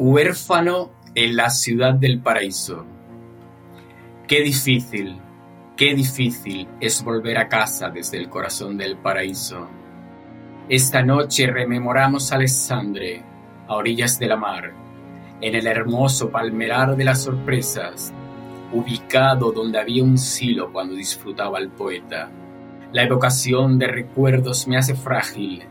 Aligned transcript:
Huérfano 0.00 0.92
en 1.16 1.34
la 1.34 1.50
ciudad 1.50 1.92
del 1.92 2.20
paraíso. 2.20 2.86
Qué 4.28 4.42
difícil, 4.42 5.18
qué 5.76 5.92
difícil 5.92 6.68
es 6.80 7.02
volver 7.02 7.36
a 7.36 7.48
casa 7.48 7.90
desde 7.90 8.16
el 8.18 8.28
corazón 8.28 8.78
del 8.78 8.96
paraíso. 8.96 9.66
Esta 10.68 11.02
noche 11.02 11.48
rememoramos 11.48 12.30
a 12.30 12.36
Alessandre, 12.36 13.24
a 13.66 13.74
orillas 13.74 14.20
de 14.20 14.28
la 14.28 14.36
mar, 14.36 14.72
en 15.40 15.56
el 15.56 15.66
hermoso 15.66 16.30
palmerar 16.30 16.94
de 16.94 17.04
las 17.04 17.24
sorpresas, 17.24 18.14
ubicado 18.72 19.50
donde 19.50 19.80
había 19.80 20.04
un 20.04 20.16
silo 20.16 20.72
cuando 20.72 20.94
disfrutaba 20.94 21.58
el 21.58 21.70
poeta. 21.70 22.30
La 22.92 23.02
evocación 23.02 23.80
de 23.80 23.88
recuerdos 23.88 24.68
me 24.68 24.76
hace 24.76 24.94
frágil 24.94 25.64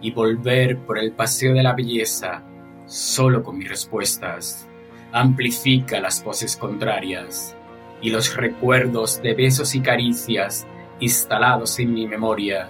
y 0.00 0.12
volver 0.12 0.78
por 0.78 0.98
el 1.00 1.10
paseo 1.10 1.52
de 1.52 1.64
la 1.64 1.72
belleza 1.72 2.44
solo 2.92 3.42
con 3.42 3.56
mis 3.56 3.70
respuestas, 3.70 4.68
amplifica 5.12 5.98
las 5.98 6.22
voces 6.22 6.58
contrarias 6.58 7.56
y 8.02 8.10
los 8.10 8.36
recuerdos 8.36 9.22
de 9.22 9.32
besos 9.32 9.74
y 9.74 9.80
caricias 9.80 10.66
instalados 11.00 11.78
en 11.78 11.94
mi 11.94 12.06
memoria 12.06 12.68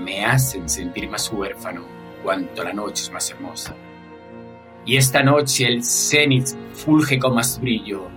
me 0.00 0.24
hacen 0.24 0.68
sentir 0.68 1.08
más 1.08 1.30
huérfano 1.32 1.84
cuanto 2.24 2.64
la 2.64 2.72
noche 2.72 3.04
es 3.04 3.12
más 3.12 3.30
hermosa. 3.30 3.76
Y 4.84 4.96
esta 4.96 5.22
noche 5.22 5.68
el 5.68 5.84
cenit 5.84 6.48
fulge 6.72 7.20
con 7.20 7.36
más 7.36 7.60
brillo, 7.60 8.08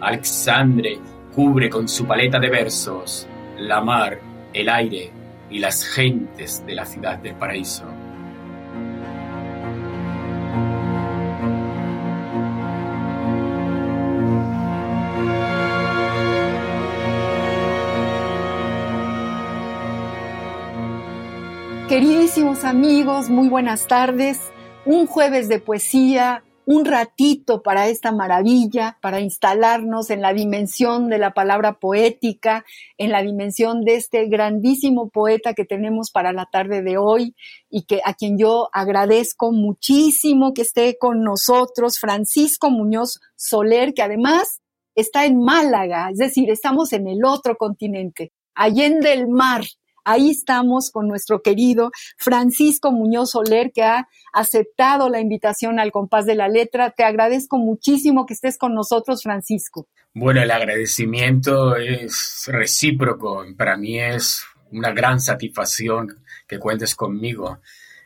Alexandre 0.00 0.98
cubre 1.32 1.70
con 1.70 1.86
su 1.86 2.04
paleta 2.04 2.40
de 2.40 2.50
versos 2.50 3.28
la 3.58 3.80
mar, 3.80 4.20
el 4.52 4.68
aire 4.68 5.12
y 5.50 5.60
las 5.60 5.84
gentes 5.84 6.66
de 6.66 6.74
la 6.74 6.84
ciudad 6.84 7.18
del 7.18 7.36
paraíso. 7.36 7.84
Queridísimos 21.90 22.62
amigos, 22.62 23.30
muy 23.30 23.48
buenas 23.48 23.88
tardes. 23.88 24.38
Un 24.86 25.08
jueves 25.08 25.48
de 25.48 25.58
poesía, 25.58 26.44
un 26.64 26.84
ratito 26.84 27.64
para 27.64 27.88
esta 27.88 28.12
maravilla, 28.12 28.96
para 29.02 29.18
instalarnos 29.18 30.10
en 30.10 30.22
la 30.22 30.32
dimensión 30.32 31.08
de 31.08 31.18
la 31.18 31.34
palabra 31.34 31.80
poética, 31.80 32.64
en 32.96 33.10
la 33.10 33.22
dimensión 33.22 33.80
de 33.84 33.96
este 33.96 34.26
grandísimo 34.26 35.08
poeta 35.08 35.52
que 35.52 35.64
tenemos 35.64 36.12
para 36.12 36.32
la 36.32 36.46
tarde 36.46 36.82
de 36.82 36.96
hoy 36.96 37.34
y 37.68 37.82
que 37.86 38.00
a 38.04 38.14
quien 38.14 38.38
yo 38.38 38.68
agradezco 38.72 39.50
muchísimo 39.50 40.54
que 40.54 40.62
esté 40.62 40.96
con 40.96 41.24
nosotros, 41.24 41.98
Francisco 41.98 42.70
Muñoz 42.70 43.18
Soler, 43.34 43.94
que 43.94 44.02
además 44.02 44.60
está 44.94 45.24
en 45.24 45.40
Málaga, 45.40 46.10
es 46.12 46.18
decir, 46.18 46.50
estamos 46.50 46.92
en 46.92 47.08
el 47.08 47.24
otro 47.24 47.56
continente, 47.56 48.30
allende 48.54 49.12
el 49.12 49.26
mar, 49.26 49.64
Ahí 50.04 50.30
estamos 50.30 50.90
con 50.90 51.08
nuestro 51.08 51.42
querido 51.42 51.90
Francisco 52.16 52.92
Muñoz 52.92 53.30
Soler, 53.30 53.72
que 53.72 53.82
ha 53.82 54.08
aceptado 54.32 55.08
la 55.08 55.20
invitación 55.20 55.78
al 55.78 55.92
compás 55.92 56.26
de 56.26 56.34
la 56.34 56.48
letra. 56.48 56.90
Te 56.90 57.04
agradezco 57.04 57.58
muchísimo 57.58 58.26
que 58.26 58.34
estés 58.34 58.58
con 58.58 58.74
nosotros, 58.74 59.22
Francisco. 59.22 59.88
Bueno, 60.12 60.42
el 60.42 60.50
agradecimiento 60.50 61.76
es 61.76 62.48
recíproco. 62.48 63.44
Para 63.56 63.76
mí 63.76 63.98
es 63.98 64.44
una 64.72 64.92
gran 64.92 65.20
satisfacción 65.20 66.22
que 66.46 66.58
cuentes 66.58 66.94
conmigo 66.94 67.60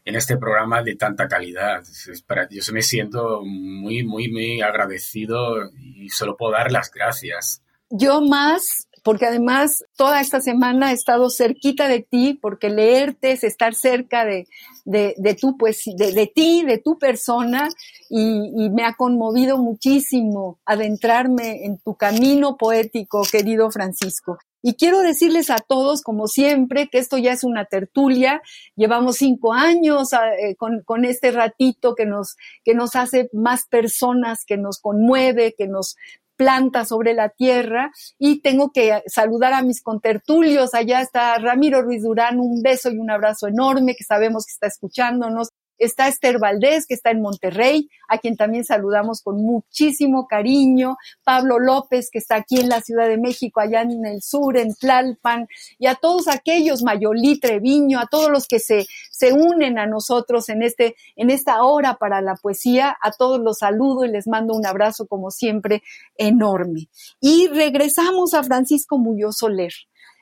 en 0.04 0.16
este 0.16 0.36
programa 0.36 0.82
de 0.82 0.96
tanta 0.96 1.26
calidad. 1.28 1.82
Para, 2.26 2.48
yo 2.48 2.60
me 2.72 2.82
siento 2.82 3.42
muy, 3.42 4.04
muy, 4.04 4.30
muy 4.30 4.60
agradecido 4.60 5.70
y 5.78 6.08
solo 6.10 6.36
puedo 6.36 6.52
dar 6.52 6.70
las 6.70 6.90
gracias. 6.90 7.62
Yo 7.88 8.20
más 8.20 8.88
porque 9.04 9.26
además 9.26 9.84
toda 9.96 10.22
esta 10.22 10.40
semana 10.40 10.90
he 10.90 10.94
estado 10.94 11.28
cerquita 11.28 11.88
de 11.88 12.00
ti, 12.00 12.38
porque 12.40 12.70
leerte 12.70 13.32
es 13.32 13.44
estar 13.44 13.74
cerca 13.74 14.24
de, 14.24 14.48
de, 14.86 15.36
pues, 15.58 15.82
de, 15.84 16.32
ti, 16.34 16.64
de 16.64 16.78
tu 16.78 16.98
persona, 16.98 17.68
y, 18.08 18.70
me 18.70 18.84
ha 18.84 18.94
conmovido 18.94 19.58
muchísimo 19.58 20.58
adentrarme 20.64 21.66
en 21.66 21.78
tu 21.78 21.94
camino 21.96 22.56
poético, 22.56 23.22
querido 23.30 23.70
Francisco. 23.70 24.38
Y 24.62 24.76
quiero 24.76 25.00
decirles 25.00 25.50
a 25.50 25.58
todos, 25.58 26.00
como 26.00 26.26
siempre, 26.26 26.88
que 26.88 26.96
esto 26.96 27.18
ya 27.18 27.32
es 27.32 27.44
una 27.44 27.66
tertulia. 27.66 28.40
Llevamos 28.74 29.16
cinco 29.16 29.52
años 29.52 30.14
eh, 30.14 30.56
con, 30.56 30.80
con, 30.86 31.04
este 31.04 31.30
ratito 31.30 31.94
que 31.94 32.06
nos, 32.06 32.36
que 32.64 32.74
nos 32.74 32.96
hace 32.96 33.28
más 33.34 33.66
personas, 33.66 34.46
que 34.46 34.56
nos 34.56 34.78
conmueve, 34.78 35.54
que 35.58 35.68
nos 35.68 35.96
planta 36.36 36.84
sobre 36.84 37.14
la 37.14 37.28
tierra 37.28 37.90
y 38.18 38.40
tengo 38.42 38.70
que 38.72 39.02
saludar 39.06 39.52
a 39.52 39.62
mis 39.62 39.82
contertulios. 39.82 40.74
Allá 40.74 41.00
está 41.00 41.38
Ramiro 41.38 41.82
Ruiz 41.82 42.02
Durán, 42.02 42.40
un 42.40 42.62
beso 42.62 42.90
y 42.90 42.98
un 42.98 43.10
abrazo 43.10 43.48
enorme 43.48 43.94
que 43.96 44.04
sabemos 44.04 44.44
que 44.46 44.52
está 44.52 44.66
escuchándonos. 44.66 45.48
Está 45.78 46.08
Esther 46.08 46.38
Valdés, 46.38 46.86
que 46.86 46.94
está 46.94 47.10
en 47.10 47.20
Monterrey, 47.20 47.88
a 48.08 48.18
quien 48.18 48.36
también 48.36 48.64
saludamos 48.64 49.22
con 49.22 49.36
muchísimo 49.36 50.26
cariño. 50.26 50.96
Pablo 51.24 51.58
López, 51.58 52.10
que 52.10 52.18
está 52.18 52.36
aquí 52.36 52.60
en 52.60 52.68
la 52.68 52.80
Ciudad 52.80 53.08
de 53.08 53.18
México, 53.18 53.60
allá 53.60 53.82
en 53.82 54.04
el 54.06 54.22
sur, 54.22 54.56
en 54.56 54.74
Tlalpan. 54.74 55.46
Y 55.78 55.86
a 55.86 55.94
todos 55.94 56.28
aquellos, 56.28 56.82
Mayolí 56.82 57.40
Treviño, 57.40 57.98
a 57.98 58.06
todos 58.06 58.30
los 58.30 58.46
que 58.46 58.58
se, 58.58 58.86
se 59.10 59.32
unen 59.32 59.78
a 59.78 59.86
nosotros 59.86 60.48
en, 60.48 60.62
este, 60.62 60.96
en 61.16 61.30
esta 61.30 61.62
hora 61.64 61.94
para 61.94 62.20
la 62.20 62.34
poesía. 62.36 62.96
A 63.00 63.10
todos 63.12 63.40
los 63.40 63.58
saludo 63.58 64.04
y 64.04 64.10
les 64.10 64.26
mando 64.26 64.54
un 64.54 64.66
abrazo, 64.66 65.06
como 65.06 65.30
siempre, 65.30 65.82
enorme. 66.16 66.88
Y 67.20 67.48
regresamos 67.48 68.34
a 68.34 68.42
Francisco 68.42 68.98
Muñoz 68.98 69.38
Soler. 69.38 69.72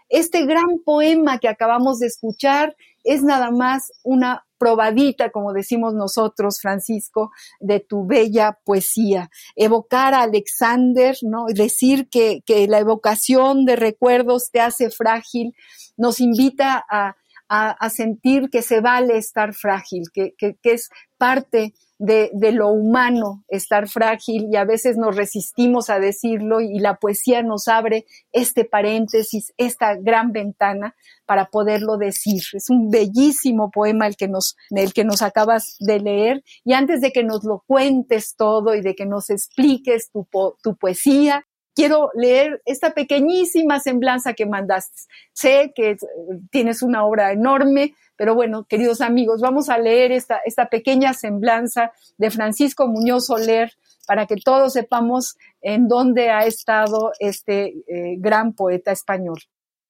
Este 0.08 0.44
gran 0.44 0.80
poema 0.84 1.38
que 1.38 1.48
acabamos 1.48 1.98
de 1.98 2.06
escuchar 2.06 2.76
es 3.02 3.22
nada 3.22 3.50
más 3.50 3.92
una 4.02 4.44
probadita, 4.62 5.30
como 5.30 5.52
decimos 5.52 5.92
nosotros, 5.92 6.60
Francisco, 6.60 7.32
de 7.58 7.80
tu 7.80 8.06
bella 8.06 8.60
poesía. 8.64 9.28
Evocar 9.56 10.14
a 10.14 10.22
Alexander, 10.22 11.16
¿no? 11.22 11.46
Decir 11.48 12.08
que, 12.08 12.42
que 12.46 12.68
la 12.68 12.78
evocación 12.78 13.64
de 13.64 13.74
recuerdos 13.74 14.50
te 14.52 14.60
hace 14.60 14.90
frágil, 14.90 15.56
nos 15.96 16.20
invita 16.20 16.84
a, 16.88 17.16
a, 17.54 17.90
sentir 17.90 18.48
que 18.50 18.62
se 18.62 18.80
vale 18.80 19.18
estar 19.18 19.52
frágil, 19.52 20.04
que, 20.12 20.34
que, 20.38 20.56
que 20.62 20.72
es 20.72 20.88
parte 21.18 21.74
de, 21.98 22.30
de, 22.32 22.50
lo 22.50 22.68
humano 22.68 23.44
estar 23.48 23.88
frágil 23.88 24.48
y 24.50 24.56
a 24.56 24.64
veces 24.64 24.96
nos 24.96 25.14
resistimos 25.14 25.90
a 25.90 26.00
decirlo 26.00 26.60
y 26.60 26.78
la 26.78 26.96
poesía 26.96 27.42
nos 27.42 27.68
abre 27.68 28.06
este 28.32 28.64
paréntesis, 28.64 29.52
esta 29.58 29.94
gran 29.96 30.32
ventana 30.32 30.96
para 31.26 31.44
poderlo 31.46 31.98
decir. 31.98 32.42
Es 32.54 32.70
un 32.70 32.90
bellísimo 32.90 33.70
poema 33.70 34.06
el 34.06 34.16
que 34.16 34.28
nos, 34.28 34.56
el 34.70 34.94
que 34.94 35.04
nos 35.04 35.20
acabas 35.20 35.76
de 35.78 36.00
leer 36.00 36.42
y 36.64 36.72
antes 36.72 37.02
de 37.02 37.12
que 37.12 37.22
nos 37.22 37.44
lo 37.44 37.62
cuentes 37.66 38.34
todo 38.34 38.74
y 38.74 38.80
de 38.80 38.94
que 38.94 39.04
nos 39.04 39.28
expliques 39.28 40.10
tu, 40.10 40.26
tu 40.62 40.76
poesía, 40.76 41.44
quiero 41.74 42.10
leer 42.14 42.62
esta 42.64 42.92
pequeñísima 42.92 43.80
semblanza 43.80 44.34
que 44.34 44.46
mandaste. 44.46 45.02
Sé 45.32 45.72
que 45.74 45.96
tienes 46.50 46.82
una 46.82 47.04
obra 47.04 47.32
enorme, 47.32 47.94
pero 48.16 48.34
bueno, 48.34 48.64
queridos 48.64 49.00
amigos, 49.00 49.40
vamos 49.40 49.68
a 49.68 49.78
leer 49.78 50.12
esta, 50.12 50.40
esta 50.44 50.68
pequeña 50.68 51.14
semblanza 51.14 51.92
de 52.18 52.30
Francisco 52.30 52.86
Muñoz 52.86 53.26
Soler 53.26 53.72
para 54.06 54.26
que 54.26 54.36
todos 54.36 54.72
sepamos 54.74 55.36
en 55.60 55.88
dónde 55.88 56.30
ha 56.30 56.44
estado 56.46 57.12
este 57.18 57.74
eh, 57.86 58.16
gran 58.18 58.52
poeta 58.52 58.92
español. 58.92 59.38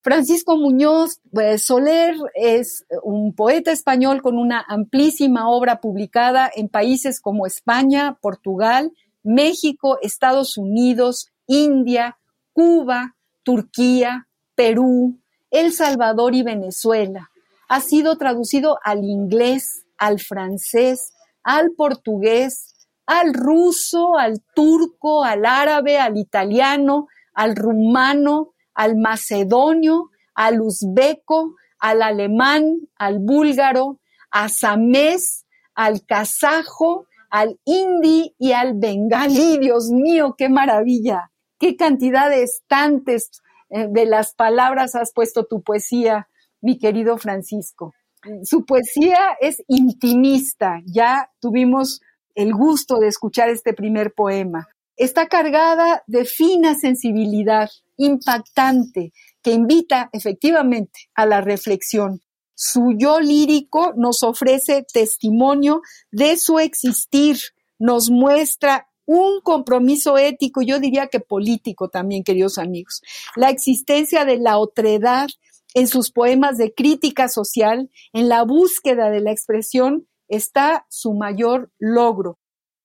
Francisco 0.03 0.57
Muñoz 0.57 1.21
pues, 1.31 1.65
Soler 1.65 2.17
es 2.35 2.85
un 3.05 3.35
poeta 3.35 3.71
español 3.71 4.21
con 4.21 4.37
una 4.37 4.65
amplísima 4.69 5.49
obra 5.49 5.81
publicada 5.81 6.51
en 6.55 6.69
países 6.69 7.21
como 7.21 7.47
España, 7.47 8.19
Portugal, 8.21 8.93
México, 9.23 9.99
Estados 10.03 10.57
Unidos, 10.57 11.32
India, 11.53 12.19
Cuba, 12.55 13.15
Turquía, 13.43 14.27
Perú, 14.55 15.19
El 15.51 15.73
Salvador 15.73 16.35
y 16.35 16.43
Venezuela. 16.43 17.31
Ha 17.69 17.81
sido 17.81 18.17
traducido 18.17 18.79
al 18.83 19.05
inglés, 19.05 19.85
al 19.99 20.19
francés, 20.19 21.13
al 21.43 21.73
portugués, 21.77 22.75
al 23.05 23.35
ruso, 23.35 24.17
al 24.17 24.43
turco, 24.55 25.25
al 25.25 25.45
árabe, 25.45 25.99
al 25.99 26.17
italiano, 26.17 27.09
al 27.35 27.55
rumano, 27.55 28.55
al 28.75 28.97
macedonio, 28.97 30.11
al 30.35 30.61
uzbeco, 30.63 31.57
al 31.79 32.01
alemán, 32.01 32.79
al 32.97 33.19
búlgaro, 33.19 34.01
a 34.31 34.49
samés, 34.49 35.45
al 35.75 36.07
kazajo, 36.07 37.07
al 37.29 37.59
hindi 37.65 38.35
y 38.39 38.53
al 38.53 38.73
bengalí. 38.75 39.59
Dios 39.59 39.91
mío, 39.91 40.35
qué 40.39 40.49
maravilla. 40.49 41.32
Qué 41.63 41.77
cantidad 41.77 42.29
de 42.29 42.43
estantes 42.43 43.31
eh, 43.71 43.87
de 43.89 44.05
las 44.05 44.35
palabras 44.35 44.97
has 44.97 45.13
puesto 45.13 45.45
tu 45.45 45.63
poesía, 45.63 46.29
mi 46.61 46.77
querido 46.77 47.19
Francisco. 47.19 47.95
Su 48.43 48.67
poesía 48.67 49.37
es 49.41 49.63
intimista. 49.69 50.81
Ya 50.85 51.31
tuvimos 51.39 52.01
el 52.35 52.53
gusto 52.53 52.99
de 52.99 53.07
escuchar 53.07 53.49
este 53.49 53.75
primer 53.75 54.13
poema. 54.13 54.67
Está 54.97 55.29
cargada 55.29 56.03
de 56.09 56.25
fina 56.25 56.75
sensibilidad, 56.75 57.71
impactante, 57.97 59.13
que 59.41 59.53
invita 59.53 60.11
efectivamente 60.13 61.11
a 61.15 61.27
la 61.27 61.43
reflexión. 61.43 62.23
Su 62.57 62.93
yo 62.99 63.21
lírico 63.21 63.93
nos 63.97 64.25
ofrece 64.25 64.85
testimonio 64.93 65.81
de 66.11 66.39
su 66.39 66.59
existir, 66.59 67.39
nos 67.79 68.11
muestra 68.11 68.89
un 69.07 69.41
compromiso 69.41 70.19
ético, 70.19 70.63
yo 70.63 70.79
diría 70.79 71.09
que 71.09 71.21
político 71.21 71.89
también, 71.89 72.25
queridos 72.25 72.59
amigos. 72.59 73.03
La 73.37 73.51
existencia 73.51 74.25
de 74.25 74.39
la 74.39 74.59
otredad 74.59 75.29
en 75.75 75.89
sus 75.89 76.11
poemas 76.11 76.59
de 76.59 76.75
crítica 76.75 77.29
social, 77.29 77.91
en 78.13 78.29
la 78.29 78.43
búsqueda 78.43 79.11
de 79.11 79.21
la 79.21 79.33
expresión, 79.33 80.07
está 80.29 80.87
su 80.89 81.15
mayor 81.15 81.71
logro. 81.79 82.39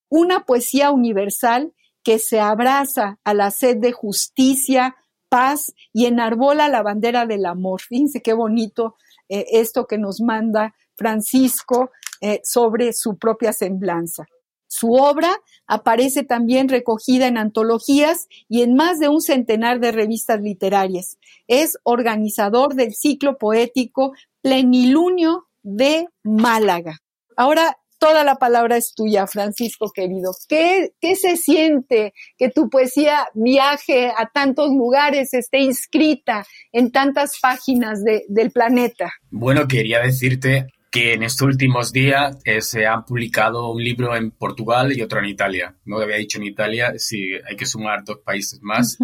Una 0.10 0.46
poesía 0.46 0.92
universal 0.92 1.74
que 2.04 2.20
se 2.20 2.40
abraza 2.40 3.20
a 3.24 3.34
la 3.34 3.52
sed 3.52 3.78
de 3.78 3.92
justicia, 3.92 4.96
paz 5.30 5.74
y 5.92 6.06
enarbola 6.06 6.70
la 6.70 6.82
bandera 6.82 7.26
del 7.26 7.46
amor. 7.46 7.82
Fíjense 7.82 8.22
qué 8.22 8.34
bonito 8.34 8.96
eh, 9.28 9.46
esto 9.52 9.86
que 9.88 9.98
nos 9.98 10.22
manda 10.22 10.74
Francisco 10.96 11.92
eh, 12.22 12.40
sobre 12.44 12.94
su 12.94 13.18
propia 13.18 13.54
semblanza. 13.54 14.26
Su 14.68 14.94
obra 14.94 15.38
aparece 15.68 16.24
también 16.24 16.70
recogida 16.70 17.28
en 17.28 17.38
antologías 17.38 18.28
y 18.50 18.62
en 18.62 18.74
más 18.74 19.00
de 19.00 19.10
un 19.10 19.22
centenar 19.22 19.80
de 19.80 19.92
revistas 19.92 20.42
literarias. 20.42 21.18
Es 21.48 21.78
organizador 21.84 22.76
del 22.76 22.96
ciclo 22.96 23.38
poético 23.38 24.14
Plenilunio 24.42 25.48
de 25.64 26.08
Málaga. 26.24 27.00
Ahora 27.36 27.78
toda 28.00 28.24
la 28.24 28.36
palabra 28.36 28.78
es 28.78 28.94
tuya, 28.94 29.28
Francisco 29.28 29.92
querido. 29.94 30.32
¿Qué, 30.48 30.94
¿Qué, 31.02 31.16
se 31.16 31.36
siente 31.36 32.14
que 32.38 32.50
tu 32.50 32.70
poesía 32.70 33.28
viaje 33.34 34.12
a 34.16 34.30
tantos 34.34 34.70
lugares, 34.70 35.34
esté 35.34 35.60
inscrita 35.60 36.46
en 36.72 36.92
tantas 36.92 37.40
páginas 37.42 38.04
del 38.04 38.52
planeta? 38.52 39.14
Bueno, 39.30 39.68
quería 39.68 40.00
decirte 40.00 40.68
que 40.92 41.14
en 41.14 41.24
estos 41.24 41.48
últimos 41.48 41.92
días 41.92 42.38
eh, 42.46 42.62
se 42.62 42.86
ha 42.86 43.02
publicado 43.02 43.72
un 43.72 43.84
libro 43.84 44.16
en 44.16 44.32
Portugal 44.32 44.96
y 44.96 45.02
otro 45.02 45.20
en 45.20 45.26
Italia. 45.26 45.76
No 45.86 46.00
había 46.00 46.18
dicho 46.18 46.38
en 46.38 46.46
Italia, 46.46 46.94
sí, 46.98 47.32
hay 47.48 47.56
que 47.56 47.66
sumar 47.66 48.04
dos 48.04 48.20
países 48.24 48.60
más. 48.62 48.98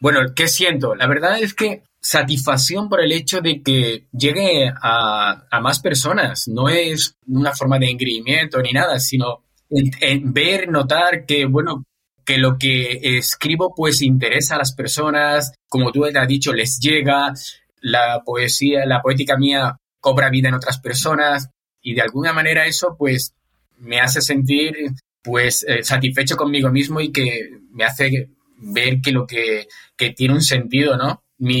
Bueno, 0.00 0.20
¿qué 0.34 0.48
siento? 0.48 0.94
La 0.94 1.06
verdad 1.06 1.40
es 1.40 1.54
que 1.54 1.82
satisfacción 2.00 2.88
por 2.88 3.02
el 3.02 3.12
hecho 3.12 3.40
de 3.40 3.62
que 3.62 4.06
llegue 4.12 4.72
a, 4.82 5.60
más 5.60 5.80
personas. 5.80 6.48
No 6.48 6.68
es 6.68 7.14
una 7.26 7.52
forma 7.52 7.78
de 7.78 7.90
engreimiento 7.90 8.60
ni 8.62 8.72
nada, 8.72 8.98
sino 8.98 9.44
en, 9.68 10.32
ver, 10.32 10.68
notar 10.68 11.26
que, 11.26 11.44
bueno, 11.44 11.84
que 12.24 12.38
lo 12.38 12.58
que 12.58 13.18
escribo 13.18 13.74
pues 13.74 14.02
interesa 14.02 14.54
a 14.54 14.58
las 14.58 14.74
personas, 14.74 15.52
como 15.68 15.92
tú 15.92 16.04
has 16.04 16.28
dicho, 16.28 16.52
les 16.52 16.78
llega, 16.80 17.34
la 17.82 18.22
poesía, 18.24 18.84
la 18.86 19.00
poética 19.00 19.36
mía 19.36 19.76
cobra 20.00 20.30
vida 20.30 20.48
en 20.48 20.54
otras 20.54 20.80
personas 20.80 21.50
y 21.80 21.94
de 21.94 22.02
alguna 22.02 22.32
manera 22.32 22.66
eso 22.66 22.96
pues 22.98 23.34
me 23.78 24.00
hace 24.00 24.20
sentir 24.20 24.74
pues 25.22 25.64
eh, 25.68 25.82
satisfecho 25.82 26.36
conmigo 26.36 26.70
mismo 26.70 27.00
y 27.00 27.12
que 27.12 27.50
me 27.72 27.84
hace 27.84 28.30
ver 28.56 29.00
que 29.00 29.12
lo 29.12 29.26
que, 29.26 29.68
que 29.96 30.10
tiene 30.10 30.34
un 30.34 30.42
sentido, 30.42 30.96
¿no? 30.96 31.22
mi, 31.40 31.60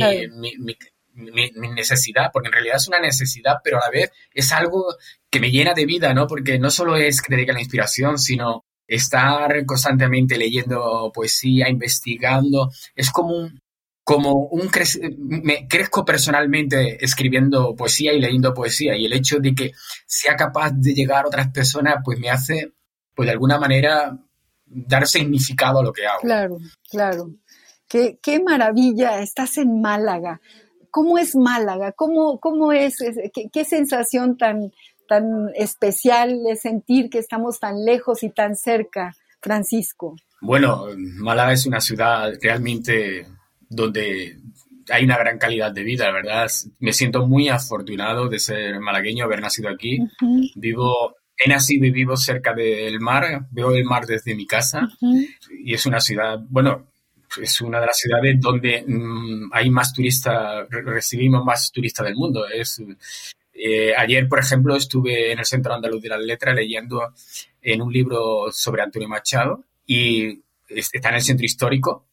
mi, 1.14 1.50
necesidad, 1.74 2.30
porque 2.32 2.48
en 2.48 2.52
realidad 2.52 2.76
es 2.76 2.88
una 2.88 3.00
necesidad, 3.00 3.56
pero 3.64 3.78
a 3.78 3.80
la 3.80 3.90
vez 3.90 4.12
es 4.32 4.52
algo 4.52 4.94
que 5.28 5.40
me 5.40 5.50
llena 5.50 5.74
de 5.74 5.86
vida, 5.86 6.14
¿no? 6.14 6.26
Porque 6.26 6.58
no 6.58 6.70
solo 6.70 6.96
es 6.96 7.20
que 7.20 7.34
dedica 7.34 7.52
la 7.52 7.60
inspiración, 7.60 8.18
sino 8.18 8.64
estar 8.86 9.64
constantemente 9.66 10.38
leyendo 10.38 11.10
poesía, 11.14 11.68
investigando, 11.68 12.70
es 12.94 13.10
como 13.10 13.36
un, 13.36 13.60
como 14.10 14.48
un 14.48 14.68
me 15.18 15.68
crezco 15.68 16.04
personalmente 16.04 16.98
escribiendo 17.00 17.76
poesía 17.76 18.12
y 18.12 18.18
leyendo 18.18 18.52
poesía 18.52 18.96
y 18.96 19.06
el 19.06 19.12
hecho 19.12 19.38
de 19.38 19.54
que 19.54 19.70
sea 20.04 20.34
capaz 20.34 20.72
de 20.72 20.94
llegar 20.94 21.24
a 21.24 21.28
otras 21.28 21.52
personas 21.52 21.98
pues 22.04 22.18
me 22.18 22.28
hace 22.28 22.72
pues 23.14 23.28
de 23.28 23.30
alguna 23.30 23.60
manera 23.60 24.18
dar 24.66 25.06
significado 25.06 25.78
a 25.78 25.84
lo 25.84 25.92
que 25.92 26.08
hago. 26.08 26.22
Claro, 26.22 26.58
claro. 26.90 27.30
Qué, 27.86 28.42
maravilla, 28.44 29.20
estás 29.22 29.58
en 29.58 29.80
Málaga. 29.80 30.40
¿Cómo 30.90 31.16
es 31.16 31.36
Málaga? 31.36 31.92
¿Cómo, 31.92 32.40
cómo 32.40 32.72
es? 32.72 32.96
Qué, 33.52 33.64
sensación 33.64 34.36
tan, 34.36 34.72
tan 35.06 35.50
especial 35.54 36.40
es 36.48 36.62
sentir 36.62 37.10
que 37.10 37.18
estamos 37.18 37.60
tan 37.60 37.84
lejos 37.84 38.24
y 38.24 38.30
tan 38.30 38.56
cerca, 38.56 39.14
Francisco? 39.40 40.16
Bueno, 40.40 40.86
Málaga 40.96 41.52
es 41.52 41.64
una 41.64 41.80
ciudad 41.80 42.32
realmente 42.42 43.24
donde 43.70 44.36
hay 44.90 45.04
una 45.04 45.16
gran 45.16 45.38
calidad 45.38 45.72
de 45.72 45.84
vida, 45.84 46.10
¿verdad? 46.10 46.50
Me 46.80 46.92
siento 46.92 47.26
muy 47.26 47.48
afortunado 47.48 48.28
de 48.28 48.38
ser 48.38 48.80
malagueño, 48.80 49.24
haber 49.24 49.40
nacido 49.40 49.70
aquí. 49.70 49.98
Vivo, 50.56 51.16
he 51.38 51.48
nacido 51.48 51.86
y 51.86 51.90
vivo 51.90 52.16
cerca 52.16 52.52
del 52.52 53.00
mar, 53.00 53.46
veo 53.50 53.72
el 53.72 53.84
mar 53.84 54.04
desde 54.06 54.34
mi 54.34 54.46
casa 54.46 54.88
y 55.64 55.72
es 55.72 55.86
una 55.86 56.00
ciudad, 56.00 56.40
bueno, 56.48 56.88
es 57.40 57.60
una 57.60 57.80
de 57.80 57.86
las 57.86 57.96
ciudades 57.96 58.40
donde 58.40 58.84
mm, 58.86 59.50
hay 59.52 59.70
más 59.70 59.92
turistas, 59.92 60.66
recibimos 60.68 61.44
más 61.44 61.70
turistas 61.70 62.06
del 62.06 62.16
mundo. 62.16 62.46
Es, 62.48 62.82
eh, 63.54 63.94
ayer, 63.96 64.28
por 64.28 64.40
ejemplo, 64.40 64.74
estuve 64.74 65.30
en 65.30 65.38
el 65.38 65.44
Centro 65.44 65.72
Andaluz 65.72 66.02
de 66.02 66.08
la 66.08 66.18
Letra 66.18 66.52
leyendo 66.52 67.14
en 67.62 67.82
un 67.82 67.92
libro 67.92 68.50
sobre 68.50 68.82
Antonio 68.82 69.08
Machado 69.08 69.64
y 69.86 70.42
está 70.68 71.10
en 71.10 71.14
el 71.16 71.22
centro 71.22 71.46
histórico. 71.46 72.06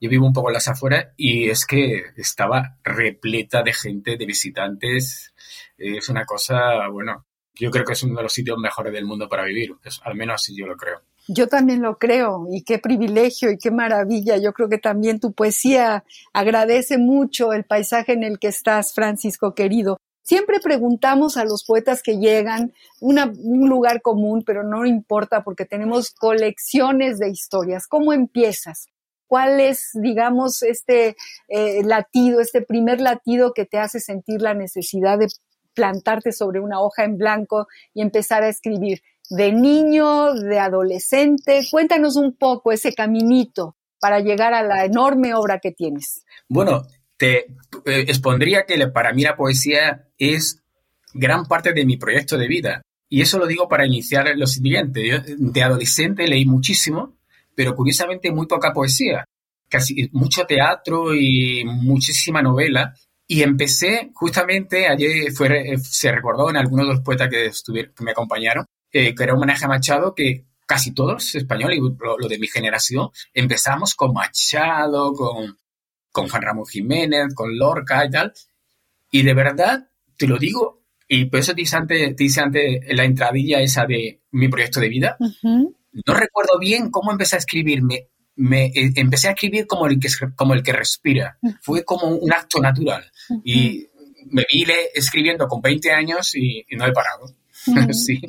Yo 0.00 0.10
vivo 0.10 0.26
un 0.26 0.32
poco 0.32 0.50
en 0.50 0.54
las 0.54 0.68
afueras 0.68 1.08
y 1.16 1.50
es 1.50 1.66
que 1.66 2.02
estaba 2.16 2.76
repleta 2.82 3.62
de 3.62 3.72
gente, 3.72 4.16
de 4.16 4.26
visitantes. 4.26 5.34
Es 5.76 6.08
una 6.08 6.24
cosa, 6.24 6.88
bueno, 6.90 7.26
yo 7.54 7.70
creo 7.70 7.84
que 7.84 7.92
es 7.92 8.02
uno 8.02 8.16
de 8.16 8.22
los 8.22 8.32
sitios 8.32 8.58
mejores 8.58 8.92
del 8.92 9.04
mundo 9.04 9.28
para 9.28 9.44
vivir. 9.44 9.74
al 10.04 10.14
menos 10.14 10.36
así 10.36 10.56
yo 10.56 10.66
lo 10.66 10.76
creo. 10.76 11.00
Yo 11.26 11.46
también 11.46 11.82
lo 11.82 11.98
creo 11.98 12.46
y 12.50 12.62
qué 12.62 12.78
privilegio 12.78 13.50
y 13.50 13.58
qué 13.58 13.70
maravilla. 13.70 14.38
Yo 14.38 14.52
creo 14.52 14.68
que 14.68 14.78
también 14.78 15.20
tu 15.20 15.32
poesía 15.32 16.04
agradece 16.32 16.96
mucho 16.96 17.52
el 17.52 17.64
paisaje 17.64 18.12
en 18.12 18.22
el 18.22 18.38
que 18.38 18.48
estás, 18.48 18.94
Francisco 18.94 19.54
querido. 19.54 19.98
Siempre 20.22 20.60
preguntamos 20.60 21.36
a 21.36 21.44
los 21.44 21.64
poetas 21.64 22.02
que 22.02 22.18
llegan 22.18 22.72
un 23.00 23.68
lugar 23.68 24.02
común, 24.02 24.42
pero 24.44 24.62
no 24.62 24.86
importa 24.86 25.42
porque 25.42 25.64
tenemos 25.64 26.10
colecciones 26.10 27.18
de 27.18 27.30
historias. 27.30 27.86
¿Cómo 27.86 28.12
empiezas? 28.12 28.88
¿Cuál 29.28 29.60
es, 29.60 29.90
digamos, 29.94 30.62
este 30.62 31.16
eh, 31.48 31.82
latido, 31.84 32.40
este 32.40 32.62
primer 32.62 33.00
latido 33.00 33.52
que 33.54 33.66
te 33.66 33.78
hace 33.78 34.00
sentir 34.00 34.42
la 34.42 34.54
necesidad 34.54 35.18
de 35.18 35.28
plantarte 35.74 36.32
sobre 36.32 36.58
una 36.58 36.80
hoja 36.80 37.04
en 37.04 37.16
blanco 37.16 37.68
y 37.94 38.02
empezar 38.02 38.42
a 38.42 38.48
escribir? 38.48 39.00
de 39.30 39.52
niño, 39.52 40.34
de 40.34 40.58
adolescente. 40.58 41.66
Cuéntanos 41.70 42.16
un 42.16 42.34
poco 42.36 42.72
ese 42.72 42.94
caminito 42.94 43.76
para 44.00 44.20
llegar 44.20 44.54
a 44.54 44.62
la 44.62 44.84
enorme 44.84 45.34
obra 45.34 45.58
que 45.58 45.72
tienes. 45.72 46.24
Bueno, 46.48 46.86
te 47.16 47.38
eh, 47.38 47.46
expondría 47.84 48.64
que 48.64 48.86
para 48.88 49.12
mí 49.12 49.22
la 49.22 49.36
poesía 49.36 50.08
es 50.18 50.62
gran 51.12 51.46
parte 51.46 51.72
de 51.72 51.84
mi 51.84 51.96
proyecto 51.96 52.38
de 52.38 52.48
vida. 52.48 52.82
Y 53.08 53.22
eso 53.22 53.38
lo 53.38 53.46
digo 53.46 53.68
para 53.68 53.86
iniciar 53.86 54.26
lo 54.36 54.46
siguiente. 54.46 55.22
de 55.38 55.62
adolescente 55.62 56.26
leí 56.26 56.44
muchísimo, 56.44 57.17
pero 57.58 57.74
curiosamente 57.74 58.30
muy 58.30 58.46
poca 58.46 58.72
poesía. 58.72 59.24
Casi 59.68 60.08
mucho 60.12 60.46
teatro 60.46 61.12
y 61.12 61.64
muchísima 61.64 62.40
novela. 62.40 62.94
Y 63.26 63.42
empecé 63.42 64.12
justamente, 64.14 64.86
ayer 64.86 65.32
fue, 65.32 65.76
se 65.82 66.12
recordó 66.12 66.50
en 66.50 66.56
algunos 66.56 66.86
de 66.86 66.92
los 66.92 67.02
poetas 67.02 67.28
que, 67.28 67.50
que 67.72 68.04
me 68.04 68.12
acompañaron, 68.12 68.64
que 68.92 69.12
era 69.18 69.32
un 69.32 69.38
homenaje 69.38 69.64
a 69.64 69.68
Machado 69.68 70.14
que 70.14 70.46
casi 70.68 70.94
todos 70.94 71.34
españoles, 71.34 71.80
lo, 71.80 72.16
lo 72.16 72.28
de 72.28 72.38
mi 72.38 72.46
generación, 72.46 73.08
empezamos 73.34 73.96
con 73.96 74.12
Machado, 74.12 75.12
con, 75.12 75.58
con 76.12 76.28
Juan 76.28 76.42
Ramón 76.42 76.66
Jiménez, 76.66 77.34
con 77.34 77.58
Lorca 77.58 78.04
y 78.04 78.10
tal. 78.10 78.32
Y 79.10 79.22
de 79.22 79.34
verdad, 79.34 79.90
te 80.16 80.28
lo 80.28 80.38
digo, 80.38 80.84
y 81.08 81.24
por 81.24 81.40
eso 81.40 81.56
te 81.56 81.62
hice 81.62 81.76
antes, 81.76 82.14
te 82.14 82.22
hice 82.22 82.40
antes 82.40 82.82
la 82.94 83.02
entradilla 83.02 83.60
esa 83.60 83.84
de 83.84 84.22
mi 84.30 84.46
proyecto 84.46 84.78
de 84.78 84.88
vida. 84.88 85.16
No 86.06 86.14
recuerdo 86.14 86.58
bien 86.58 86.90
cómo 86.90 87.12
empecé 87.12 87.36
a 87.36 87.38
escribirme. 87.40 88.08
Me, 88.36 88.66
eh, 88.66 88.92
empecé 88.94 89.28
a 89.28 89.32
escribir 89.32 89.66
como 89.66 89.86
el 89.86 89.98
que, 89.98 90.08
como 90.36 90.54
el 90.54 90.62
que 90.62 90.72
respira. 90.72 91.38
Fue 91.60 91.84
como 91.84 92.08
un 92.08 92.32
acto 92.32 92.60
natural. 92.60 93.10
Y 93.44 93.88
me 94.30 94.44
vi 94.50 94.64
escribiendo 94.94 95.46
con 95.48 95.60
20 95.60 95.90
años 95.90 96.34
y, 96.34 96.64
no 96.76 96.86
he 96.86 96.92
parado. 96.92 97.34
sí, 97.92 98.20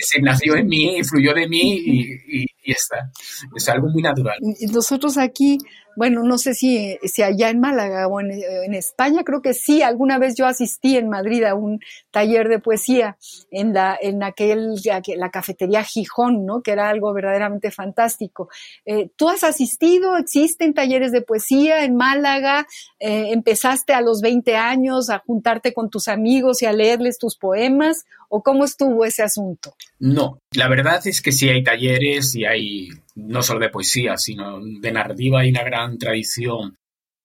se 0.00 0.20
nació 0.22 0.56
en 0.56 0.68
mí, 0.68 1.02
fluyó 1.02 1.34
de 1.34 1.48
mí 1.48 1.76
y, 1.78 2.42
y, 2.42 2.46
y 2.66 2.72
está. 2.72 3.10
Es 3.54 3.68
algo 3.68 3.88
muy 3.88 4.02
natural. 4.02 4.36
Nosotros 4.72 5.16
aquí 5.16 5.58
bueno, 5.96 6.22
no 6.22 6.36
sé 6.36 6.54
si, 6.54 6.98
si 7.04 7.22
allá 7.22 7.48
en 7.48 7.58
Málaga 7.58 8.06
o 8.06 8.20
en, 8.20 8.74
España, 8.74 9.24
creo 9.24 9.40
que 9.40 9.54
sí, 9.54 9.80
alguna 9.80 10.18
vez 10.18 10.34
yo 10.36 10.46
asistí 10.46 10.96
en 10.98 11.08
Madrid 11.08 11.42
a 11.44 11.54
un 11.54 11.80
taller 12.10 12.48
de 12.48 12.58
poesía 12.58 13.16
en 13.50 13.72
la, 13.72 13.96
en 14.00 14.22
aquel, 14.22 14.74
la 15.16 15.30
cafetería 15.30 15.82
Gijón, 15.82 16.44
¿no? 16.44 16.60
Que 16.60 16.72
era 16.72 16.90
algo 16.90 17.14
verdaderamente 17.14 17.70
fantástico. 17.70 18.50
Eh, 18.84 19.08
¿Tú 19.16 19.30
has 19.30 19.42
asistido? 19.42 20.18
¿Existen 20.18 20.74
talleres 20.74 21.12
de 21.12 21.22
poesía 21.22 21.84
en 21.84 21.96
Málaga? 21.96 22.66
Eh, 23.00 23.30
¿Empezaste 23.32 23.94
a 23.94 24.02
los 24.02 24.20
20 24.20 24.54
años 24.54 25.08
a 25.08 25.20
juntarte 25.20 25.72
con 25.72 25.88
tus 25.88 26.08
amigos 26.08 26.60
y 26.60 26.66
a 26.66 26.72
leerles 26.74 27.18
tus 27.18 27.36
poemas? 27.38 28.04
¿O 28.28 28.42
cómo 28.42 28.64
estuvo 28.64 29.06
ese 29.06 29.22
asunto? 29.22 29.74
No, 29.98 30.40
la 30.56 30.68
verdad 30.68 31.06
es 31.06 31.22
que 31.22 31.32
sí 31.32 31.48
hay 31.48 31.62
talleres 31.62 32.34
y 32.34 32.44
hay 32.44 32.88
no 33.14 33.42
solo 33.42 33.60
de 33.60 33.68
poesía, 33.68 34.16
sino 34.16 34.58
de 34.62 34.92
narrativa 34.92 35.44
y 35.44 35.50
una 35.50 35.62
gran 35.62 35.98
tradición 35.98 36.76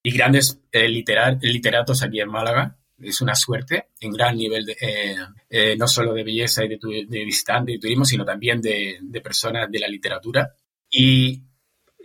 y 0.04 0.12
grandes 0.12 0.60
eh, 0.72 0.88
literatos 0.88 2.04
aquí 2.04 2.20
en 2.20 2.30
Málaga. 2.30 2.78
Es 3.00 3.22
una 3.22 3.34
suerte, 3.34 3.88
en 4.00 4.12
gran 4.12 4.38
nivel, 4.38 4.70
eh, 4.70 5.16
eh, 5.50 5.76
no 5.76 5.88
solo 5.88 6.14
de 6.14 6.24
belleza 6.24 6.64
y 6.64 6.70
de, 6.70 6.78
de 7.08 7.26
visitante 7.26 7.72
y 7.72 7.80
turismo, 7.80 8.06
sino 8.06 8.24
también 8.24 8.62
de, 8.62 9.00
de, 9.02 9.22
personas 9.22 9.72
de 9.72 9.80
la 9.80 9.88
literatura. 9.88 10.54
Y 10.90 11.42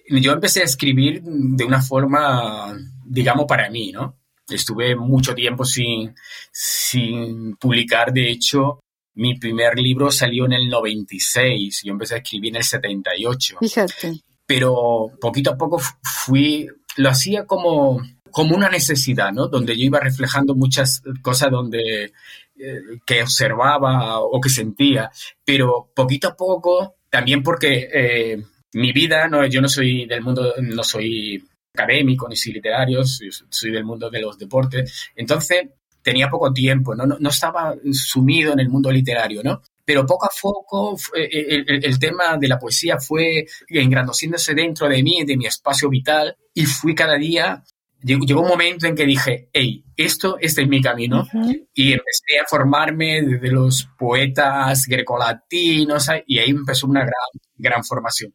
yo 0.09 0.33
empecé 0.33 0.61
a 0.61 0.64
escribir 0.64 1.21
de 1.23 1.64
una 1.64 1.83
forma, 1.83 2.75
digamos, 3.04 3.45
para 3.47 3.68
mí, 3.68 3.92
¿no? 3.92 4.16
Estuve 4.49 4.97
mucho 4.97 5.35
tiempo 5.35 5.64
sin, 5.64 6.14
sin 6.50 7.56
publicar, 7.56 8.12
de 8.12 8.30
hecho, 8.30 8.80
mi 9.16 9.38
primer 9.38 9.78
libro 9.78 10.11
salió 10.11 10.44
en 10.44 10.52
el 10.52 10.68
96, 10.68 11.82
yo 11.85 11.92
empecé 11.92 12.14
a 12.14 12.18
escribir 12.18 12.50
en 12.52 12.56
el 12.56 12.64
78. 12.64 13.56
Fíjate. 13.61 14.20
Pero 14.46 15.11
poquito 15.20 15.50
a 15.50 15.56
poco 15.56 15.80
fui, 16.02 16.68
lo 16.96 17.08
hacía 17.08 17.46
como, 17.46 18.00
como 18.30 18.54
una 18.54 18.68
necesidad, 18.68 19.32
¿no? 19.32 19.49
Donde 19.49 19.76
yo 19.76 19.85
iba 19.85 20.00
reflejando 20.00 20.54
muchas 20.54 21.02
cosas 21.23 21.50
donde, 21.50 22.12
eh, 22.58 22.80
que 23.04 23.23
observaba 23.23 24.20
o 24.20 24.40
que 24.40 24.50
sentía, 24.50 25.11
pero 25.44 25.90
poquito 25.94 26.28
a 26.28 26.37
poco, 26.37 26.96
también 27.08 27.42
porque 27.42 27.88
eh, 27.92 28.42
mi 28.75 28.92
vida, 28.92 29.28
no, 29.28 29.46
yo 29.46 29.62
no 29.62 29.68
soy 29.68 30.06
del 30.06 30.20
mundo, 30.20 30.54
no 30.58 30.85
soy 30.85 31.42
académico 31.75 32.28
ni 32.28 32.37
soy 32.37 32.52
literario, 32.52 33.02
soy 33.04 33.70
del 33.70 33.85
mundo 33.85 34.11
de 34.11 34.20
los 34.20 34.38
deportes, 34.38 35.11
entonces 35.16 35.68
tenía 36.06 36.28
poco 36.28 36.52
tiempo, 36.52 36.94
¿no? 36.94 37.04
No, 37.04 37.28
estaba 37.30 37.75
sumido 37.90 38.52
en 38.52 38.60
el 38.60 38.68
mundo 38.68 38.92
literario, 38.92 39.42
¿no? 39.42 39.60
Pero 39.84 40.06
poco 40.06 40.26
a 40.26 40.30
poco 40.40 40.96
eh, 41.16 41.28
eh, 41.32 41.64
el, 41.82 41.98
tema 41.98 42.36
de 42.38 42.46
la 42.46 42.60
poesía 42.60 42.96
fue 43.00 43.44
engrandeciéndose 43.68 44.54
dentro 44.54 44.88
de 44.88 45.02
mí, 45.02 45.25
de 45.26 45.36
mi 45.36 45.46
espacio 45.46 45.88
vital, 45.88 46.36
y 46.54 46.64
fui 46.64 46.94
cada 46.94 47.16
día 47.16 47.60
llegó 48.02 48.42
un 48.42 48.48
momento 48.48 48.86
en 48.86 48.94
que 48.94 49.04
dije, 49.04 49.48
hey, 49.52 49.82
esto, 49.96 50.36
este 50.40 50.62
es 50.62 50.68
mi 50.68 50.80
camino. 50.80 51.26
Y 51.75 51.92
empecé 51.92 52.38
a 52.40 52.46
formarme 52.48 53.22
desde 53.22 53.50
los 53.50 53.88
poetas 53.98 54.86
grecolatinos 54.86 56.08
y 56.25 56.38
ahí 56.38 56.50
empezó 56.50 56.86
una 56.86 57.00
gran, 57.00 57.12
gran 57.56 57.84
formación. 57.84 58.32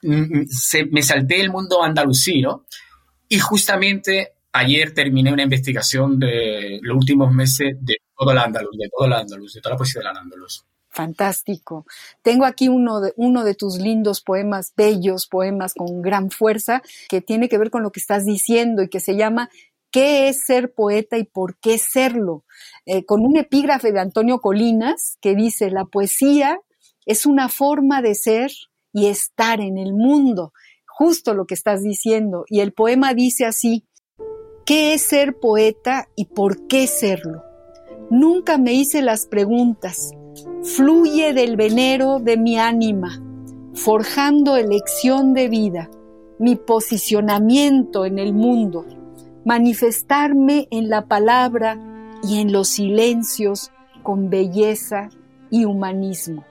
Mm, 0.00 0.38
mm, 0.38 0.46
me 0.90 1.02
salté 1.02 1.38
el 1.42 1.50
mundo 1.50 1.82
andalusí, 1.82 2.40
¿no? 2.40 2.64
Y 3.28 3.40
justamente 3.40 4.33
ayer 4.54 4.94
terminé 4.94 5.32
una 5.32 5.42
investigación 5.42 6.18
de 6.18 6.78
los 6.80 6.96
últimos 6.96 7.32
meses 7.32 7.76
de 7.80 7.96
todo 8.16 8.30
el 8.30 8.38
andaluz, 8.38 8.78
de 8.78 8.88
todo 8.88 9.06
el 9.06 9.12
andaluz, 9.12 9.52
de 9.52 9.60
toda 9.60 9.74
la 9.74 9.78
poesía 9.78 10.00
del 10.00 10.16
andaluz. 10.16 10.64
Fantástico. 10.90 11.84
Tengo 12.22 12.44
aquí 12.44 12.68
uno 12.68 13.00
de, 13.00 13.12
uno 13.16 13.42
de 13.42 13.56
tus 13.56 13.78
lindos 13.78 14.20
poemas, 14.20 14.72
bellos 14.76 15.26
poemas 15.26 15.74
con 15.74 16.00
gran 16.02 16.30
fuerza, 16.30 16.82
que 17.08 17.20
tiene 17.20 17.48
que 17.48 17.58
ver 17.58 17.70
con 17.70 17.82
lo 17.82 17.90
que 17.90 17.98
estás 17.98 18.24
diciendo 18.24 18.82
y 18.82 18.88
que 18.88 19.00
se 19.00 19.16
llama 19.16 19.50
¿Qué 19.90 20.28
es 20.28 20.44
ser 20.44 20.72
poeta 20.72 21.18
y 21.18 21.24
por 21.24 21.56
qué 21.58 21.78
serlo? 21.78 22.44
Eh, 22.86 23.04
con 23.04 23.22
un 23.22 23.36
epígrafe 23.36 23.90
de 23.90 24.00
Antonio 24.00 24.40
Colinas 24.40 25.18
que 25.20 25.34
dice, 25.34 25.70
la 25.70 25.84
poesía 25.84 26.60
es 27.06 27.26
una 27.26 27.48
forma 27.48 28.02
de 28.02 28.14
ser 28.14 28.52
y 28.92 29.06
estar 29.06 29.60
en 29.60 29.78
el 29.78 29.94
mundo, 29.94 30.52
justo 30.86 31.34
lo 31.34 31.46
que 31.46 31.54
estás 31.54 31.82
diciendo. 31.82 32.44
Y 32.48 32.60
el 32.60 32.72
poema 32.72 33.14
dice 33.14 33.46
así, 33.46 33.84
¿Qué 34.66 34.94
es 34.94 35.02
ser 35.02 35.36
poeta 35.38 36.08
y 36.16 36.24
por 36.24 36.66
qué 36.68 36.86
serlo? 36.86 37.42
Nunca 38.08 38.56
me 38.56 38.72
hice 38.72 39.02
las 39.02 39.26
preguntas. 39.26 40.12
Fluye 40.62 41.34
del 41.34 41.56
venero 41.56 42.18
de 42.18 42.38
mi 42.38 42.58
ánima, 42.58 43.22
forjando 43.74 44.56
elección 44.56 45.34
de 45.34 45.48
vida, 45.48 45.90
mi 46.38 46.56
posicionamiento 46.56 48.06
en 48.06 48.18
el 48.18 48.32
mundo, 48.32 48.86
manifestarme 49.44 50.66
en 50.70 50.88
la 50.88 51.08
palabra 51.08 51.78
y 52.22 52.40
en 52.40 52.50
los 52.50 52.68
silencios 52.68 53.70
con 54.02 54.30
belleza 54.30 55.10
y 55.50 55.66
humanismo. 55.66 56.46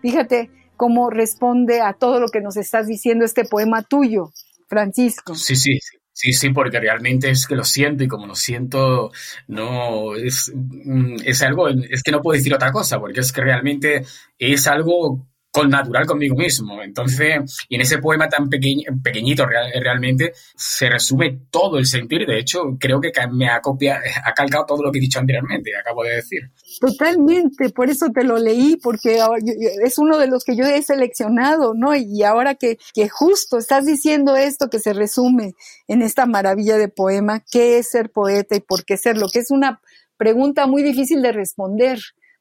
Fíjate 0.00 0.50
cómo 0.78 1.10
responde 1.10 1.82
a 1.82 1.92
todo 1.92 2.18
lo 2.18 2.28
que 2.28 2.40
nos 2.40 2.56
estás 2.56 2.86
diciendo 2.86 3.26
este 3.26 3.44
poema 3.44 3.82
tuyo, 3.82 4.30
Francisco. 4.68 5.34
Sí, 5.34 5.54
sí, 5.54 5.78
sí. 5.80 5.97
Sí, 6.20 6.32
sí, 6.32 6.50
porque 6.50 6.80
realmente 6.80 7.30
es 7.30 7.46
que 7.46 7.54
lo 7.54 7.62
siento 7.62 8.02
y 8.02 8.08
como 8.08 8.26
lo 8.26 8.34
siento, 8.34 9.12
no 9.46 10.16
es, 10.16 10.50
mm, 10.52 11.18
es 11.24 11.42
algo, 11.42 11.68
es 11.68 12.02
que 12.02 12.10
no 12.10 12.20
puedo 12.20 12.36
decir 12.36 12.52
otra 12.52 12.72
cosa, 12.72 12.98
porque 12.98 13.20
es 13.20 13.30
que 13.32 13.40
realmente 13.40 14.04
es 14.36 14.66
algo 14.66 15.28
con 15.58 15.70
natural 15.70 16.06
conmigo 16.06 16.36
mismo. 16.36 16.82
Entonces, 16.82 17.66
y 17.68 17.74
en 17.74 17.80
ese 17.80 17.98
poema 17.98 18.28
tan 18.28 18.48
pequeño, 18.48 18.84
pequeñito 19.02 19.44
realmente, 19.46 20.32
se 20.56 20.88
resume 20.88 21.40
todo 21.50 21.78
el 21.78 21.86
sentir. 21.86 22.26
De 22.26 22.38
hecho, 22.38 22.76
creo 22.78 23.00
que 23.00 23.10
me 23.32 23.48
ha 23.48 23.60
copiado, 23.60 24.00
ha 24.24 24.32
calcado 24.32 24.66
todo 24.66 24.82
lo 24.84 24.92
que 24.92 24.98
he 24.98 25.00
dicho 25.00 25.18
anteriormente, 25.18 25.70
acabo 25.76 26.04
de 26.04 26.16
decir. 26.16 26.50
Totalmente, 26.80 27.70
por 27.70 27.90
eso 27.90 28.06
te 28.14 28.22
lo 28.22 28.38
leí, 28.38 28.76
porque 28.76 29.20
es 29.82 29.98
uno 29.98 30.18
de 30.18 30.28
los 30.28 30.44
que 30.44 30.54
yo 30.54 30.64
he 30.64 30.80
seleccionado, 30.82 31.74
¿no? 31.74 31.96
Y 31.96 32.22
ahora 32.22 32.54
que, 32.54 32.78
que 32.94 33.08
justo 33.08 33.58
estás 33.58 33.84
diciendo 33.84 34.36
esto 34.36 34.70
que 34.70 34.78
se 34.78 34.92
resume 34.92 35.54
en 35.88 36.02
esta 36.02 36.26
maravilla 36.26 36.76
de 36.76 36.88
poema, 36.88 37.42
¿qué 37.50 37.78
es 37.78 37.90
ser 37.90 38.10
poeta 38.10 38.54
y 38.54 38.60
por 38.60 38.84
qué 38.84 38.96
serlo? 38.96 39.26
Que 39.32 39.40
es 39.40 39.50
una 39.50 39.80
pregunta 40.16 40.66
muy 40.66 40.82
difícil 40.82 41.22
de 41.22 41.32
responder 41.32 41.98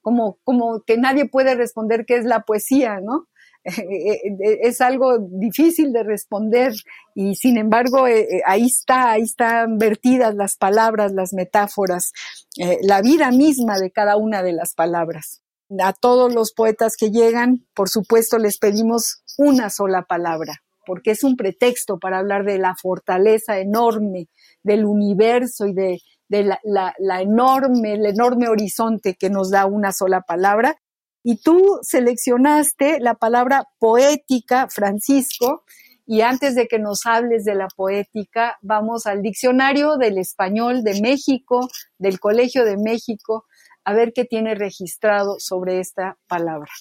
como, 0.07 0.37
como 0.45 0.83
que 0.83 0.95
nadie 0.95 1.27
puede 1.27 1.53
responder 1.53 2.05
qué 2.05 2.15
es 2.15 2.23
la 2.23 2.43
poesía, 2.43 3.01
¿no? 3.01 3.27
es 3.65 4.79
algo 4.79 5.17
difícil 5.19 5.91
de 5.91 6.03
responder 6.03 6.71
y 7.13 7.35
sin 7.35 7.57
embargo 7.57 8.07
eh, 8.07 8.21
eh, 8.21 8.41
ahí 8.45 8.67
está, 8.67 9.11
ahí 9.11 9.23
están 9.23 9.77
vertidas 9.77 10.33
las 10.33 10.55
palabras, 10.55 11.11
las 11.11 11.33
metáforas, 11.33 12.13
eh, 12.57 12.77
la 12.83 13.01
vida 13.01 13.31
misma 13.31 13.79
de 13.79 13.91
cada 13.91 14.15
una 14.15 14.43
de 14.43 14.53
las 14.53 14.73
palabras. 14.75 15.41
A 15.77 15.91
todos 15.91 16.33
los 16.33 16.53
poetas 16.53 16.95
que 16.95 17.11
llegan, 17.11 17.67
por 17.73 17.89
supuesto, 17.89 18.37
les 18.37 18.59
pedimos 18.59 19.23
una 19.37 19.69
sola 19.69 20.03
palabra, 20.03 20.63
porque 20.85 21.11
es 21.11 21.25
un 21.25 21.35
pretexto 21.35 21.99
para 21.99 22.19
hablar 22.19 22.45
de 22.45 22.59
la 22.59 22.75
fortaleza 22.81 23.59
enorme 23.59 24.29
del 24.63 24.85
universo 24.85 25.67
y 25.67 25.73
de, 25.73 25.99
de 26.29 26.43
la, 26.63 27.21
enorme, 27.21 27.93
el 27.93 28.05
enorme 28.05 28.47
horizonte 28.47 29.15
que 29.15 29.29
nos 29.29 29.51
da 29.51 29.65
una 29.65 29.91
sola 29.91 30.21
palabra. 30.21 30.77
Y 31.23 31.41
tú 31.41 31.79
seleccionaste 31.81 32.99
la 32.99 33.15
palabra 33.15 33.65
poética, 33.79 34.67
Francisco, 34.69 35.63
y 36.05 36.21
antes 36.21 36.55
de 36.55 36.67
que 36.67 36.79
nos 36.79 37.05
hables 37.05 37.43
de 37.43 37.55
la 37.55 37.67
poética, 37.67 38.57
vamos 38.61 39.05
al 39.05 39.21
diccionario 39.21 39.97
del 39.97 40.17
español 40.17 40.83
de 40.83 41.01
México, 41.01 41.67
del 41.97 42.19
Colegio 42.19 42.63
de 42.63 42.77
México, 42.77 43.45
a 43.83 43.93
ver 43.93 44.13
qué 44.13 44.23
tiene 44.23 44.55
registrado 44.55 45.35
sobre 45.39 45.79
esta 45.79 46.17
palabra. 46.27 46.71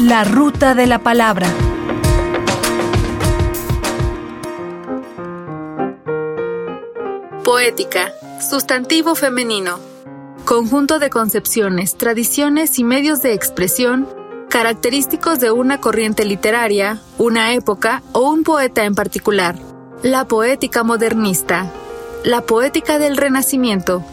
La 0.00 0.24
ruta 0.24 0.74
de 0.74 0.86
la 0.86 1.00
palabra. 1.00 1.48
Poética, 7.48 8.12
sustantivo 8.46 9.14
femenino. 9.14 9.78
Conjunto 10.44 10.98
de 10.98 11.08
concepciones, 11.08 11.96
tradiciones 11.96 12.78
y 12.78 12.84
medios 12.84 13.22
de 13.22 13.32
expresión 13.32 14.06
característicos 14.50 15.40
de 15.40 15.50
una 15.50 15.80
corriente 15.80 16.26
literaria, 16.26 17.00
una 17.16 17.54
época 17.54 18.02
o 18.12 18.28
un 18.28 18.42
poeta 18.42 18.84
en 18.84 18.94
particular. 18.94 19.56
La 20.02 20.26
poética 20.26 20.82
modernista, 20.82 21.72
la 22.22 22.42
poética 22.42 22.98
del 22.98 23.16
Renacimiento, 23.16 24.04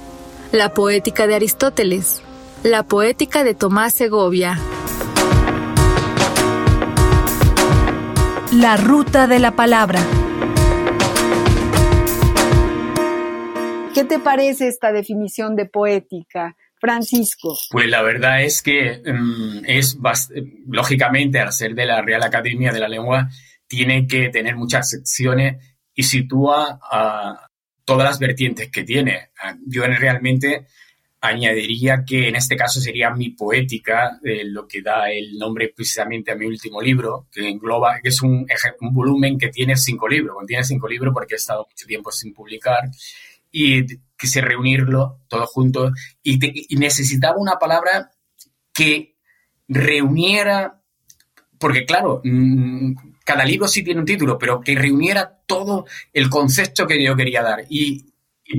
la 0.54 0.74
poética 0.74 1.28
de 1.28 1.36
Aristóteles, 1.36 2.22
la 2.64 2.84
poética 2.84 3.44
de 3.44 3.54
Tomás 3.54 3.94
Segovia. 3.94 4.58
La 8.54 8.78
ruta 8.78 9.28
de 9.28 9.40
la 9.40 9.58
palabra. 9.58 10.00
¿Qué 13.96 14.04
te 14.04 14.20
parece 14.20 14.68
esta 14.68 14.92
definición 14.92 15.56
de 15.56 15.68
poética? 15.68 16.58
Francisco. 16.78 17.58
Pues 17.72 17.88
la 17.88 18.02
verdad 18.02 18.44
es 18.44 18.62
que 18.62 19.02
um, 19.08 19.64
es 19.66 19.98
lógicamente 20.68 21.40
al 21.40 21.54
ser 21.54 21.74
de 21.74 21.86
la 21.86 22.02
Real 22.02 22.22
Academia 22.22 22.74
de 22.74 22.82
la 22.82 22.90
Lengua 22.90 23.30
tiene 23.66 24.06
que 24.06 24.28
tener 24.28 24.58
muchas 24.58 24.90
secciones 24.90 25.64
y 25.94 26.04
sitúa 26.04 26.78
a 26.92 27.50
todas 27.86 28.06
las 28.06 28.20
vertientes 28.20 28.70
que 28.70 28.84
tiene. 28.84 29.30
Yo 29.66 29.84
realmente 29.88 30.68
añadiría 31.22 32.04
que 32.06 32.28
en 32.28 32.36
este 32.36 32.56
caso 32.56 32.82
sería 32.82 33.10
mi 33.12 33.30
poética, 33.30 34.20
eh, 34.24 34.44
lo 34.44 34.68
que 34.68 34.82
da 34.82 35.10
el 35.10 35.38
nombre 35.38 35.72
precisamente 35.76 36.32
a 36.32 36.36
mi 36.36 36.46
último 36.46 36.82
libro, 36.82 37.28
que 37.32 37.48
engloba, 37.48 38.00
que 38.02 38.10
es 38.10 38.22
un, 38.22 38.46
un 38.82 38.94
volumen 38.94 39.38
que 39.38 39.48
tiene 39.48 39.76
cinco 39.78 40.08
libros, 40.08 40.36
contiene 40.36 40.64
cinco 40.64 40.88
libros 40.88 41.14
porque 41.14 41.36
he 41.36 41.38
estado 41.38 41.66
mucho 41.70 41.88
tiempo 41.88 42.12
sin 42.12 42.34
publicar 42.34 42.90
y 43.58 43.86
quise 44.18 44.42
reunirlo 44.42 45.22
todo 45.30 45.46
junto 45.48 45.94
y, 46.22 46.38
necesitaba 46.76 47.38
una 47.38 47.54
palabra 47.54 48.12
que 48.74 49.16
reuniera, 49.70 50.82
porque 51.58 51.86
claro, 51.86 52.20
mm, 52.22 52.96
cada 53.24 53.46
libro 53.46 53.70
sí 53.70 53.82
tiene 53.82 54.02
un 54.02 54.06
título, 54.06 54.38
pero 54.38 54.60
que 54.60 54.76
reuniera 54.76 55.40
todo 55.48 55.86
el 56.12 56.30
concepto 56.30 56.86
que 56.86 57.02
yo 57.02 57.16
quería 57.16 57.42
dar. 57.42 57.66
Y, 57.70 58.12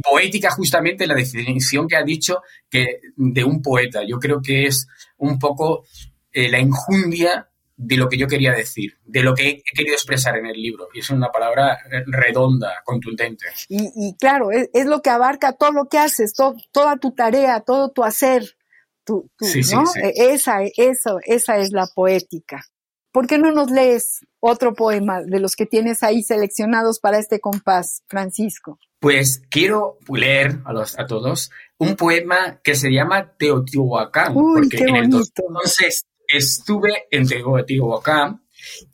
poética 0.03 0.51
justamente 0.51 1.07
la 1.07 1.15
definición 1.15 1.87
que 1.87 1.95
ha 1.95 2.03
dicho 2.03 2.43
que 2.69 3.03
de 3.17 3.45
un 3.45 3.63
poeta. 3.63 4.01
Yo 4.05 4.19
creo 4.19 4.43
que 4.43 4.67
es 4.67 4.89
un 5.19 5.39
poco 5.39 5.85
eh, 6.33 6.49
la 6.49 6.59
injundia 6.59 7.49
de 7.77 7.97
lo 7.97 8.09
que 8.09 8.17
yo 8.17 8.27
quería 8.27 8.53
decir, 8.53 8.99
de 9.05 9.23
lo 9.23 9.35
que 9.35 9.49
he 9.49 9.77
querido 9.77 9.95
expresar 9.95 10.37
en 10.37 10.47
el 10.47 10.61
libro. 10.61 10.89
Y 10.95 11.01
es 11.01 11.11
una 11.11 11.31
palabra 11.31 11.79
redonda, 12.07 12.83
contundente. 12.85 13.47
Y, 13.69 14.17
claro, 14.17 14.51
es, 14.51 14.87
lo 14.87 15.03
que 15.03 15.11
abarca 15.11 15.53
todo 15.53 15.73
lo 15.73 15.87
que 15.87 15.99
haces, 15.99 16.33
toda 16.35 16.97
tu 16.97 17.13
tarea, 17.13 17.61
todo 17.61 17.91
tu 17.91 18.03
hacer. 18.03 18.57
Tu, 19.05 19.31
sí, 19.41 19.61
¿no? 19.73 19.85
E, 20.03 20.35
esa, 20.35 20.63
eso, 20.77 21.21
esa 21.25 21.59
es 21.59 21.71
la 21.71 21.87
poética. 21.87 22.65
¿Por 23.13 23.27
qué 23.27 23.39
no 23.39 23.53
nos 23.53 23.71
lees 23.71 24.27
otro 24.41 24.75
poema 24.75 25.23
de 25.23 25.39
los 25.39 25.55
que 25.55 25.65
tienes 25.65 26.03
ahí 26.03 26.23
seleccionados 26.23 26.99
para 26.99 27.19
este 27.19 27.41
compás, 27.41 28.03
Francisco? 28.09 28.79
Pues 28.99 29.43
quiero 29.51 29.99
leer 30.09 30.59
a, 30.65 30.73
los, 30.73 30.99
a 30.99 31.07
todos 31.07 31.51
un 31.79 31.95
poema 31.97 32.61
que 32.65 32.75
se 32.75 32.91
llama 32.91 33.33
Teotihuacán, 33.39 34.35
porque 34.35 34.79
en 34.79 34.97
el 34.97 35.05
entonces 35.05 36.05
estuve 36.29 37.07
en 37.11 37.27
Teotihuacán 37.27 38.43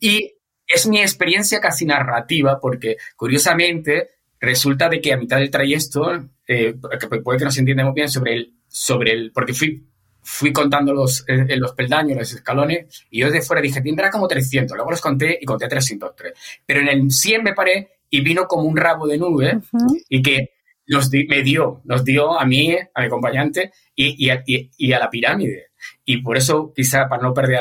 y 0.00 0.34
es 0.66 0.86
mi 0.86 1.00
experiencia 1.00 1.60
casi 1.60 1.84
narrativa 1.84 2.58
porque 2.60 2.96
curiosamente 3.16 4.08
resulta 4.40 4.88
de 4.88 5.00
que 5.00 5.12
a 5.12 5.16
mitad 5.16 5.38
del 5.38 5.50
trayecto, 5.50 6.28
eh, 6.46 6.74
puede 7.22 7.38
que 7.38 7.44
no 7.44 7.50
se 7.50 7.60
entienda 7.60 7.84
muy 7.84 7.94
bien 7.94 8.08
sobre 8.08 8.34
el, 8.34 8.54
sobre 8.68 9.12
el, 9.12 9.32
porque 9.32 9.54
fui, 9.54 9.86
fui 10.20 10.52
contando 10.52 10.92
los, 10.92 11.24
eh, 11.28 11.56
los 11.56 11.72
peldaños, 11.72 12.18
los 12.18 12.32
escalones, 12.32 13.06
y 13.10 13.20
yo 13.20 13.26
desde 13.26 13.46
fuera 13.46 13.62
dije, 13.62 13.80
tendrá 13.80 14.10
como 14.10 14.26
300, 14.26 14.76
luego 14.76 14.90
los 14.90 15.00
conté 15.00 15.38
y 15.40 15.44
conté 15.44 15.68
303. 15.68 16.32
Pero 16.66 16.80
en 16.80 16.88
el 16.88 17.10
100 17.10 17.42
me 17.42 17.54
paré 17.54 18.00
y 18.10 18.20
vino 18.20 18.46
como 18.46 18.64
un 18.64 18.76
rabo 18.76 19.06
de 19.06 19.18
nube 19.18 19.60
y 20.08 20.20
que 20.20 20.50
nos 20.88 21.10
me 21.10 21.42
dio, 21.42 21.80
nos 21.84 22.04
dio 22.04 22.38
a 22.38 22.44
mí, 22.44 22.72
a 22.72 23.00
mi 23.00 23.06
acompañante 23.06 23.72
y, 23.94 24.28
y, 24.28 24.70
y 24.76 24.92
a 24.92 24.98
la 24.98 25.08
pirámide. 25.08 25.71
Y 26.04 26.22
por 26.22 26.36
eso, 26.36 26.72
quizá 26.74 27.08
para 27.08 27.22
no 27.22 27.34
perder 27.34 27.60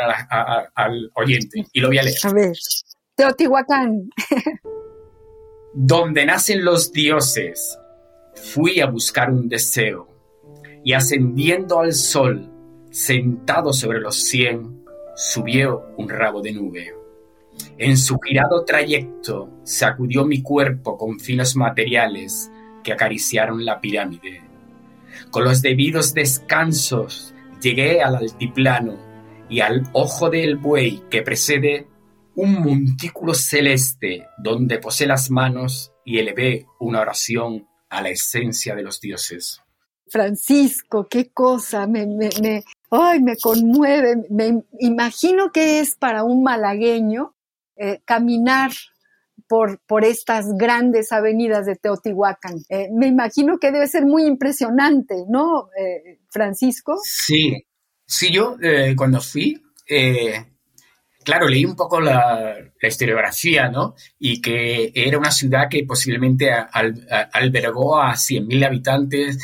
al 0.75 1.11
oyente, 1.15 1.65
y 1.71 1.79
lo 1.79 1.87
voy 1.87 1.97
a 1.99 2.03
leer. 2.03 2.17
A 2.23 2.33
ver, 2.33 2.53
Teotihuacán. 3.15 4.09
Donde 5.73 6.25
nacen 6.25 6.65
los 6.65 6.91
dioses, 6.91 7.77
fui 8.35 8.79
a 8.79 8.87
buscar 8.87 9.29
un 9.31 9.47
deseo, 9.47 10.07
y 10.83 10.93
ascendiendo 10.93 11.79
al 11.79 11.93
sol, 11.93 12.49
sentado 12.89 13.71
sobre 13.71 13.99
los 13.99 14.23
cien, 14.23 14.83
subió 15.15 15.85
un 15.97 16.09
rabo 16.09 16.41
de 16.41 16.51
nube. 16.51 16.95
En 17.77 17.97
su 17.97 18.17
girado 18.19 18.65
trayecto 18.65 19.49
sacudió 19.63 20.25
mi 20.25 20.41
cuerpo 20.41 20.97
con 20.97 21.19
finos 21.19 21.55
materiales 21.55 22.49
que 22.83 22.93
acariciaron 22.93 23.63
la 23.65 23.79
pirámide. 23.79 24.41
Con 25.29 25.43
los 25.43 25.61
debidos 25.61 26.13
descansos 26.13 27.30
Llegué 27.61 28.01
al 28.01 28.15
altiplano 28.15 28.97
y 29.49 29.59
al 29.59 29.83
ojo 29.93 30.29
del 30.29 30.57
buey 30.57 31.03
que 31.09 31.21
precede 31.21 31.87
un 32.35 32.61
montículo 32.61 33.33
celeste 33.33 34.27
donde 34.37 34.79
posé 34.79 35.05
las 35.05 35.29
manos 35.29 35.91
y 36.03 36.17
elevé 36.17 36.65
una 36.79 37.01
oración 37.01 37.67
a 37.89 38.01
la 38.01 38.09
esencia 38.09 38.73
de 38.73 38.83
los 38.83 38.99
dioses. 38.99 39.61
Francisco, 40.07 41.07
qué 41.09 41.31
cosa, 41.31 41.87
me, 41.87 42.05
me, 42.05 42.29
me, 42.41 42.63
ay, 42.89 43.21
me 43.21 43.37
conmueve, 43.37 44.25
me 44.29 44.63
imagino 44.79 45.51
que 45.51 45.79
es 45.79 45.95
para 45.95 46.23
un 46.23 46.43
malagueño 46.43 47.35
eh, 47.77 48.01
caminar 48.05 48.71
por, 49.51 49.81
por, 49.85 50.05
estas 50.05 50.45
grandes 50.57 51.11
avenidas 51.11 51.65
de 51.65 51.75
Teotihuacán. 51.75 52.63
Eh, 52.69 52.87
me 52.93 53.07
imagino 53.07 53.57
que 53.59 53.73
debe 53.73 53.85
ser 53.85 54.05
muy 54.05 54.25
impresionante, 54.25 55.25
¿no, 55.27 55.67
eh, 55.77 56.21
Francisco? 56.29 56.97
Sí, 57.03 57.65
sí, 58.05 58.31
yo 58.31 58.55
eh, 58.63 58.95
cuando 58.95 59.19
fui, 59.19 59.61
claro, 61.25 61.49
leí 61.49 61.65
un 61.65 61.75
poco 61.75 61.99
la, 61.99 62.55
historiografía, 62.81 63.67
¿no? 63.67 63.95
Y 64.17 64.39
que 64.39 64.93
era 64.95 65.17
una 65.17 65.31
ciudad 65.31 65.67
que 65.69 65.83
posiblemente 65.83 66.49
albergó 67.33 67.99
a 67.99 68.13
100.000 68.13 68.65
habitantes 68.65 69.37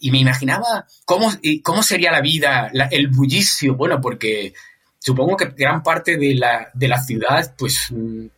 y 0.00 0.10
me 0.10 0.18
imaginaba 0.18 0.88
cómo, 1.04 1.30
cómo 1.62 1.84
sería 1.84 2.10
la 2.10 2.20
vida, 2.20 2.68
el 2.90 3.06
bullicio, 3.06 3.76
bueno, 3.76 4.00
porque 4.00 4.54
supongo 5.02 5.36
que 5.36 5.46
gran 5.56 5.82
parte 5.82 6.16
de 6.16 6.34
la, 6.36 6.70
de 6.72 6.88
la 6.88 7.02
ciudad 7.02 7.54
pues 7.58 7.92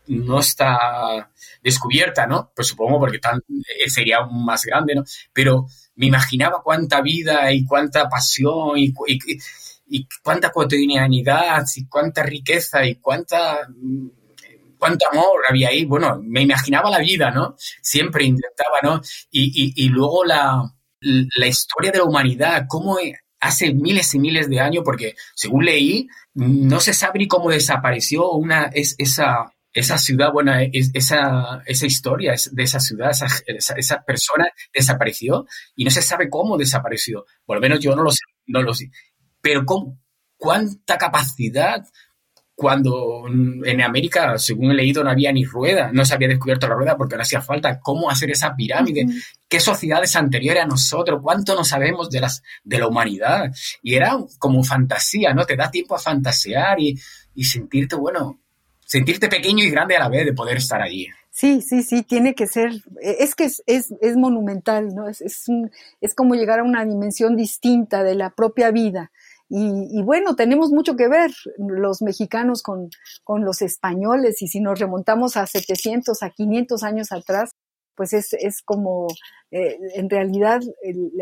no 0.07 0.41
está 0.41 1.31
descubierta, 1.63 2.27
¿no? 2.27 2.51
Pues 2.55 2.69
supongo 2.69 2.99
porque 2.99 3.19
tan, 3.19 3.39
eh, 3.39 3.91
sería 3.91 4.25
más 4.25 4.65
grande, 4.65 4.95
¿no? 4.95 5.05
Pero 5.33 5.67
me 5.97 6.07
imaginaba 6.07 6.63
cuánta 6.63 7.03
vida 7.03 7.53
y 7.53 7.65
cuánta 7.67 8.09
pasión 8.09 8.79
y, 8.79 8.95
cuánta 10.23 10.51
cotidianidad 10.51 11.65
y 11.77 11.87
cuánta 11.87 12.23
riqueza 12.23 12.85
y 12.87 12.97
cuánta 12.97 13.69
cuánto 14.79 15.07
amor 15.11 15.43
había 15.49 15.69
ahí. 15.69 15.85
Bueno, 15.85 16.19
me 16.23 16.43
imaginaba 16.43 16.91
la 16.91 16.99
vida, 16.99 17.31
¿no? 17.31 17.57
Siempre 17.59 18.25
intentaba, 18.25 18.79
¿no? 18.83 19.01
Y, 19.31 19.45
y, 19.65 19.85
y 19.85 19.89
luego 19.89 20.25
la, 20.25 20.63
la 21.01 21.47
historia 21.47 21.91
de 21.91 21.99
la 21.99 22.05
humanidad, 22.05 22.65
cómo 22.69 22.99
hace 23.45 23.75
miles 23.75 24.15
y 24.15 24.19
miles 24.19 24.49
de 24.49 24.59
años, 24.59 24.83
porque 24.85 25.15
según 25.35 25.67
leí, 25.67 26.09
no 26.35 26.81
se 26.81 26.95
sabe 26.95 27.19
ni 27.19 27.29
cómo 27.29 27.51
desapareció 27.51 28.33
una, 28.33 28.71
es, 28.73 28.95
esa, 28.97 29.53
esa 29.71 29.99
ciudad, 29.99 30.33
bueno, 30.33 30.53
esa, 30.73 31.63
esa 31.67 31.87
historia 31.87 32.35
de 32.53 32.63
esa 32.63 32.81
ciudad, 32.81 33.11
esa, 33.11 33.27
esa, 33.77 34.03
persona 34.03 34.47
desapareció 34.73 35.47
y 35.77 35.85
no 35.85 35.91
se 35.91 36.01
sabe 36.01 36.31
cómo 36.31 36.57
desapareció. 36.57 37.27
Por 37.45 37.59
lo 37.59 37.61
menos 37.61 37.81
yo 37.81 37.95
no 37.95 38.03
lo 38.03 38.11
sé, 38.11 38.25
no 38.47 38.63
lo 38.63 38.73
sé. 38.73 38.91
Pero 39.43 39.67
con 39.67 40.01
cuánta 40.39 40.97
capacidad 40.97 41.85
cuando 42.55 43.25
en 43.27 43.81
América, 43.83 44.39
según 44.39 44.71
he 44.71 44.75
leído, 44.75 45.03
no 45.03 45.11
había 45.11 45.33
ni 45.33 45.45
rueda, 45.45 45.91
no 45.93 46.05
se 46.05 46.15
había 46.15 46.29
descubierto 46.29 46.69
la 46.69 46.75
rueda 46.75 46.97
porque 46.97 47.17
no 47.17 47.23
hacía 47.23 47.41
falta 47.41 47.81
cómo 47.81 48.09
hacer 48.09 48.31
esa 48.31 48.55
pirámide, 48.55 49.07
qué 49.49 49.59
sociedades 49.59 50.15
anteriores 50.15 50.63
a 50.63 50.67
nosotros, 50.67 51.21
cuánto 51.23 51.57
no 51.57 51.65
sabemos 51.65 52.11
de, 52.11 52.21
las, 52.21 52.43
de 52.63 52.79
la 52.79 52.87
humanidad. 52.87 53.53
Y 53.83 53.95
era 53.95 54.17
como 54.39 54.63
fantasía, 54.63 55.35
¿no? 55.35 55.45
Te 55.45 55.57
da 55.57 55.71
tiempo 55.71 55.97
a 55.97 55.99
fantasear 55.99 56.79
y, 56.79 56.97
y 57.35 57.45
sentirte, 57.45 57.97
bueno, 57.97 58.41
sentirte 58.85 59.29
pequeño 59.29 59.65
y 59.65 59.71
grande 59.71 59.97
a 59.97 60.01
la 60.01 60.09
vez 60.09 60.25
de 60.25 60.33
poder 60.33 60.59
estar 60.59 60.81
allí. 60.81 61.09
Sí, 61.31 61.61
sí, 61.63 61.83
sí, 61.83 62.05
tiene 62.05 62.37
que 62.37 62.47
ser, 62.47 62.71
es 63.01 63.35
que 63.35 63.47
es, 63.47 63.65
es, 63.67 63.93
es 64.01 64.17
monumental, 64.17 64.95
¿no? 64.95 65.09
Es, 65.09 65.21
es, 65.21 65.49
un, 65.49 65.73
es 66.01 66.15
como 66.15 66.37
llegar 66.37 66.61
a 66.61 66.63
una 66.63 66.85
dimensión 66.85 67.35
distinta 67.35 68.05
de 68.05 68.15
la 68.15 68.31
propia 68.31 68.71
vida. 68.71 69.11
Y, 69.49 70.03
bueno, 70.03 70.35
tenemos 70.35 70.71
mucho 70.71 70.97
que 70.97 71.07
ver 71.07 71.31
los 71.59 72.03
mexicanos 72.03 72.63
con, 72.63 72.89
con, 73.23 73.45
los 73.45 73.63
españoles 73.63 74.41
y 74.43 74.49
si 74.49 74.61
nos 74.61 74.81
remontamos 74.81 75.37
a 75.37 75.47
700, 75.47 76.23
a 76.23 76.31
500 76.31 76.83
años 76.83 77.13
atrás, 77.13 77.51
pues 77.95 78.13
es, 78.13 78.33
es 78.33 78.63
como 78.63 79.07
eh, 79.51 79.79
en 79.95 80.11
realidad 80.11 80.61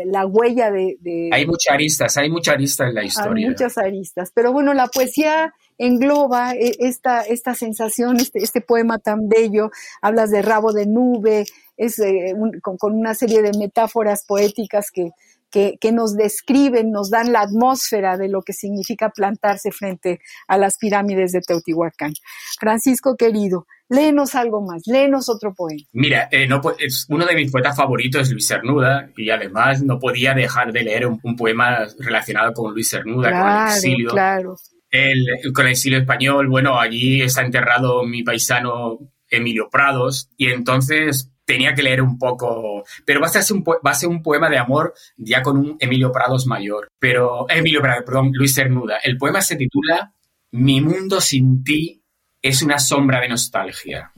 la 0.05 0.25
huella 0.25 0.71
de, 0.71 1.29
Hay 1.31 1.45
muchas 1.45 1.73
aristas, 1.73 2.17
hay 2.17 2.29
muchas 2.29 2.55
aristas 2.55 2.89
en 2.89 2.95
la 2.95 3.03
historia. 3.03 3.45
Hay 3.45 3.51
muchas 3.51 3.77
aristas, 3.77 4.31
pero 4.33 4.51
bueno, 4.51 4.73
la 4.73 4.87
poesía 4.87 5.53
engloba 5.77 6.53
eh, 6.53 6.71
esta, 6.79 7.21
esta 7.21 7.53
sensación, 7.53 8.17
este, 8.17 8.39
este 8.39 8.61
poema 8.61 8.97
tan 8.99 9.27
bello, 9.27 9.69
hablas 10.01 10.31
de 10.31 10.41
rabo 10.41 10.73
de 10.73 10.87
nube, 10.87 11.45
es 11.77 11.99
eh, 11.99 12.33
con, 12.61 12.77
con, 12.77 12.93
una 12.93 13.13
serie 13.13 13.41
de 13.41 13.51
metáforas 13.57 14.25
poéticas 14.25 14.89
que, 14.91 15.11
que, 15.53 15.91
nos 15.91 16.15
describen, 16.15 16.91
nos 16.91 17.11
dan 17.11 17.31
la 17.31 17.41
atmósfera 17.41 18.17
de 18.17 18.27
lo 18.27 18.41
que 18.41 18.53
significa 18.53 19.11
plantarse 19.11 19.71
frente 19.71 20.19
a 20.47 20.57
las 20.57 20.77
pirámides 20.77 21.31
de 21.31 21.41
Teotihuacán. 21.41 22.13
Francisco 22.59 23.15
querido, 23.15 23.67
léenos 23.87 24.33
algo 24.33 24.61
más, 24.61 24.81
léenos 24.87 25.29
otro 25.29 25.53
poema. 25.53 25.83
Mira, 25.91 26.27
eh, 26.31 26.47
no, 26.47 26.59
es, 26.79 27.05
uno 27.07 27.27
de 27.27 27.35
mis 27.35 27.51
poetas 27.51 27.77
favoritos 27.77 28.23
es 28.23 28.31
Luis 28.31 28.47
Cernuda 28.47 29.11
y 29.15 29.29
además 29.29 29.83
no 29.83 29.99
podía 29.99 30.33
dejar 30.33 30.73
de 30.73 30.83
leer 30.83 31.05
un, 31.05 31.35
poema 31.37 31.85
relacionado 31.99 32.51
con 32.53 32.73
Luis 32.73 32.89
Cernuda, 32.89 33.29
con 33.29 33.51
el 33.51 33.67
exilio. 33.67 34.09
Claro. 34.09 34.55
El, 34.89 35.25
con 35.53 35.65
el 35.65 35.71
exilio 35.73 35.99
español, 35.99 36.47
bueno, 36.47 36.79
allí 36.79 37.21
está 37.21 37.41
enterrado 37.41 38.03
mi 38.05 38.23
paisano 38.23 38.99
Emilio 39.29 39.69
Prados 39.71 40.29
y 40.37 40.47
entonces 40.49 41.32
tenía 41.53 41.75
que 41.75 41.83
leer 41.83 42.01
un 42.01 42.17
poco, 42.17 42.83
pero 43.05 43.21
va 43.21 43.27
a 43.27 43.93
ser 43.93 44.09
un, 44.09 44.23
poema 44.23 44.49
de 44.49 44.57
amor 44.57 44.95
ya 45.15 45.43
con 45.43 45.57
un 45.57 45.77
Emilio 45.79 46.11
Prados 46.11 46.47
mayor, 46.47 46.87
pero 46.97 47.45
Emilio 47.47 47.79
Prados, 47.79 48.03
perdón, 48.03 48.31
Luis 48.33 48.55
Cernuda. 48.55 48.97
El 49.03 49.17
poema 49.17 49.39
se 49.39 49.55
titula 49.55 50.11
Mi 50.51 50.81
mundo 50.81 51.21
sin 51.21 51.63
ti 51.63 52.01
es 52.41 52.63
una 52.63 52.79
sombra 52.79 53.21
de 53.21 53.29
nostalgia. 53.29 54.11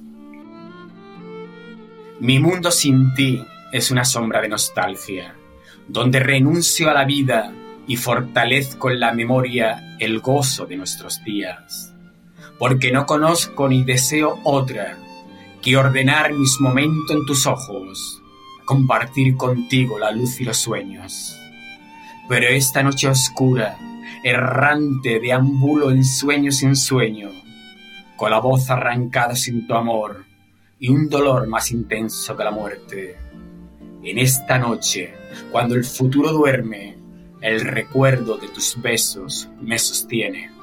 Mi 2.22 2.40
mundo 2.40 2.72
sin 2.72 3.14
ti 3.14 3.46
es 3.74 3.92
una 3.92 4.06
sombra 4.06 4.40
de 4.40 4.48
nostalgia, 4.48 5.36
donde 5.90 6.22
renuncio 6.22 6.90
a 6.90 6.94
la 6.94 7.04
vida 7.04 7.52
y 7.86 7.98
fortalezco 7.98 8.90
en 8.90 9.02
la 9.02 9.12
memoria 9.12 9.98
el 10.00 10.22
gozo 10.22 10.66
de 10.66 10.78
nuestros 10.78 11.22
días, 11.26 11.94
porque 12.58 12.94
no 12.94 13.06
conozco 13.06 13.68
ni 13.68 13.84
deseo 13.84 14.40
otra 14.46 15.00
que 15.66 15.76
ordenar 15.76 16.32
mis 16.32 16.62
momentos 16.62 17.10
en 17.10 17.26
tus 17.26 17.48
ojos, 17.48 18.22
compartir 18.66 19.36
contigo 19.36 19.98
la 19.98 20.12
luz 20.12 20.40
y 20.40 20.44
los 20.44 20.58
sueños. 20.58 21.36
Pero 22.30 22.50
esta 22.50 22.84
noche 22.84 23.08
oscura, 23.08 23.76
errante, 24.24 25.20
deambulo 25.20 25.90
en 25.90 26.04
sueño 26.04 26.52
sin 26.52 26.76
sueño, 26.76 27.32
con 28.16 28.30
la 28.30 28.38
voz 28.38 28.70
arrancada 28.70 29.36
sin 29.36 29.66
tu 29.66 29.74
amor 29.74 30.26
y 30.78 30.90
un 30.90 31.10
dolor 31.10 31.48
más 31.48 31.72
intenso 31.72 32.38
que 32.38 32.44
la 32.44 32.52
muerte. 32.52 33.18
En 34.04 34.20
esta 34.20 34.60
noche, 34.60 35.16
cuando 35.52 35.74
el 35.74 35.84
futuro 35.84 36.32
duerme, 36.32 36.96
el 37.42 37.62
recuerdo 37.62 38.38
de 38.38 38.50
tus 38.50 38.80
besos 38.80 39.50
me 39.60 39.80
sostiene. 39.80 40.55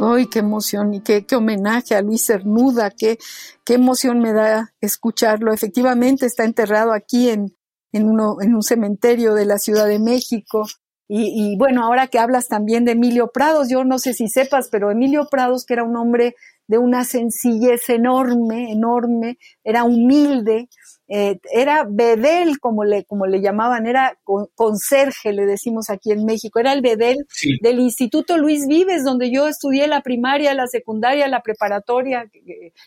¡Ay, 0.00 0.26
qué 0.26 0.40
emoción! 0.40 0.94
Y 0.94 1.00
qué, 1.00 1.24
qué 1.26 1.36
homenaje 1.36 1.94
a 1.94 2.02
Luis 2.02 2.26
Cernuda, 2.26 2.90
qué, 2.90 3.18
qué 3.64 3.74
emoción 3.74 4.20
me 4.20 4.32
da 4.32 4.72
escucharlo. 4.80 5.52
Efectivamente 5.52 6.26
está 6.26 6.44
enterrado 6.44 6.92
aquí 6.92 7.30
en, 7.30 7.56
en, 7.92 8.08
uno, 8.08 8.36
en 8.40 8.54
un 8.54 8.62
cementerio 8.62 9.34
de 9.34 9.46
la 9.46 9.58
Ciudad 9.58 9.86
de 9.86 9.98
México. 9.98 10.66
Y, 11.06 11.32
y, 11.34 11.56
bueno, 11.58 11.84
ahora 11.84 12.06
que 12.06 12.18
hablas 12.18 12.48
también 12.48 12.84
de 12.84 12.92
Emilio 12.92 13.30
Prados, 13.32 13.68
yo 13.68 13.84
no 13.84 13.98
sé 13.98 14.14
si 14.14 14.28
sepas, 14.28 14.68
pero 14.70 14.90
Emilio 14.90 15.28
Prados, 15.30 15.64
que 15.66 15.74
era 15.74 15.84
un 15.84 15.96
hombre 15.96 16.34
de 16.66 16.78
una 16.78 17.04
sencillez 17.04 17.88
enorme, 17.88 18.72
enorme, 18.72 19.38
era 19.62 19.84
humilde, 19.84 20.68
eh, 21.08 21.38
era 21.52 21.84
bedel, 21.88 22.58
como 22.60 22.84
le, 22.84 23.04
como 23.04 23.26
le 23.26 23.40
llamaban, 23.40 23.86
era 23.86 24.18
conserje, 24.54 25.32
le 25.32 25.46
decimos 25.46 25.90
aquí 25.90 26.12
en 26.12 26.24
México, 26.24 26.58
era 26.58 26.72
el 26.72 26.80
bedel 26.80 27.26
del 27.60 27.80
Instituto 27.80 28.38
Luis 28.38 28.66
Vives, 28.66 29.04
donde 29.04 29.30
yo 29.30 29.46
estudié 29.48 29.86
la 29.86 30.00
primaria, 30.00 30.54
la 30.54 30.66
secundaria, 30.66 31.28
la 31.28 31.42
preparatoria, 31.42 32.30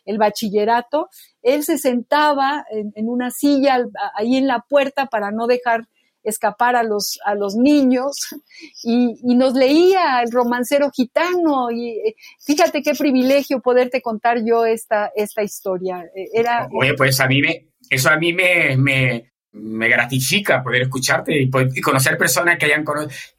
el 0.05 0.17
bachillerato. 0.17 1.09
Él 1.41 1.63
se 1.63 1.77
sentaba 1.77 2.65
en 2.71 3.07
una 3.07 3.29
silla 3.31 3.85
ahí 4.15 4.35
en 4.35 4.47
la 4.47 4.65
puerta 4.67 5.05
para 5.05 5.31
no 5.31 5.47
dejar 5.47 5.87
escapar 6.27 6.75
a 6.75 6.83
los, 6.83 7.19
a 7.25 7.35
los 7.35 7.55
niños 7.55 8.17
y, 8.83 9.35
nos 9.35 9.53
leía 9.53 10.21
el 10.23 10.31
romancero 10.31 10.89
gitano 10.91 11.69
y 11.71 11.89
eh, 11.89 12.15
fíjate 12.43 12.81
qué 12.81 12.93
privilegio 12.93 13.61
poderte 13.61 14.01
contar 14.01 14.39
yo 14.43 14.65
esta, 14.65 15.11
esta 15.15 15.43
historia. 15.43 16.03
Eh, 16.15 16.29
era, 16.33 16.67
Oye, 16.73 16.95
pues 16.95 17.19
a 17.19 17.27
mí 17.27 17.39
me, 17.39 17.67
eso 17.89 18.09
a 18.09 18.17
mí 18.17 18.33
me, 18.33 18.75
me, 18.77 19.31
me 19.51 19.89
gratifica 19.89 20.63
poder 20.63 20.83
escucharte 20.83 21.41
y, 21.41 21.49
conocer 21.81 22.17
personas 22.17 22.57
que 22.57 22.65
hayan 22.65 22.83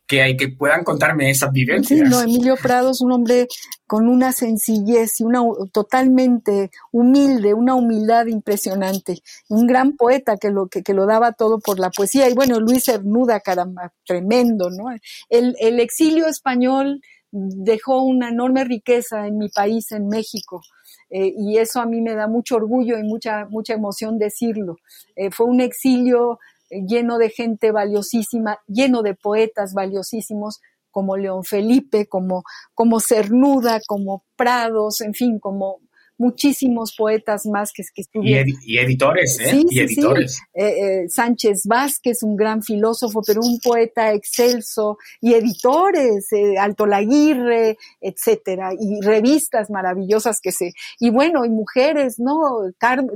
que, 0.06 0.22
hay, 0.22 0.36
que 0.36 0.48
puedan 0.48 0.84
contarme 0.84 1.30
esas 1.30 1.52
vivencias. 1.52 2.08
Sí, 2.08 2.22
Emilio 2.22 2.56
Prado 2.56 2.90
es 2.90 3.00
un 3.00 3.12
hombre 3.12 3.46
con 3.86 4.08
una 4.08 4.32
sencillez 4.32 5.20
y 5.20 5.24
una 5.24 5.40
totalmente 5.72 6.70
humilde, 6.92 7.54
una 7.54 7.74
humildad 7.74 8.26
impresionante, 8.26 9.18
un 9.48 9.66
gran 9.66 9.96
poeta 9.96 10.36
que 10.36 10.50
lo, 10.50 10.68
que, 10.68 10.82
que 10.82 10.94
lo 10.94 11.06
daba 11.06 11.32
todo 11.32 11.58
por 11.58 11.78
la 11.78 11.90
poesía. 11.90 12.28
Y 12.28 12.34
bueno, 12.34 12.58
Luis 12.60 12.84
Cernuda, 12.84 13.40
caramba, 13.40 13.92
tremendo, 14.06 14.70
¿no? 14.70 14.90
El, 15.28 15.56
el 15.60 15.80
exilio 15.80 16.26
español 16.26 17.00
dejó 17.30 18.02
una 18.02 18.30
enorme 18.30 18.64
riqueza 18.64 19.26
en 19.26 19.38
mi 19.38 19.48
país, 19.48 19.92
en 19.92 20.08
México. 20.08 20.62
Eh, 21.10 21.32
y 21.36 21.58
eso 21.58 21.80
a 21.80 21.86
mí 21.86 22.00
me 22.00 22.14
da 22.14 22.26
mucho 22.26 22.56
orgullo 22.56 22.98
y 22.98 23.02
mucha, 23.02 23.46
mucha 23.46 23.74
emoción 23.74 24.18
decirlo. 24.18 24.76
Eh, 25.16 25.30
fue 25.30 25.46
un 25.46 25.60
exilio 25.60 26.38
eh, 26.70 26.82
lleno 26.86 27.18
de 27.18 27.30
gente 27.30 27.72
valiosísima, 27.72 28.58
lleno 28.66 29.02
de 29.02 29.14
poetas 29.14 29.72
valiosísimos 29.74 30.60
como 30.90 31.16
León 31.16 31.44
Felipe, 31.44 32.06
como, 32.06 32.42
como 32.74 33.00
Cernuda, 33.00 33.80
como 33.86 34.24
Prados, 34.36 35.00
en 35.00 35.14
fin, 35.14 35.38
como 35.38 35.80
muchísimos 36.18 36.94
poetas 36.96 37.46
más 37.46 37.72
que, 37.72 37.84
que 37.94 38.02
estuvieron. 38.02 38.48
Y, 38.64 38.78
editores, 38.78 39.38
¿eh? 39.40 39.62
y 39.70 39.80
editores. 39.80 40.40
Eh, 40.52 40.66
eh, 40.66 41.08
Sánchez 41.08 41.62
Vázquez, 41.66 42.22
un 42.22 42.36
gran 42.36 42.62
filósofo, 42.62 43.22
pero 43.24 43.40
un 43.40 43.58
poeta 43.60 44.12
excelso, 44.12 44.98
y 45.20 45.34
editores, 45.34 46.30
eh, 46.32 46.58
Alto 46.58 46.86
Laguirre, 46.86 47.78
etcétera, 48.00 48.72
y 48.78 49.00
revistas 49.00 49.70
maravillosas 49.70 50.40
que 50.42 50.50
se, 50.50 50.72
y 50.98 51.10
bueno, 51.10 51.44
y 51.44 51.50
mujeres, 51.50 52.18
¿no? 52.18 52.40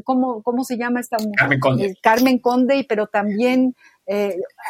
¿cómo, 0.04 0.42
¿Cómo 0.42 0.64
se 0.64 0.76
llama 0.76 1.00
esta 1.00 1.18
mujer? 1.18 1.34
Carmen 1.36 1.60
Conde. 1.60 1.94
Carmen 2.00 2.38
Conde, 2.38 2.86
pero 2.88 3.08
también 3.08 3.74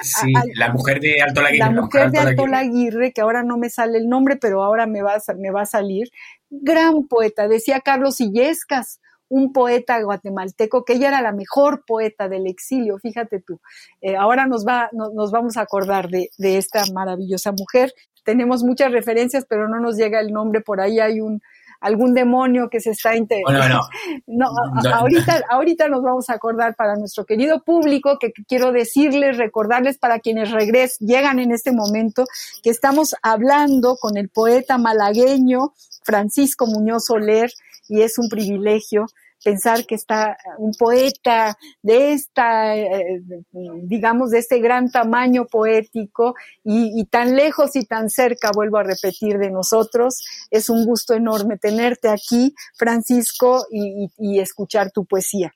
sí, 0.03 0.33
la 0.55 0.73
mujer 0.73 1.01
de 1.01 1.21
Alto 1.21 1.43
Laguirre. 1.43 1.59
La 1.59 1.71
mujer, 1.71 2.11
de 2.11 2.19
Alto 2.19 2.47
Laguirre, 2.47 3.13
que 3.13 3.21
ahora 3.21 3.43
no 3.43 3.59
me 3.59 3.69
sale 3.69 3.99
el 3.99 4.09
nombre, 4.09 4.37
pero 4.37 4.63
ahora 4.63 4.87
me 4.87 5.03
va 5.03 5.15
a, 5.15 5.35
me 5.35 5.51
va 5.51 5.63
a 5.63 5.67
salir, 5.67 6.11
gran 6.53 7.07
poeta, 7.09 7.49
decía 7.49 7.81
Carlos 7.81 8.21
Illescas, 8.21 9.01
un 9.29 9.55
poeta 9.55 10.01
guatemalteco, 10.03 10.85
que 10.85 10.93
ella 10.93 11.09
era 11.09 11.23
la 11.23 11.33
mejor 11.33 11.85
poeta 11.87 12.29
del 12.29 12.47
exilio, 12.47 12.99
fíjate 12.99 13.41
tú. 13.41 13.61
Eh, 14.03 14.15
ahora 14.15 14.47
nos, 14.47 14.67
va, 14.67 14.91
nos 14.93 15.31
vamos 15.31 15.57
a 15.57 15.63
acordar 15.63 16.11
de, 16.11 16.29
esta 16.39 16.83
maravillosa 16.93 17.53
mujer. 17.53 17.95
Tenemos 18.25 18.63
muchas 18.63 18.93
referencias, 18.93 19.47
pero 19.49 19.69
no 19.69 19.81
nos 19.81 19.97
llega 19.97 20.21
el 20.21 20.33
nombre, 20.33 20.61
por 20.61 20.83
ahí 20.83 21.01
hay 21.01 21.23
un, 21.23 21.41
algún 21.81 22.13
demonio 22.13 22.69
que 22.69 22.81
se 22.81 22.91
está 22.91 23.13
bueno, 23.47 23.81
no, 24.27 24.51
ahorita, 24.93 25.45
ahorita 25.49 25.89
nos 25.89 26.03
vamos 26.03 26.29
a 26.29 26.35
acordar 26.35 26.75
para 26.77 26.97
nuestro 26.97 27.25
querido 27.25 27.63
público 27.63 28.19
que 28.21 28.33
quiero 28.47 28.71
decirles, 28.71 29.39
recordarles 29.39 29.97
para 29.97 30.21
quienes 30.21 30.51
regres, 30.51 30.99
llegan 31.01 31.39
en 31.39 31.53
este 31.53 31.73
momento, 31.73 32.27
que 32.63 32.69
estamos 32.69 33.15
hablando 33.23 33.97
con 33.97 34.19
el 34.19 34.29
poeta 34.29 34.77
malagueño 34.77 35.73
Francisco 36.05 36.67
Muñoz 36.67 37.07
Soler 37.07 37.51
y 37.89 38.03
es 38.03 38.19
un 38.19 38.29
privilegio 38.29 39.07
pensar 39.43 39.87
que 39.87 39.95
está 39.95 40.37
un 40.59 40.73
poeta 40.73 41.57
de 41.83 42.13
esta, 42.13 42.77
eh, 42.77 43.23
digamos, 43.83 44.31
de 44.31 44.39
este 44.39 44.61
gran 44.61 44.91
tamaño 44.91 45.47
poético 45.47 46.35
y, 46.65 47.05
tan 47.07 47.35
lejos 47.37 47.77
y 47.77 47.85
tan 47.85 48.09
cerca, 48.09 48.51
vuelvo 48.55 48.79
a 48.79 48.85
repetir, 48.85 49.39
de 49.39 49.51
nosotros. 49.51 50.25
Es 50.51 50.69
un 50.69 50.85
gusto 50.87 51.15
enorme 51.15 51.59
tenerte 51.59 52.09
aquí, 52.09 52.55
Francisco, 52.77 53.67
y, 53.71 54.39
escuchar 54.39 54.91
tu 54.91 55.05
poesía. 55.05 55.53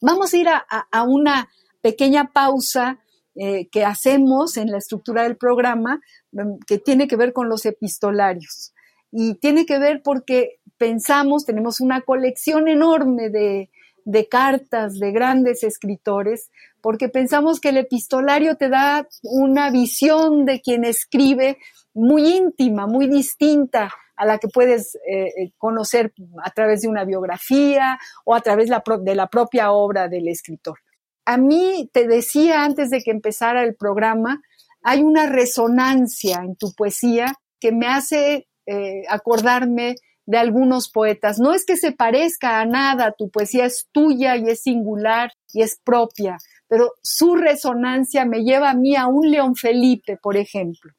Vamos 0.00 0.32
a 0.32 0.36
ir 0.36 0.48
a, 0.48 1.02
una 1.02 1.48
pequeña 1.80 2.30
pausa 2.32 3.00
eh, 3.34 3.68
que 3.70 3.84
hacemos 3.84 4.56
en 4.56 4.70
la 4.70 4.78
estructura 4.78 5.22
del 5.22 5.36
programa 5.36 6.00
mm, 6.32 6.58
que 6.66 6.78
tiene 6.78 7.06
que 7.06 7.16
ver 7.16 7.32
con 7.32 7.48
los 7.48 7.64
epistolarios 7.64 8.72
y 9.12 9.34
tiene 9.34 9.66
que 9.66 9.78
ver 9.78 10.02
porque 10.02 10.60
pensamos, 10.78 11.44
tenemos 11.44 11.80
una 11.80 12.00
colección 12.02 12.68
enorme 12.68 13.28
de, 13.30 13.70
de 14.04 14.28
cartas 14.28 14.98
de 14.98 15.12
grandes 15.12 15.62
escritores, 15.62 16.50
porque 16.80 17.08
pensamos 17.08 17.60
que 17.60 17.70
el 17.70 17.76
epistolario 17.76 18.56
te 18.56 18.68
da 18.68 19.06
una 19.22 19.70
visión 19.70 20.44
de 20.44 20.60
quien 20.60 20.84
escribe 20.84 21.58
muy 21.92 22.36
íntima, 22.36 22.86
muy 22.86 23.08
distinta 23.08 23.92
a 24.16 24.26
la 24.26 24.38
que 24.38 24.48
puedes 24.48 24.96
eh, 24.96 25.28
eh, 25.36 25.52
conocer 25.56 26.12
a 26.44 26.50
través 26.50 26.82
de 26.82 26.88
una 26.88 27.04
biografía 27.04 27.98
o 28.24 28.34
a 28.34 28.40
través 28.40 28.68
de 28.68 29.14
la 29.14 29.28
propia 29.28 29.72
obra 29.72 30.08
del 30.08 30.28
escritor. 30.28 30.78
a 31.24 31.36
mí, 31.36 31.88
te 31.92 32.06
decía 32.08 32.64
antes 32.64 32.90
de 32.90 33.00
que 33.02 33.10
empezara 33.10 33.62
el 33.62 33.76
programa, 33.76 34.42
hay 34.82 35.02
una 35.02 35.26
resonancia 35.26 36.40
en 36.42 36.56
tu 36.56 36.72
poesía 36.72 37.34
que 37.60 37.72
me 37.72 37.86
hace 37.86 38.48
eh, 38.66 39.02
acordarme 39.08 39.96
de 40.26 40.38
algunos 40.38 40.88
poetas. 40.88 41.38
No 41.38 41.52
es 41.52 41.64
que 41.64 41.76
se 41.76 41.92
parezca 41.92 42.60
a 42.60 42.64
nada, 42.64 43.14
tu 43.16 43.30
poesía 43.30 43.64
es 43.66 43.88
tuya 43.90 44.36
y 44.36 44.48
es 44.48 44.62
singular 44.62 45.32
y 45.52 45.62
es 45.62 45.78
propia, 45.82 46.38
pero 46.68 46.92
su 47.02 47.34
resonancia 47.34 48.24
me 48.24 48.44
lleva 48.44 48.70
a 48.70 48.74
mí 48.74 48.94
a 48.94 49.08
un 49.08 49.28
León 49.30 49.56
Felipe, 49.56 50.16
por 50.22 50.36
ejemplo. 50.36 50.92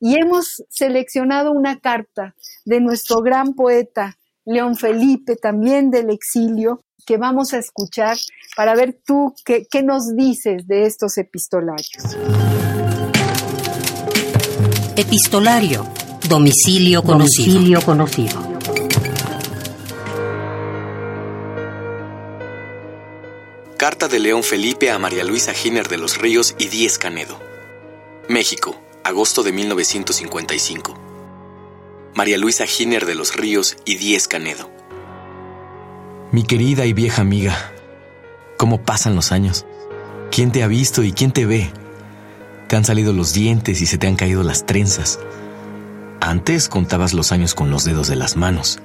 Y 0.00 0.16
hemos 0.16 0.62
seleccionado 0.68 1.50
una 1.50 1.80
carta 1.80 2.36
de 2.64 2.80
nuestro 2.80 3.20
gran 3.20 3.54
poeta 3.54 4.16
León 4.44 4.76
Felipe, 4.76 5.34
también 5.34 5.90
del 5.90 6.10
exilio, 6.10 6.84
que 7.04 7.16
vamos 7.16 7.52
a 7.54 7.58
escuchar 7.58 8.16
para 8.56 8.74
ver 8.76 8.96
tú 9.04 9.34
qué, 9.44 9.66
qué 9.68 9.82
nos 9.82 10.14
dices 10.14 10.68
de 10.68 10.86
estos 10.86 11.18
epistolarios. 11.18 12.16
Epistolario. 14.96 15.97
Domicilio 16.28 17.02
conocido. 17.02 17.54
Domicilio 17.54 17.80
conocido. 17.80 18.58
Carta 23.78 24.08
de 24.08 24.18
León 24.18 24.42
Felipe 24.42 24.90
a 24.90 24.98
María 24.98 25.24
Luisa 25.24 25.54
Giner 25.54 25.88
de 25.88 25.96
los 25.96 26.18
Ríos 26.18 26.54
y 26.58 26.68
Díez 26.68 26.98
Canedo. 26.98 27.40
México, 28.28 28.78
agosto 29.04 29.42
de 29.42 29.52
1955. 29.52 30.94
María 32.14 32.36
Luisa 32.36 32.66
Giner 32.66 33.06
de 33.06 33.14
los 33.14 33.34
Ríos 33.34 33.78
y 33.86 33.96
Díez 33.96 34.28
Canedo. 34.28 34.70
Mi 36.30 36.42
querida 36.42 36.84
y 36.84 36.92
vieja 36.92 37.22
amiga, 37.22 37.72
¿cómo 38.58 38.82
pasan 38.82 39.16
los 39.16 39.32
años? 39.32 39.64
¿Quién 40.30 40.52
te 40.52 40.62
ha 40.62 40.66
visto 40.66 41.02
y 41.02 41.12
quién 41.12 41.32
te 41.32 41.46
ve? 41.46 41.70
Te 42.68 42.76
han 42.76 42.84
salido 42.84 43.14
los 43.14 43.32
dientes 43.32 43.80
y 43.80 43.86
se 43.86 43.96
te 43.96 44.08
han 44.08 44.16
caído 44.16 44.42
las 44.42 44.66
trenzas. 44.66 45.18
Antes 46.20 46.68
contabas 46.68 47.14
los 47.14 47.30
años 47.30 47.54
con 47.54 47.70
los 47.70 47.84
dedos 47.84 48.08
de 48.08 48.16
las 48.16 48.36
manos. 48.36 48.80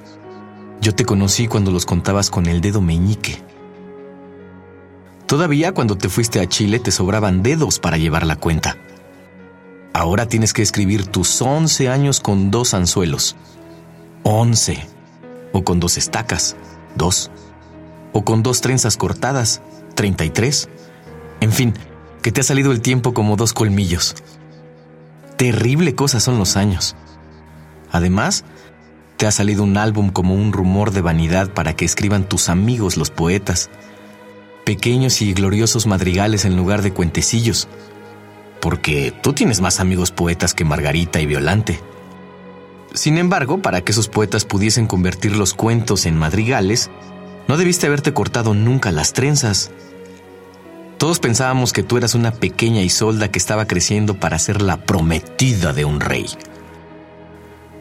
Yo 0.80 0.94
te 0.94 1.04
conocí 1.04 1.48
cuando 1.48 1.72
los 1.72 1.84
contabas 1.84 2.30
con 2.30 2.46
el 2.46 2.60
dedo 2.60 2.80
meñique. 2.80 3.42
Todavía 5.26 5.72
cuando 5.72 5.96
te 5.96 6.08
fuiste 6.08 6.40
a 6.40 6.48
Chile 6.48 6.78
te 6.78 6.92
sobraban 6.92 7.42
dedos 7.42 7.78
para 7.80 7.96
llevar 7.96 8.24
la 8.24 8.36
cuenta. 8.36 8.76
Ahora 9.92 10.28
tienes 10.28 10.52
que 10.52 10.62
escribir 10.62 11.06
tus 11.06 11.40
11 11.42 11.88
años 11.88 12.20
con 12.20 12.50
dos 12.50 12.74
anzuelos. 12.74 13.36
11. 14.22 14.86
O 15.52 15.64
con 15.64 15.80
dos 15.80 15.98
estacas. 15.98 16.56
Dos. 16.94 17.30
O 18.12 18.24
con 18.24 18.42
dos 18.42 18.60
trenzas 18.60 18.96
cortadas. 18.96 19.60
33. 19.96 20.68
En 21.40 21.52
fin, 21.52 21.74
que 22.22 22.32
te 22.32 22.40
ha 22.40 22.44
salido 22.44 22.70
el 22.72 22.80
tiempo 22.80 23.14
como 23.14 23.36
dos 23.36 23.52
colmillos. 23.52 24.14
Terrible 25.36 25.94
cosa 25.94 26.20
son 26.20 26.38
los 26.38 26.56
años. 26.56 26.96
Además, 27.94 28.44
te 29.16 29.28
ha 29.28 29.30
salido 29.30 29.62
un 29.62 29.76
álbum 29.76 30.10
como 30.10 30.34
un 30.34 30.52
rumor 30.52 30.90
de 30.90 31.00
vanidad 31.00 31.50
para 31.50 31.76
que 31.76 31.84
escriban 31.84 32.28
tus 32.28 32.48
amigos 32.48 32.96
los 32.96 33.10
poetas 33.10 33.70
pequeños 34.64 35.22
y 35.22 35.32
gloriosos 35.32 35.86
madrigales 35.86 36.44
en 36.44 36.56
lugar 36.56 36.82
de 36.82 36.92
cuentecillos, 36.92 37.68
porque 38.60 39.14
tú 39.22 39.32
tienes 39.32 39.60
más 39.60 39.78
amigos 39.78 40.10
poetas 40.10 40.54
que 40.54 40.64
Margarita 40.64 41.20
y 41.20 41.26
Violante. 41.26 41.78
Sin 42.94 43.16
embargo, 43.16 43.62
para 43.62 43.82
que 43.82 43.92
esos 43.92 44.08
poetas 44.08 44.44
pudiesen 44.44 44.88
convertir 44.88 45.36
los 45.36 45.54
cuentos 45.54 46.04
en 46.04 46.18
madrigales, 46.18 46.90
no 47.46 47.56
debiste 47.56 47.86
haberte 47.86 48.12
cortado 48.12 48.54
nunca 48.54 48.90
las 48.90 49.12
trenzas. 49.12 49.70
Todos 50.98 51.20
pensábamos 51.20 51.72
que 51.72 51.84
tú 51.84 51.96
eras 51.96 52.16
una 52.16 52.32
pequeña 52.32 52.82
Isolda 52.82 53.30
que 53.30 53.38
estaba 53.38 53.68
creciendo 53.68 54.14
para 54.14 54.40
ser 54.40 54.62
la 54.62 54.78
prometida 54.78 55.72
de 55.72 55.84
un 55.84 56.00
rey. 56.00 56.26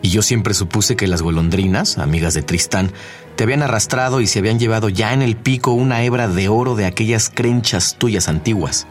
Y 0.04 0.10
yo 0.10 0.22
siempre 0.22 0.54
supuse 0.54 0.98
que 0.98 1.08
las 1.08 1.22
golondrinas, 1.22 1.98
amigas 1.98 2.34
de 2.34 2.44
Tristán, 2.44 2.92
te 3.38 3.46
habían 3.46 3.64
arrastrado 3.64 4.20
y 4.20 4.28
se 4.28 4.40
habían 4.40 4.60
llevado 4.60 4.90
ya 4.90 5.14
en 5.14 5.22
el 5.22 5.38
pico 5.38 5.72
una 5.72 6.04
hebra 6.04 6.28
de 6.28 6.50
oro 6.50 6.76
de 6.76 6.86
aquellas 6.86 7.32
crenchas 7.34 7.96
tuyas 7.98 8.28
antiguas. 8.28 8.86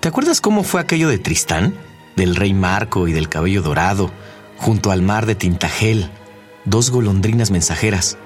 ¿Te 0.00 0.08
acuerdas 0.08 0.40
cómo 0.40 0.64
fue 0.64 0.80
aquello 0.80 1.10
de 1.10 1.18
Tristán? 1.18 1.74
Del 2.16 2.34
rey 2.34 2.54
Marco 2.54 3.08
y 3.08 3.12
del 3.12 3.28
cabello 3.28 3.60
dorado, 3.60 4.10
junto 4.56 4.90
al 4.90 5.02
mar 5.02 5.26
de 5.26 5.34
Tintagel, 5.34 6.10
dos 6.64 6.90
golondrinas 6.90 7.50
mensajeras. 7.50 8.16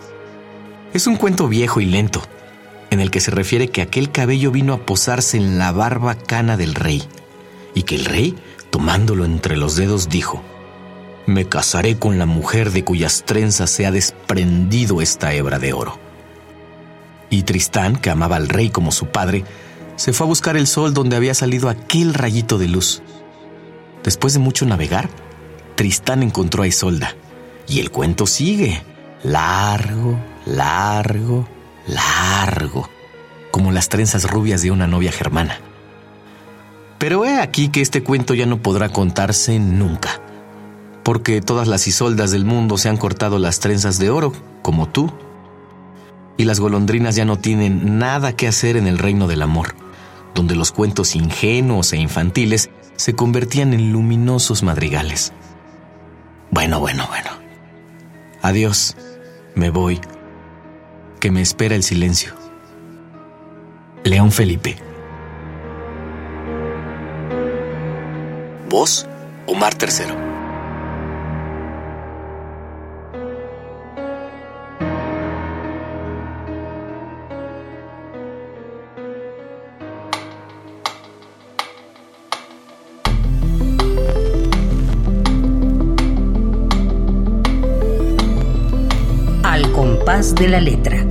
Es 0.94 1.08
un 1.08 1.16
cuento 1.16 1.48
viejo 1.48 1.80
y 1.80 1.86
lento, 1.86 2.22
en 2.90 3.00
el 3.00 3.10
que 3.10 3.20
se 3.20 3.32
refiere 3.32 3.68
que 3.68 3.82
aquel 3.82 4.12
cabello 4.12 4.52
vino 4.52 4.74
a 4.74 4.86
posarse 4.86 5.36
en 5.36 5.58
la 5.58 5.72
barba 5.72 6.14
cana 6.14 6.56
del 6.56 6.76
rey, 6.76 7.02
y 7.74 7.82
que 7.82 7.96
el 7.96 8.04
rey, 8.04 8.36
tomándolo 8.70 9.24
entre 9.24 9.56
los 9.56 9.74
dedos, 9.74 10.08
dijo, 10.08 10.40
me 11.28 11.44
casaré 11.44 11.98
con 11.98 12.18
la 12.18 12.24
mujer 12.24 12.72
de 12.72 12.84
cuyas 12.84 13.22
trenzas 13.26 13.68
se 13.68 13.86
ha 13.86 13.90
desprendido 13.90 15.02
esta 15.02 15.34
hebra 15.34 15.58
de 15.58 15.74
oro. 15.74 15.98
Y 17.28 17.42
Tristán, 17.42 17.96
que 17.96 18.08
amaba 18.08 18.36
al 18.36 18.48
rey 18.48 18.70
como 18.70 18.92
su 18.92 19.08
padre, 19.08 19.44
se 19.96 20.14
fue 20.14 20.24
a 20.24 20.28
buscar 20.28 20.56
el 20.56 20.66
sol 20.66 20.94
donde 20.94 21.16
había 21.16 21.34
salido 21.34 21.68
aquel 21.68 22.14
rayito 22.14 22.56
de 22.56 22.68
luz. 22.68 23.02
Después 24.02 24.32
de 24.32 24.38
mucho 24.38 24.64
navegar, 24.64 25.10
Tristán 25.74 26.22
encontró 26.22 26.62
a 26.62 26.66
Isolda. 26.66 27.14
Y 27.66 27.80
el 27.80 27.90
cuento 27.90 28.26
sigue, 28.26 28.82
largo, 29.22 30.18
largo, 30.46 31.46
largo, 31.86 32.88
como 33.50 33.70
las 33.70 33.90
trenzas 33.90 34.24
rubias 34.24 34.62
de 34.62 34.70
una 34.70 34.86
novia 34.86 35.12
germana. 35.12 35.60
Pero 36.96 37.26
he 37.26 37.38
aquí 37.38 37.68
que 37.68 37.82
este 37.82 38.02
cuento 38.02 38.32
ya 38.32 38.46
no 38.46 38.62
podrá 38.62 38.88
contarse 38.88 39.58
nunca 39.58 40.22
porque 41.08 41.40
todas 41.40 41.66
las 41.68 41.86
isoldas 41.86 42.32
del 42.32 42.44
mundo 42.44 42.76
se 42.76 42.90
han 42.90 42.98
cortado 42.98 43.38
las 43.38 43.60
trenzas 43.60 43.98
de 43.98 44.10
oro, 44.10 44.34
como 44.60 44.90
tú. 44.90 45.10
Y 46.36 46.44
las 46.44 46.60
golondrinas 46.60 47.16
ya 47.16 47.24
no 47.24 47.38
tienen 47.38 47.98
nada 47.98 48.36
que 48.36 48.46
hacer 48.46 48.76
en 48.76 48.86
el 48.86 48.98
reino 48.98 49.26
del 49.26 49.40
amor, 49.40 49.74
donde 50.34 50.54
los 50.54 50.70
cuentos 50.70 51.16
ingenuos 51.16 51.94
e 51.94 51.96
infantiles 51.96 52.68
se 52.96 53.14
convertían 53.14 53.72
en 53.72 53.90
luminosos 53.90 54.62
madrigales. 54.62 55.32
Bueno, 56.50 56.78
bueno, 56.78 57.06
bueno. 57.08 57.30
Adiós, 58.42 58.94
me 59.54 59.70
voy. 59.70 60.02
Que 61.20 61.30
me 61.30 61.40
espera 61.40 61.74
el 61.74 61.84
silencio. 61.84 62.34
León 64.04 64.30
Felipe. 64.30 64.76
Voz, 68.68 69.06
Omar 69.46 69.74
Tercero. 69.74 70.27
De 90.18 90.48
la 90.48 90.61
letra. 90.61 91.07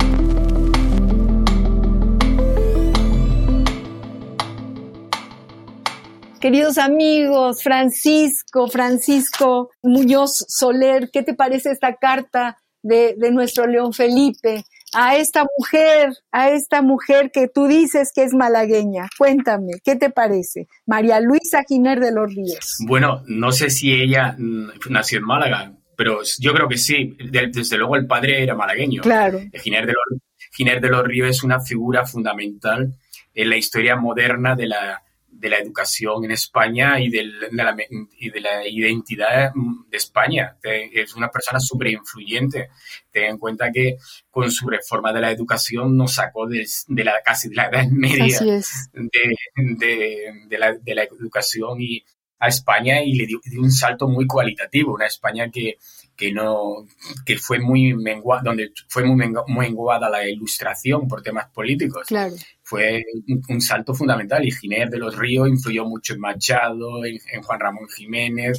Queridos 6.38 6.76
amigos, 6.76 7.62
Francisco, 7.62 8.68
Francisco 8.68 9.70
Muñoz 9.82 10.44
Soler, 10.48 11.08
¿qué 11.10 11.22
te 11.22 11.32
parece 11.32 11.70
esta 11.70 11.96
carta 11.96 12.58
de, 12.82 13.14
de, 13.16 13.30
nuestro 13.30 13.66
León 13.66 13.94
Felipe 13.94 14.64
a 14.92 15.16
esta 15.16 15.46
mujer, 15.56 16.12
a 16.30 16.50
esta 16.50 16.82
mujer 16.82 17.30
que 17.32 17.48
tú 17.48 17.66
dices 17.66 18.12
que 18.14 18.24
es 18.24 18.34
malagueña? 18.34 19.08
Cuéntame, 19.16 19.80
¿qué 19.82 19.96
te 19.96 20.10
parece? 20.10 20.68
María 20.84 21.18
Luisa 21.20 21.64
Giner 21.66 21.98
de 21.98 22.12
los 22.12 22.34
Ríos. 22.34 22.76
Bueno, 22.86 23.22
no 23.26 23.52
sé 23.52 23.70
si 23.70 23.90
ella 23.90 24.36
mm, 24.36 24.90
nació 24.90 25.20
en 25.20 25.24
Málaga, 25.24 25.72
pero 25.98 26.20
yo 26.38 26.54
creo 26.54 26.68
que 26.68 26.78
sí. 26.78 27.16
Desde 27.18 27.76
luego 27.76 27.96
el 27.96 28.06
padre 28.06 28.44
era 28.44 28.54
malagueño. 28.54 29.02
Claro. 29.02 29.40
Giner 29.52 29.84
de 29.84 29.94
los, 29.94 30.20
Giner 30.52 30.80
de 30.80 30.90
los 30.90 31.02
Ríos 31.02 31.28
es 31.28 31.42
una 31.42 31.60
figura 31.60 32.06
fundamental 32.06 32.94
en 33.34 33.50
la 33.50 33.56
historia 33.56 33.96
moderna 33.96 34.54
de 34.54 34.68
la, 34.68 35.02
de 35.26 35.48
la 35.48 35.58
educación 35.58 36.24
en 36.24 36.30
España 36.30 37.00
y 37.00 37.10
de 37.10 37.24
la, 37.50 37.76
y 38.16 38.30
de 38.30 38.40
la 38.40 38.68
identidad 38.68 39.50
de 39.90 39.96
España. 39.96 40.56
Es 40.62 41.16
una 41.16 41.32
persona 41.32 41.58
súper 41.58 41.88
influyente. 41.88 42.68
Ten 43.10 43.24
en 43.24 43.38
cuenta 43.38 43.72
que 43.72 43.96
con 44.30 44.52
su 44.52 44.68
reforma 44.68 45.12
de 45.12 45.20
la 45.20 45.32
educación 45.32 45.96
nos 45.96 46.14
sacó 46.14 46.46
de, 46.46 46.64
de 46.86 47.04
la 47.04 47.14
casi 47.24 47.48
de 47.48 47.56
la 47.56 47.70
edad 47.70 47.88
media 47.90 48.38
de, 48.38 49.34
de, 49.56 50.32
de, 50.46 50.58
la, 50.58 50.74
de 50.74 50.94
la 50.94 51.02
educación 51.02 51.80
y, 51.80 52.04
a 52.40 52.48
España 52.48 53.02
y 53.02 53.14
le 53.14 53.26
dio, 53.26 53.40
un 53.58 53.70
salto 53.70 54.08
muy 54.08 54.26
cualitativo, 54.26 54.94
una 54.94 55.06
España 55.06 55.50
que, 55.50 55.76
que 56.16 56.32
no 56.32 56.86
que 57.24 57.36
fue 57.36 57.58
muy 57.58 57.94
menguada, 57.94 58.42
donde 58.44 58.72
fue 58.88 59.04
muy, 59.04 59.28
menguada 59.48 60.08
la 60.08 60.28
ilustración 60.28 61.08
por 61.08 61.22
temas 61.22 61.48
políticos. 61.50 62.06
Claro. 62.06 62.34
Fue 62.62 63.02
un, 63.48 63.60
salto 63.60 63.94
fundamental 63.94 64.44
y 64.44 64.50
Ginés 64.50 64.90
de 64.90 64.98
los 64.98 65.16
Ríos 65.16 65.48
influyó 65.48 65.84
mucho 65.84 66.14
en 66.14 66.20
Machado, 66.20 67.04
en, 67.04 67.18
Juan 67.42 67.60
Ramón 67.60 67.88
Jiménez, 67.88 68.58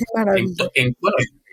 en, 0.73 0.95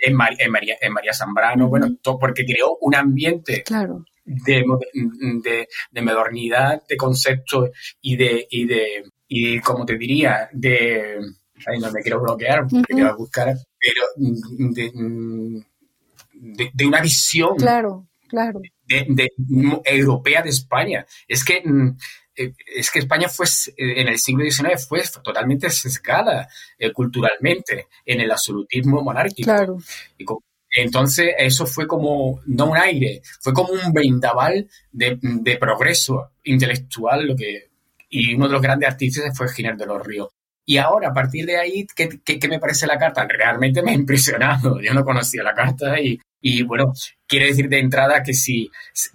en, 0.03 0.15
María, 0.15 0.77
en 0.81 0.93
María 0.93 1.12
Zambrano, 1.12 1.69
bueno, 1.69 1.97
todo 2.01 2.19
porque 2.19 2.45
creó 2.45 2.79
un 2.81 2.95
ambiente 2.95 3.62
claro. 3.62 4.05
de, 4.25 4.65
de, 5.43 5.69
de, 5.91 6.03
modernidad, 6.03 6.83
de 6.89 6.97
concepto 6.97 7.71
y 8.01 8.17
de, 8.17 8.47
y 8.51 8.67
de, 8.67 9.05
y 9.29 9.61
como 9.61 9.85
te 9.85 9.99
diría, 9.99 10.49
de, 10.53 11.19
ay, 11.66 11.79
no 11.79 11.90
me 11.90 12.03
quiero 12.03 12.21
bloquear, 12.21 12.66
porque 12.69 12.95
quiero 12.95 13.16
buscar, 13.16 13.55
pero 13.79 14.03
de, 14.16 15.62
de, 16.73 16.87
una 16.87 17.01
visión. 17.01 17.57
Claro, 17.57 18.07
claro. 18.29 18.61
De, 18.87 19.33
europea 19.85 20.42
de 20.42 20.51
España. 20.51 21.07
Es 21.27 21.45
que, 21.45 21.62
mm, 21.64 21.97
eh, 22.37 22.55
es 22.77 22.90
que 22.90 23.01
España 23.01 23.29
fue, 23.29 23.47
eh, 23.47 24.01
en 24.01 24.09
el 24.09 24.19
siglo 24.19 24.45
XIX 24.45 24.87
fue 24.87 25.03
totalmente 25.23 25.71
sesgada 25.71 26.49
eh, 26.79 26.92
culturalmente 26.92 27.88
en 28.05 28.21
el 28.21 28.31
absolutismo 28.31 29.03
monárquico. 29.03 29.47
Claro. 29.47 29.79
entonces, 30.77 31.31
eso 31.38 31.66
fue 31.66 31.87
como, 31.87 32.40
no 32.47 32.71
un 32.71 32.77
aire, 32.77 33.23
fue 33.40 33.53
como 33.53 33.73
un 33.73 33.92
vendaval 33.92 34.69
de, 34.92 35.19
de 35.21 35.57
progreso 35.57 36.33
intelectual, 36.45 37.29
lo 37.29 37.37
que, 37.37 37.71
y 38.11 38.35
uno 38.35 38.47
de 38.47 38.53
los 38.53 38.62
grandes 38.62 38.88
artistas 38.88 39.37
fue 39.37 39.49
Giner 39.49 39.77
de 39.77 39.87
los 39.87 40.07
Ríos. 40.07 40.29
Y 40.69 40.79
ahora, 40.79 41.11
a 41.11 41.15
partir 41.15 41.47
de 41.47 41.57
ahí, 41.57 41.87
¿qué, 41.95 42.09
¿qué, 42.25 42.49
me 42.49 42.59
parece 42.59 42.89
la 42.89 42.99
carta? 42.99 43.25
Realmente 43.25 43.83
me 43.83 43.93
ha 43.93 43.95
impresionado. 43.95 44.81
Yo 44.83 44.93
no 44.93 45.05
conocía 45.05 45.45
la 45.45 45.55
carta 45.55 46.01
y, 46.01 46.19
y 46.41 46.63
bueno, 46.65 46.93
quiere 47.27 47.47
decir 47.47 47.69
de 47.69 47.79
entrada 47.79 48.23
que 48.23 48.35
si 48.35 48.69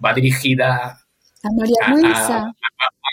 va 0.04 0.14
dirigida 0.14 0.98
a 1.42 1.48
María 1.54 1.88
Luisa, 1.88 2.38
a, 2.38 2.54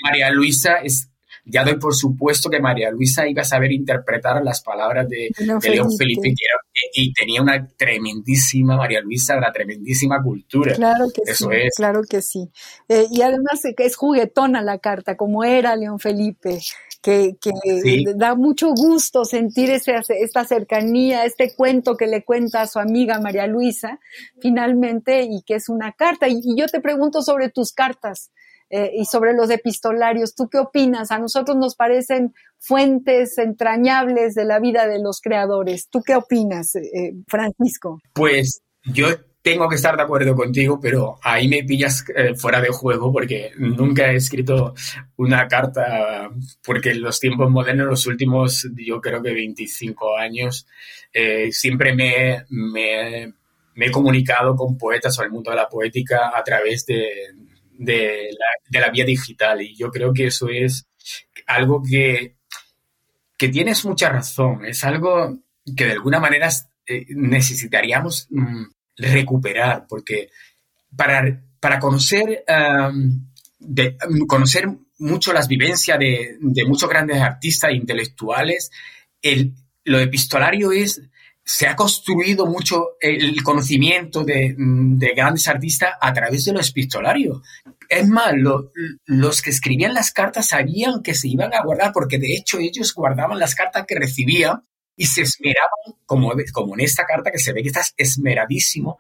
María 0.04 0.32
Luisa 0.32 0.76
es, 0.84 1.10
ya 1.46 1.64
doy 1.64 1.78
por 1.78 1.94
supuesto 1.96 2.50
que 2.50 2.60
María 2.60 2.92
Luisa 2.92 3.28
iba 3.28 3.42
a 3.42 3.46
saber 3.46 3.72
interpretar 3.72 4.44
las 4.44 4.62
palabras 4.62 5.08
de, 5.10 5.32
León 5.40 5.92
Felipe, 5.98 6.34
y 6.94 7.14
tenía 7.14 7.42
una 7.42 7.68
tremendísima, 7.78 8.78
María 8.78 9.02
Luisa, 9.02 9.38
una 9.38 9.52
tremendísima 9.52 10.22
cultura. 10.22 10.76
Claro 10.76 11.06
que 11.14 11.34
sí, 11.34 11.46
claro 11.76 12.02
que 12.10 12.22
sí. 12.22 12.50
Eh, 12.88 13.06
y 13.12 13.22
además 13.22 13.62
es 13.64 13.96
juguetona 13.96 14.62
la 14.62 14.80
carta, 14.80 15.16
como 15.16 15.44
era 15.44 15.76
León 15.76 16.00
Felipe 16.00 16.60
que, 17.02 17.38
da 18.16 18.36
mucho 18.36 18.74
gusto 18.74 19.24
sentir 19.26 19.70
ese, 19.72 19.94
esta 20.20 20.44
cercanía, 20.44 21.26
este 21.26 21.54
cuento 21.56 21.96
que 21.96 22.08
le 22.08 22.24
cuenta 22.24 22.62
a 22.62 22.68
su 22.68 22.80
amiga 22.80 23.20
María 23.20 23.48
Luisa, 23.48 24.00
finalmente, 24.42 25.24
y 25.24 25.42
que 25.44 25.56
es 25.56 25.70
una 25.70 25.94
carta. 25.94 26.28
Y, 26.28 26.42
yo 26.58 26.68
te 26.68 26.82
pregunto 26.82 27.22
sobre 27.22 27.50
tus 27.50 27.72
cartas. 27.72 28.32
Eh, 28.70 28.92
y 28.96 29.06
sobre 29.06 29.34
los 29.34 29.50
epistolarios, 29.50 30.36
¿tú 30.36 30.48
qué 30.50 30.60
opinas? 30.60 31.12
A 31.12 31.20
nosotros 31.20 31.58
nos 31.58 31.76
parecen 31.76 32.34
fuentes 32.58 33.38
entrañables 33.38 34.36
de 34.36 34.46
la 34.46 34.60
vida 34.60 34.88
de 34.88 35.00
los 35.02 35.22
creadores. 35.22 35.90
¿Tú 35.90 36.02
qué 36.06 36.16
opinas, 36.16 36.76
eh, 36.76 37.14
Francisco? 37.28 38.00
Pues 38.14 38.62
yo 38.86 39.08
tengo 39.42 39.70
que 39.70 39.76
estar 39.76 39.96
de 39.96 40.04
acuerdo 40.04 40.36
contigo, 40.36 40.80
pero 40.82 41.18
ahí 41.24 41.48
me 41.48 41.64
pillas 41.64 42.04
eh, 42.16 42.36
fuera 42.36 42.62
de 42.62 42.70
juego 42.70 43.12
porque 43.12 43.52
nunca 43.58 44.12
he 44.12 44.16
escrito 44.16 44.74
una 45.16 45.48
carta, 45.48 46.30
porque 46.64 46.92
en 46.92 47.02
los 47.02 47.20
tiempos 47.20 47.50
modernos, 47.50 47.88
los 47.88 48.08
últimos, 48.08 48.68
yo 48.76 49.00
creo 49.00 49.22
que 49.22 49.34
25 49.34 50.18
años, 50.18 50.68
eh, 51.14 51.52
siempre 51.52 51.96
me, 51.96 52.44
me, 52.50 53.34
he 53.76 53.92
comunicado 53.92 54.56
con 54.56 54.78
poetas 54.78 55.18
o 55.18 55.24
el 55.24 55.32
mundo 55.32 55.52
de 55.52 55.58
la 55.58 55.70
poética 55.70 56.32
a 56.36 56.44
través 56.44 56.86
de, 56.86 57.10
de, 57.80 58.30
la, 58.32 58.46
de 58.70 58.80
la 58.80 58.90
vía 58.92 59.06
digital. 59.06 59.62
Y 59.62 59.76
yo 59.76 59.90
creo 59.90 60.14
que 60.14 60.28
eso 60.28 60.50
es 60.50 60.86
algo 61.48 61.82
que, 61.82 62.36
que 63.38 63.48
tienes 63.50 63.84
mucha 63.86 64.10
razón, 64.10 64.66
es 64.66 64.84
algo 64.84 65.40
que 65.76 65.86
de 65.86 65.94
alguna 65.94 66.20
manera 66.20 66.50
eh, 66.86 67.06
necesitaríamos 67.10 68.28
mm, 68.30 68.66
recuperar, 68.98 69.86
porque 69.88 70.30
para, 70.96 71.42
para 71.60 71.80
conocer, 71.80 72.44
de, 73.60 73.98
conocer 74.28 74.68
mucho 74.98 75.32
las 75.32 75.48
vivencias 75.48 75.98
de, 75.98 76.38
muchos 76.68 76.90
grandes 76.90 77.22
artistas 77.22 77.72
e 77.72 77.76
intelectuales, 77.76 78.72
el, 79.22 79.54
lo 79.86 80.00
epistolario 80.00 80.72
es, 80.72 81.02
se 81.52 81.66
ha 81.66 81.76
construido 81.76 82.46
mucho 82.46 82.98
el 83.00 83.42
conocimiento 83.42 84.24
de, 84.24 84.56
grandes 85.16 85.48
artistas 85.48 85.96
a 86.00 86.14
través 86.14 86.46
de 86.46 86.54
lo 86.54 86.62
epistolario. 86.62 87.42
Es 87.90 88.08
más, 88.08 88.36
los 89.06 89.42
que 89.42 89.50
escribían 89.50 89.96
las 89.96 90.12
cartas 90.12 90.50
sabían 90.50 91.02
que 91.02 91.16
se 91.16 91.28
iban 91.28 91.52
a 91.56 91.64
guardar, 91.64 91.92
porque 91.92 92.20
de 92.20 92.36
hecho 92.36 92.60
ellos 92.60 92.94
guardaban 92.94 93.40
las 93.40 93.56
cartas 93.56 93.86
que 93.88 93.98
recibían 93.98 94.64
y 94.96 95.08
se 95.08 95.24
esmeraban, 95.24 95.98
como, 96.06 96.32
como 96.54 96.76
en 96.76 96.82
esta 96.82 97.04
carta 97.06 97.32
que 97.32 97.40
se 97.40 97.52
ve 97.52 97.64
que 97.64 97.70
estás 97.70 97.96
esmeradísimo, 97.98 99.00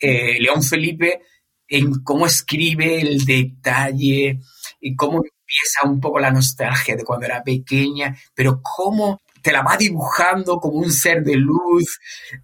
eh, 0.00 0.40
León 0.40 0.64
Felipe, 0.64 1.20
en 1.68 2.02
cómo 2.02 2.26
escribe 2.26 3.00
el 3.00 3.24
detalle, 3.24 4.40
y 4.80 4.96
cómo 4.96 5.18
empieza 5.18 5.84
un 5.84 6.00
poco 6.00 6.18
la 6.18 6.30
nostalgia 6.30 6.96
de 6.96 7.04
cuando 7.04 7.26
era 7.26 7.42
pequeña, 7.42 8.16
pero 8.34 8.60
cómo 8.62 9.20
te 9.48 9.54
la 9.54 9.62
va 9.62 9.78
dibujando 9.78 10.60
como 10.60 10.76
un 10.76 10.92
ser 10.92 11.24
de 11.24 11.34
luz 11.34 11.98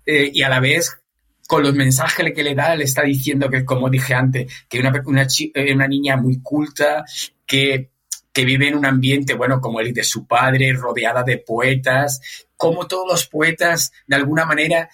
eh, 0.07 0.31
y 0.33 0.43
a 0.43 0.49
la 0.49 0.59
vez 0.59 1.03
con 1.47 1.63
los 1.63 1.75
mensajes 1.75 2.33
que 2.33 2.43
le 2.43 2.55
da, 2.55 2.75
le 2.75 2.85
está 2.85 3.03
diciendo 3.03 3.51
que, 3.51 3.63
como 3.63 3.91
dije 3.91 4.15
antes, 4.15 4.51
que 4.71 4.81
una, 4.81 4.91
una, 5.05 5.27
eh, 5.55 5.75
una 5.75 5.87
niña 5.87 6.17
muy 6.17 6.41
culta, 6.41 7.05
que, 7.45 7.91
que 8.33 8.47
vive 8.47 8.69
en 8.69 8.79
un 8.79 8.87
ambiente, 8.87 9.35
bueno, 9.35 9.61
como 9.61 9.81
el 9.81 9.93
de 9.93 10.03
su 10.03 10.27
padre, 10.27 10.73
rodeada 10.73 11.23
de 11.25 11.37
poetas, 11.37 12.23
como 12.57 12.87
todos 12.87 13.07
los 13.07 13.27
poetas, 13.27 13.93
de 14.07 14.17
alguna 14.17 14.47
manera, 14.47 14.89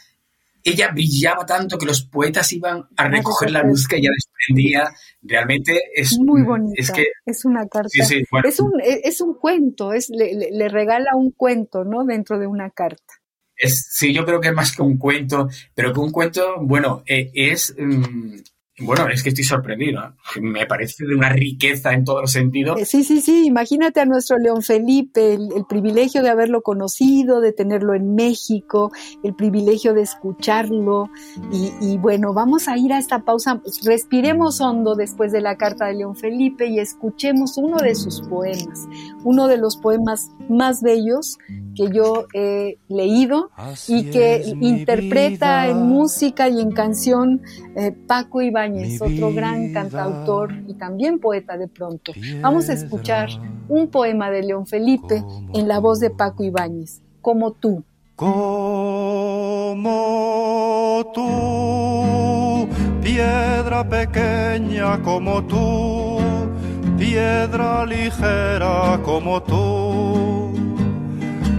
ella 0.62 0.90
brillaba 0.92 1.46
tanto 1.46 1.78
que 1.78 1.86
los 1.86 2.02
poetas 2.02 2.52
iban 2.52 2.86
a 2.96 3.08
recoger 3.08 3.50
la 3.50 3.62
luz 3.62 3.86
que 3.86 3.96
ella 3.96 4.10
desprendía. 4.14 4.90
Realmente 5.22 5.80
es 5.94 6.18
muy 6.18 6.42
bonita. 6.42 6.80
Es, 6.80 6.90
que, 6.90 7.06
es 7.24 7.44
una 7.44 7.66
carta. 7.66 7.88
es, 7.92 8.60
un, 8.60 8.72
es 8.82 9.20
un 9.20 9.34
cuento, 9.34 9.92
es, 9.92 10.10
le, 10.10 10.68
regala 10.68 11.14
un 11.14 11.32
cuento, 11.32 11.84
¿no? 11.84 12.04
Dentro 12.04 12.38
de 12.38 12.46
una 12.46 12.70
carta. 12.70 13.14
Es, 13.56 13.88
sí, 13.92 14.14
yo 14.14 14.24
creo 14.24 14.40
que 14.40 14.48
es 14.48 14.54
más 14.54 14.74
que 14.74 14.82
un 14.82 14.96
cuento, 14.96 15.48
pero 15.74 15.92
que 15.92 16.00
un 16.00 16.10
cuento, 16.10 16.56
bueno, 16.62 17.02
eh, 17.06 17.30
es, 17.34 17.74
mm, 17.78 18.36
bueno, 18.80 19.08
es 19.08 19.22
que 19.22 19.30
estoy 19.30 19.44
sorprendido. 19.44 20.14
Me 20.40 20.66
parece 20.66 21.04
de 21.06 21.14
una 21.14 21.28
riqueza 21.28 21.92
en 21.92 22.04
todos 22.04 22.22
los 22.22 22.32
sentidos. 22.32 22.80
Eh, 22.80 22.84
sí, 22.84 23.04
sí, 23.04 23.20
sí. 23.20 23.46
Imagínate 23.46 24.00
a 24.00 24.06
nuestro 24.06 24.38
León 24.38 24.62
Felipe, 24.62 25.34
el, 25.34 25.64
privilegio 25.68 26.22
de 26.22 26.30
haberlo 26.30 26.62
conocido, 26.62 27.40
de 27.40 27.52
tenerlo 27.52 27.94
en 27.94 28.14
México, 28.14 28.90
el 29.22 29.34
privilegio 29.34 29.94
de 29.94 30.02
escucharlo. 30.02 31.10
Y, 31.80 31.98
bueno, 31.98 32.32
vamos 32.32 32.68
a 32.68 32.76
ir 32.76 32.92
a 32.92 32.98
esta 32.98 33.24
pausa. 33.24 33.60
Respiremos 33.84 34.60
hondo 34.60 34.94
después 34.94 35.32
de 35.32 35.40
la 35.40 35.56
carta 35.56 35.86
de 35.86 35.94
León 35.94 36.16
Felipe 36.16 36.66
y 36.66 36.78
escuchemos 36.78 37.56
uno 37.56 37.76
de 37.78 37.94
sus 37.94 38.22
poemas, 38.22 38.88
uno 39.24 39.46
de 39.46 39.58
los 39.58 39.76
poemas 39.76 40.30
más 40.48 40.82
bellos 40.82 41.38
que 41.74 41.90
yo 41.92 42.26
he 42.34 42.78
leído 42.88 43.50
y 43.88 44.10
que 44.10 44.42
interpreta 44.60 45.68
en 45.68 45.82
música 45.82 46.48
y 46.48 46.60
en 46.60 46.72
canción 46.72 47.42
eh, 47.76 47.92
Paco 48.06 48.42
Ibáñez 48.70 49.00
otro 49.02 49.32
gran 49.32 49.72
cantautor 49.72 50.52
y 50.66 50.74
también 50.74 51.18
poeta 51.18 51.56
de 51.56 51.66
pronto. 51.68 52.12
Vamos 52.40 52.68
a 52.68 52.74
escuchar 52.74 53.28
un 53.68 53.88
poema 53.88 54.30
de 54.30 54.42
León 54.42 54.66
Felipe 54.66 55.24
en 55.54 55.68
la 55.68 55.78
voz 55.78 56.00
de 56.00 56.10
Paco 56.10 56.42
Ibáñez, 56.44 57.00
Como 57.20 57.52
tú. 57.52 57.84
Como 58.16 58.36
tú, 61.14 62.68
piedra 63.02 63.88
pequeña 63.88 65.00
como 65.02 65.42
tú, 65.44 66.18
piedra 66.98 67.86
ligera 67.86 69.00
como 69.02 69.42
tú, 69.42 70.52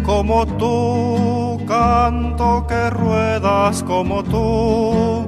como 0.05 0.45
tú, 0.45 1.59
canto 1.65 2.67
que 2.67 2.91
ruedas 2.91 3.81
como 3.81 4.23
tú 4.23 5.27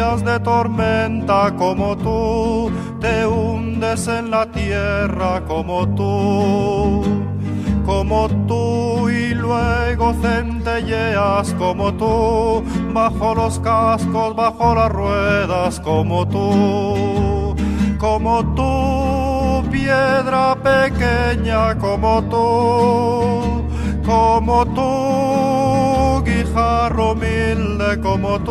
de 0.00 0.40
tormenta 0.40 1.54
como 1.58 1.94
tú, 1.94 2.72
te 3.00 3.26
hundes 3.26 4.08
en 4.08 4.30
la 4.30 4.50
tierra 4.50 5.42
como 5.46 5.86
tú, 5.94 7.02
como 7.84 8.26
tú 8.48 9.10
y 9.10 9.34
luego 9.34 10.14
centelleas 10.22 11.52
como 11.58 11.92
tú, 11.92 12.64
bajo 12.94 13.34
los 13.34 13.58
cascos, 13.60 14.34
bajo 14.34 14.74
las 14.74 14.90
ruedas 14.90 15.78
como 15.80 16.26
tú, 16.26 17.54
como 17.98 18.42
tú, 18.54 19.70
piedra 19.70 20.56
pequeña 20.62 21.76
como 21.78 22.22
tú, 22.24 23.59
como 24.10 24.66
tú, 24.66 26.22
guijarro 26.24 27.12
humilde 27.12 28.00
como 28.00 28.40
tú, 28.40 28.50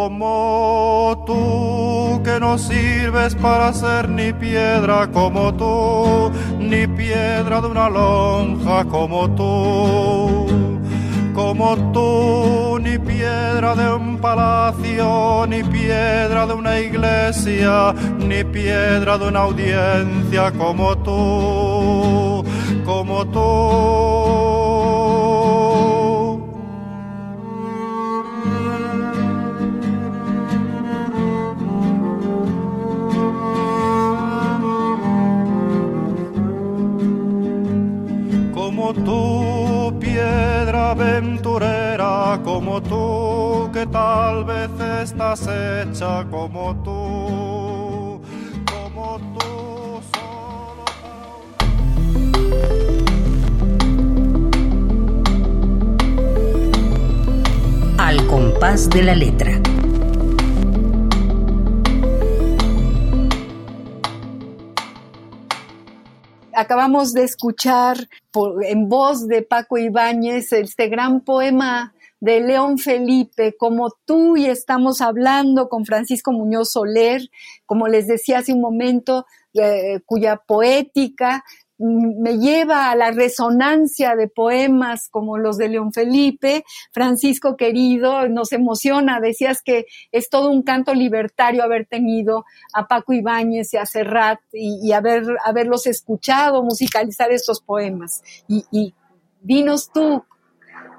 como 0.00 0.24
tú, 1.26 2.22
que 2.22 2.38
no 2.38 2.56
sirves 2.58 3.34
para 3.34 3.72
ser 3.72 4.08
ni 4.08 4.32
piedra 4.32 5.10
como 5.10 5.52
tú, 5.54 6.30
ni 6.60 6.86
piedra 6.86 7.60
de 7.60 7.66
una 7.66 7.90
lonja 7.90 8.84
como 8.84 9.28
tú 9.34 10.71
como 11.34 11.76
tú, 11.92 12.78
ni 12.80 12.98
piedra 12.98 13.74
de 13.74 13.92
un 13.92 14.18
palacio, 14.18 15.46
ni 15.48 15.62
piedra 15.62 16.46
de 16.46 16.54
una 16.54 16.78
iglesia, 16.78 17.94
ni 18.18 18.44
piedra 18.44 19.18
de 19.18 19.28
una 19.28 19.40
audiencia 19.40 20.52
como 20.52 20.96
tú, 20.98 22.44
como 22.84 23.26
tú. 23.26 24.61
Como 42.72 42.82
tú, 42.88 43.70
que 43.72 43.86
tal 43.86 44.44
vez 44.46 44.70
estás 45.02 45.42
hecha 45.42 46.24
como 46.30 46.74
tú, 46.82 48.22
como 48.64 49.18
tú 49.38 50.00
solo 50.14 50.84
para. 57.98 58.08
Al 58.08 58.26
compás 58.26 58.88
de 58.88 59.02
la 59.02 59.14
letra. 59.14 59.52
Acabamos 66.54 67.12
de 67.14 67.24
escuchar 67.24 67.96
por- 68.30 68.64
en 68.64 68.88
voz 68.88 69.26
de 69.26 69.42
Paco 69.42 69.78
Ibáñez 69.78 70.52
este 70.52 70.88
gran 70.88 71.20
poema 71.22 71.94
de 72.22 72.40
León 72.40 72.78
Felipe, 72.78 73.56
como 73.58 73.90
tú 74.04 74.36
y 74.36 74.46
estamos 74.46 75.00
hablando 75.00 75.68
con 75.68 75.84
Francisco 75.84 76.30
Muñoz 76.30 76.70
Soler, 76.70 77.20
como 77.66 77.88
les 77.88 78.06
decía 78.06 78.38
hace 78.38 78.52
un 78.52 78.60
momento, 78.60 79.26
eh, 79.54 79.98
cuya 80.06 80.36
poética 80.36 81.42
me 81.78 82.38
lleva 82.38 82.92
a 82.92 82.94
la 82.94 83.10
resonancia 83.10 84.14
de 84.14 84.28
poemas 84.28 85.08
como 85.10 85.36
los 85.36 85.56
de 85.56 85.68
León 85.68 85.92
Felipe. 85.92 86.62
Francisco 86.92 87.56
querido, 87.56 88.28
nos 88.28 88.52
emociona, 88.52 89.18
decías 89.18 89.60
que 89.60 89.86
es 90.12 90.30
todo 90.30 90.48
un 90.48 90.62
canto 90.62 90.94
libertario 90.94 91.64
haber 91.64 91.86
tenido 91.86 92.44
a 92.72 92.86
Paco 92.86 93.14
Ibáñez 93.14 93.74
y 93.74 93.78
a 93.78 93.86
Serrat 93.86 94.38
y, 94.52 94.78
y 94.80 94.92
haber, 94.92 95.24
haberlos 95.44 95.88
escuchado 95.88 96.62
musicalizar 96.62 97.32
estos 97.32 97.60
poemas. 97.60 98.22
Y, 98.46 98.64
y 98.70 98.94
dinos 99.40 99.90
tú, 99.92 100.22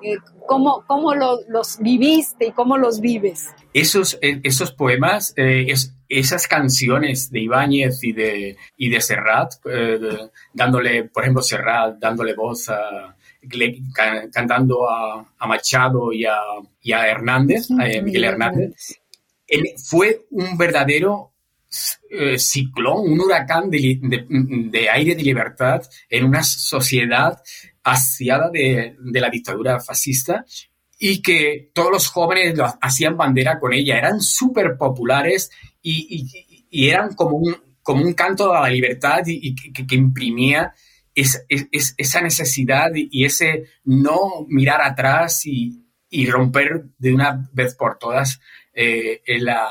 eh, 0.04 0.18
cómo, 0.48 0.84
cómo 0.88 1.14
lo- 1.16 1.40
los 1.48 1.80
viviste 1.80 2.48
y 2.48 2.52
cómo 2.52 2.78
los 2.78 3.00
vives. 3.00 3.50
Esos, 3.74 4.18
eh, 4.22 4.40
esos 4.44 4.72
poemas, 4.72 5.34
eh, 5.38 5.66
es- 5.70 5.94
esas 6.10 6.48
canciones 6.48 7.32
de 7.32 7.40
Ibáñez 7.42 8.04
y 8.04 8.12
de, 8.12 8.58
y 8.78 8.90
de 8.90 9.02
Serrat, 9.02 9.54
eh, 9.66 10.00
dándole, 10.54 11.06
por 11.06 11.24
ejemplo, 11.24 11.42
Serrat, 11.42 11.98
dándole 12.00 12.34
voz 12.36 12.70
a, 12.70 13.16
cantando 14.32 14.90
a, 14.90 15.26
a 15.38 15.48
Machado 15.48 16.12
y 16.14 16.26
a, 16.26 16.36
y 16.82 16.92
a 16.92 17.08
Hernández, 17.08 17.70
a 17.72 18.02
Miguel 18.02 18.24
Hernández, 18.26 19.00
él 19.48 19.64
fue 19.84 20.26
un 20.32 20.58
verdadero 20.58 21.32
eh, 22.10 22.38
ciclón, 22.38 23.12
un 23.12 23.20
huracán 23.20 23.70
de, 23.70 23.98
de- 24.02 24.26
de 24.30 24.90
aire 24.90 25.16
de 25.16 25.24
libertad 25.24 25.82
en 26.10 26.26
una 26.26 26.44
sociedad 26.44 27.42
asiada 27.84 28.50
de, 28.50 28.96
de 29.00 29.22
la 29.22 29.30
dictadura 29.30 29.80
fascista 29.80 30.46
y 30.98 31.22
que 31.22 31.72
todos 31.74 31.92
los 31.92 32.08
jóvenes 32.08 32.58
hacían 32.82 33.18
bandera 33.18 33.60
con 33.60 33.74
ella, 33.74 33.98
eran 33.98 34.22
súper 34.22 34.78
populares 34.78 35.52
y, 35.82 36.28
y- 36.72 36.90
eran 36.90 37.14
como 37.14 37.38
un, 37.38 37.56
como 37.82 38.04
un 38.04 38.14
canto 38.14 38.54
a 38.54 38.62
la 38.62 38.70
libertad 38.70 39.22
y, 39.28 39.54
que, 39.56 39.86
que 39.86 39.96
imprimía 39.96 40.74
es- 41.14 41.46
es- 41.50 41.68
es- 41.72 41.94
esa 41.98 42.22
necesidad 42.22 42.90
y, 42.96 43.26
ese 43.26 43.66
no 43.84 44.46
mirar 44.48 44.82
atrás 44.82 45.46
y, 45.46 45.80
romper 46.28 46.86
de 46.98 47.14
una 47.14 47.50
vez 47.54 47.76
por 47.76 47.98
todas 47.98 48.40
eh, 48.74 49.22
la, 49.40 49.68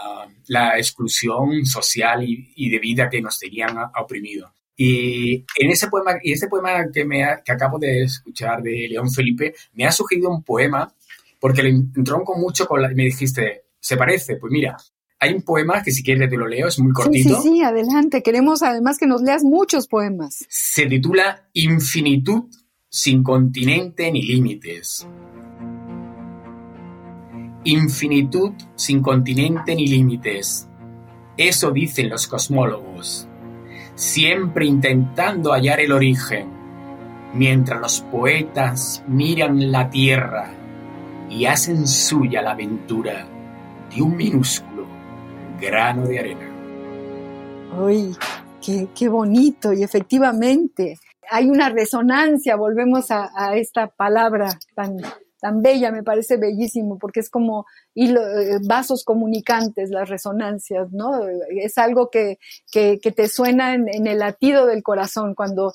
la 0.48 0.76
exclusión 0.76 1.64
social 1.64 2.22
y, 2.24 2.68
de 2.70 2.78
vida 2.78 3.08
que 3.08 3.22
nos 3.22 3.38
tenían 3.38 3.76
oprimido. 3.96 4.52
Y 4.84 5.44
en 5.58 5.70
ese 5.70 5.86
poema, 5.88 6.12
y 6.22 6.32
este 6.32 6.48
poema 6.48 6.86
que, 6.92 7.04
me 7.04 7.22
ha- 7.24 7.40
que 7.44 7.52
acabo 7.52 7.78
de 7.78 8.02
escuchar 8.02 8.62
de 8.62 8.86
León 8.90 9.10
Felipe, 9.12 9.54
me 9.74 9.84
ha 9.86 9.92
sugerido 9.92 10.28
un 10.30 10.42
poema 10.42 10.92
porque 11.38 11.62
le 11.62 11.68
entronco 11.70 12.36
mucho 12.36 12.66
con 12.66 12.82
la, 12.82 12.88
me 12.88 13.04
dijiste, 13.04 13.62
¿se 13.78 13.96
parece? 13.96 14.36
Pues 14.36 14.50
mira, 14.52 14.76
hay 15.20 15.34
un 15.34 15.42
poema 15.42 15.82
que 15.84 15.92
si 15.92 16.02
quieres 16.02 16.28
te 16.28 16.36
lo 16.36 16.46
leo, 16.48 16.66
es 16.66 16.78
muy 16.80 16.90
Sí, 16.90 16.94
cortito. 16.94 17.40
sí, 17.42 17.48
sí, 17.48 17.62
adelante. 17.62 18.22
Queremos 18.22 18.62
además 18.62 18.98
que 18.98 19.06
nos 19.06 19.22
leas 19.22 19.44
muchos 19.44 19.86
poemas. 19.86 20.44
Se 20.48 20.86
titula 20.86 21.48
Infinitud 21.52 22.44
sin 22.88 23.22
continente 23.22 24.10
ni 24.10 24.22
límites. 24.22 25.06
Infinitud 27.64 28.52
sin 28.74 29.00
continente 29.00 29.74
ni 29.76 29.86
límites. 29.86 30.68
Eso 31.36 31.70
dicen 31.70 32.08
los 32.10 32.26
cosmólogos, 32.26 33.28
siempre 33.94 34.66
intentando 34.66 35.52
hallar 35.52 35.80
el 35.80 35.92
origen, 35.92 36.48
mientras 37.34 37.80
los 37.80 38.00
poetas 38.00 39.02
miran 39.06 39.70
la 39.70 39.90
Tierra 39.90 40.50
y 41.28 41.46
hacen 41.46 41.86
suya 41.86 42.42
la 42.42 42.52
aventura 42.52 43.26
de 43.94 44.02
un 44.02 44.16
minúsculo 44.16 44.86
grano 45.60 46.06
de 46.06 46.18
arena. 46.18 46.48
Uy, 47.78 48.16
qué, 48.60 48.88
qué 48.94 49.08
bonito. 49.08 49.72
Y 49.72 49.82
efectivamente, 49.82 50.98
hay 51.30 51.48
una 51.48 51.70
resonancia, 51.70 52.56
volvemos 52.56 53.10
a, 53.10 53.30
a 53.34 53.56
esta 53.56 53.86
palabra 53.86 54.58
tan, 54.74 54.98
tan 55.42 55.60
bella, 55.60 55.90
me 55.90 56.04
parece 56.04 56.36
bellísimo, 56.36 56.98
porque 57.00 57.18
es 57.18 57.28
como 57.28 57.66
eh, 57.96 58.14
vasos 58.62 59.02
comunicantes, 59.04 59.90
las 59.90 60.08
resonancias, 60.08 60.92
¿no? 60.92 61.26
Es 61.50 61.78
algo 61.78 62.10
que, 62.10 62.38
que, 62.70 63.00
que 63.02 63.10
te 63.10 63.26
suena 63.26 63.74
en, 63.74 64.06
el 64.06 64.20
latido 64.20 64.66
del 64.66 64.84
corazón 64.84 65.34
cuando 65.34 65.72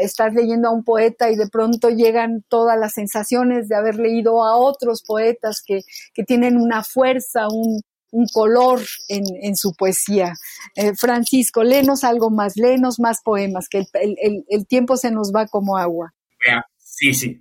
estás 0.00 0.34
leyendo 0.34 0.68
a 0.68 0.70
un 0.72 0.84
poeta 0.84 1.30
y 1.30 1.36
de 1.36 1.48
pronto 1.48 1.90
llegan 1.90 2.44
todas 2.48 2.78
las 2.78 2.92
sensaciones 2.92 3.68
de 3.68 3.74
haber 3.74 3.96
leído 3.96 4.44
a 4.44 4.56
otros 4.56 5.02
poetas 5.02 5.62
que, 5.66 5.80
que 6.14 6.22
tienen 6.22 6.56
una 6.56 6.84
fuerza, 6.84 7.48
un, 7.48 7.82
un 8.12 8.26
color 8.32 8.80
en, 9.08 9.24
en 9.42 9.56
su 9.56 9.74
poesía. 9.74 10.34
Eh, 10.76 10.94
Francisco, 10.94 11.64
léenos 11.64 12.04
algo 12.04 12.30
más, 12.30 12.56
léenos 12.56 13.00
más 13.00 13.20
poemas, 13.24 13.68
que 13.68 13.78
el, 13.78 14.16
el- 14.22 14.44
el- 14.48 14.66
tiempo 14.68 14.96
se 14.96 15.10
nos 15.10 15.32
va 15.34 15.48
como 15.48 15.76
agua. 15.76 16.14
Sí, 16.78 17.14
sí. 17.14 17.40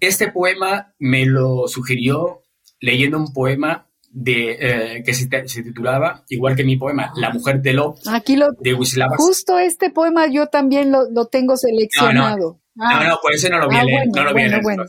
Este 0.00 0.30
poema 0.30 0.94
me 0.98 1.26
lo 1.26 1.66
sugirió 1.68 2.42
leyendo 2.80 3.18
un 3.18 3.32
poema 3.32 3.88
de, 4.10 4.56
eh, 4.98 5.02
que 5.04 5.12
se, 5.14 5.28
se 5.48 5.62
titulaba, 5.62 6.24
igual 6.28 6.54
que 6.54 6.64
mi 6.64 6.76
poema, 6.76 7.12
La 7.16 7.30
mujer 7.30 7.60
de 7.62 7.72
Lop, 7.72 7.98
Aquí 8.06 8.36
lo, 8.36 8.52
de 8.60 8.74
Wisława. 8.74 9.16
justo 9.16 9.58
este 9.58 9.90
poema 9.90 10.26
yo 10.28 10.46
también 10.46 10.92
lo, 10.92 11.10
lo 11.10 11.26
tengo 11.26 11.56
seleccionado. 11.56 12.60
No, 12.76 13.04
no, 13.08 13.16
por 13.22 13.32
eso 13.34 13.48
no 13.48 13.58
lo 13.58 13.66
voy 13.66 13.76
a 13.76 13.80
Ah, 13.80 13.84
leer. 13.84 13.98
bueno, 13.98 14.12
no 14.16 14.24
lo 14.24 14.32
voy 14.32 14.42
a 14.42 14.48
leer. 14.48 14.62
bueno. 14.62 14.84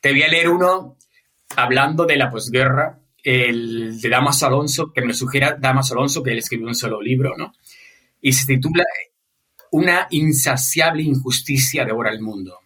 Te 0.00 0.10
voy 0.12 0.22
a 0.22 0.28
leer 0.28 0.48
uno 0.50 0.96
hablando 1.56 2.06
de 2.06 2.16
la 2.16 2.30
posguerra, 2.30 3.00
el 3.24 4.00
de 4.00 4.08
Damas 4.08 4.42
Alonso, 4.42 4.92
que 4.92 5.02
me 5.02 5.14
sugiera 5.14 5.56
Damas 5.60 5.90
Alonso, 5.92 6.22
que 6.22 6.32
él 6.32 6.38
escribió 6.38 6.66
un 6.66 6.74
solo 6.74 7.00
libro, 7.00 7.34
¿no? 7.36 7.52
Y 8.20 8.32
se 8.32 8.46
titula 8.46 8.84
Una 9.70 10.06
insaciable 10.10 11.02
injusticia 11.02 11.84
devora 11.84 12.10
el 12.10 12.20
mundo. 12.20 12.58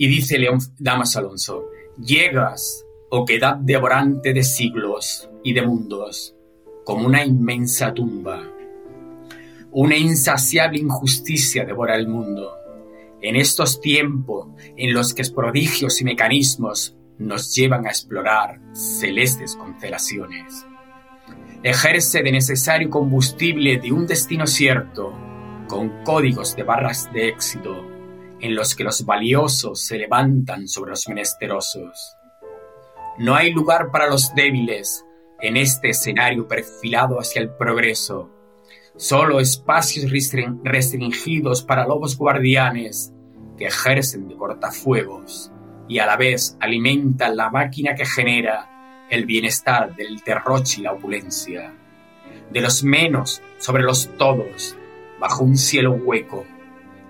Y 0.00 0.08
dice 0.08 0.38
Damas 0.78 1.14
Alonso, 1.16 1.68
Llegas, 2.02 2.86
oquedad 3.10 3.56
devorante 3.56 4.32
de 4.32 4.42
siglos 4.42 5.28
y 5.44 5.52
de 5.52 5.60
mundos, 5.60 6.34
como 6.86 7.06
una 7.06 7.22
inmensa 7.22 7.92
tumba. 7.92 8.42
Una 9.72 9.98
insaciable 9.98 10.78
injusticia 10.78 11.66
devora 11.66 11.96
el 11.96 12.08
mundo. 12.08 12.50
En 13.20 13.36
estos 13.36 13.82
tiempos 13.82 14.46
en 14.74 14.94
los 14.94 15.12
que 15.12 15.22
prodigios 15.34 16.00
y 16.00 16.04
mecanismos 16.04 16.96
nos 17.18 17.54
llevan 17.54 17.84
a 17.84 17.90
explorar 17.90 18.58
celestes 18.72 19.54
constelaciones. 19.54 20.64
Ejerce 21.62 22.22
de 22.22 22.32
necesario 22.32 22.88
combustible 22.88 23.78
de 23.78 23.92
un 23.92 24.06
destino 24.06 24.46
cierto, 24.46 25.12
con 25.68 26.02
códigos 26.04 26.56
de 26.56 26.62
barras 26.62 27.12
de 27.12 27.28
éxito, 27.28 27.89
en 28.40 28.54
los 28.54 28.74
que 28.74 28.84
los 28.84 29.04
valiosos 29.04 29.80
se 29.80 29.98
levantan 29.98 30.66
sobre 30.68 30.90
los 30.90 31.08
menesterosos. 31.08 32.16
No 33.18 33.34
hay 33.34 33.52
lugar 33.52 33.90
para 33.90 34.08
los 34.08 34.34
débiles 34.34 35.04
en 35.40 35.56
este 35.56 35.90
escenario 35.90 36.48
perfilado 36.48 37.18
hacia 37.18 37.42
el 37.42 37.50
progreso. 37.50 38.30
Solo 38.96 39.40
espacios 39.40 40.10
restringidos 40.62 41.62
para 41.62 41.86
lobos 41.86 42.16
guardianes 42.16 43.12
que 43.56 43.66
ejercen 43.66 44.28
de 44.28 44.36
cortafuegos 44.36 45.52
y 45.88 45.98
a 45.98 46.06
la 46.06 46.16
vez 46.16 46.56
alimentan 46.60 47.36
la 47.36 47.50
máquina 47.50 47.94
que 47.94 48.06
genera 48.06 49.06
el 49.10 49.26
bienestar 49.26 49.94
del 49.96 50.18
derroche 50.24 50.80
y 50.80 50.84
la 50.84 50.92
opulencia. 50.92 51.74
De 52.50 52.60
los 52.60 52.84
menos 52.84 53.42
sobre 53.58 53.82
los 53.82 54.08
todos, 54.16 54.76
bajo 55.18 55.44
un 55.44 55.56
cielo 55.56 55.92
hueco, 55.92 56.46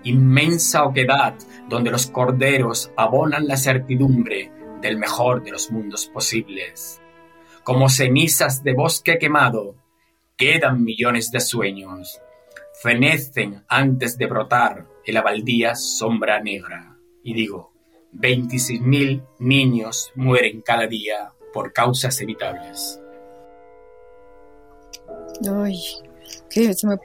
inmensa 0.04 0.84
oquedad 0.84 1.34
donde 1.68 1.90
los 1.90 2.06
corderos 2.06 2.90
abonan 2.96 3.46
la 3.46 3.56
certidumbre 3.56 4.50
del 4.80 4.96
mejor 4.96 5.42
de 5.42 5.50
los 5.50 5.70
mundos 5.70 6.06
posibles. 6.06 7.00
Como 7.62 7.88
cenizas 7.88 8.62
de 8.62 8.74
bosque 8.74 9.18
quemado, 9.18 9.76
quedan 10.36 10.82
millones 10.82 11.30
de 11.30 11.40
sueños. 11.40 12.20
Fenecen 12.82 13.64
antes 13.68 14.16
de 14.16 14.26
brotar 14.26 14.86
en 15.04 15.14
la 15.14 15.22
baldía 15.22 15.74
sombra 15.74 16.40
negra. 16.40 16.96
Y 17.22 17.34
digo, 17.34 17.72
26.000 18.14 19.26
niños 19.38 20.12
mueren 20.14 20.62
cada 20.62 20.86
día 20.86 21.32
por 21.52 21.72
causas 21.72 22.20
evitables. 22.20 23.00
Ay, 25.48 25.78
que 26.48 26.74
se 26.74 26.86
me 26.86 26.96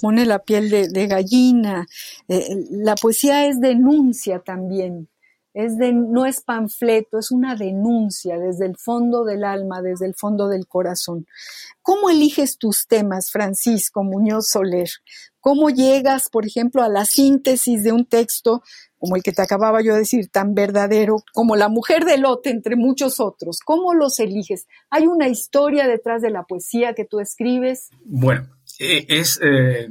pone 0.00 0.26
la 0.26 0.38
piel 0.38 0.70
de, 0.70 1.06
gallina. 1.06 1.86
Eh, 2.28 2.48
la 2.70 2.94
poesía 2.94 3.46
es 3.46 3.60
denuncia 3.60 4.40
también 4.40 5.08
es 5.56 5.78
de, 5.78 5.90
no 5.90 6.26
es 6.26 6.42
panfleto, 6.42 7.18
es 7.18 7.30
una 7.30 7.56
denuncia 7.56 8.38
desde 8.38 8.66
el 8.66 8.76
fondo 8.76 9.24
del 9.24 9.42
alma, 9.42 9.80
desde 9.80 10.04
el 10.04 10.14
fondo 10.14 10.48
del 10.48 10.66
corazón. 10.66 11.26
¿Cómo 11.80 12.10
eliges 12.10 12.58
tus 12.58 12.86
temas, 12.86 13.30
Francisco 13.30 14.04
Muñoz 14.04 14.50
Soler? 14.50 14.90
¿Cómo 15.40 15.70
llegas, 15.70 16.28
por 16.28 16.44
ejemplo, 16.44 16.82
a 16.82 16.90
la 16.90 17.06
síntesis 17.06 17.82
de 17.82 17.92
un 17.92 18.04
texto 18.04 18.62
como 18.98 19.16
el 19.16 19.22
que 19.22 19.32
te 19.32 19.40
acababa 19.40 19.80
yo 19.80 19.94
de 19.94 20.00
decir, 20.00 20.28
tan 20.28 20.52
verdadero, 20.52 21.22
como 21.32 21.56
La 21.56 21.70
mujer 21.70 22.04
de 22.04 22.18
lote, 22.18 22.50
entre 22.50 22.76
muchos 22.76 23.18
otros? 23.18 23.60
¿Cómo 23.64 23.94
los 23.94 24.20
eliges? 24.20 24.66
¿Hay 24.90 25.06
una 25.06 25.28
historia 25.28 25.88
detrás 25.88 26.20
de 26.20 26.30
la 26.30 26.42
poesía 26.42 26.92
que 26.92 27.06
tú 27.06 27.18
escribes? 27.18 27.88
Bueno, 28.04 28.46
es... 28.78 29.40
Eh, 29.42 29.88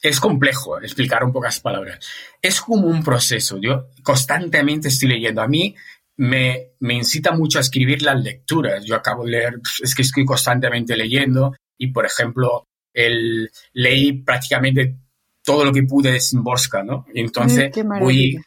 es 0.00 0.20
complejo 0.20 0.80
explicar 0.80 1.22
en 1.24 1.32
pocas 1.32 1.58
palabras. 1.60 1.98
Es 2.40 2.60
como 2.60 2.86
un 2.86 3.02
proceso. 3.02 3.58
Yo 3.60 3.88
constantemente 4.02 4.88
estoy 4.88 5.08
leyendo. 5.08 5.42
A 5.42 5.48
mí 5.48 5.74
me, 6.18 6.72
me 6.80 6.94
incita 6.94 7.32
mucho 7.32 7.58
a 7.58 7.62
escribir 7.62 8.02
las 8.02 8.22
lecturas. 8.22 8.84
Yo 8.84 8.94
acabo 8.94 9.24
de 9.24 9.32
leer, 9.32 9.60
es 9.82 9.94
que 9.94 10.02
estoy 10.02 10.24
constantemente 10.24 10.96
leyendo 10.96 11.54
y, 11.76 11.88
por 11.88 12.06
ejemplo, 12.06 12.68
el, 12.92 13.50
leí 13.72 14.12
prácticamente 14.12 14.96
todo 15.44 15.64
lo 15.64 15.72
que 15.72 15.82
pude 15.84 16.12
de 16.12 16.20
Simborska, 16.20 16.82
¿no? 16.82 17.06
Entonces 17.14 17.70
voy, 18.00 18.38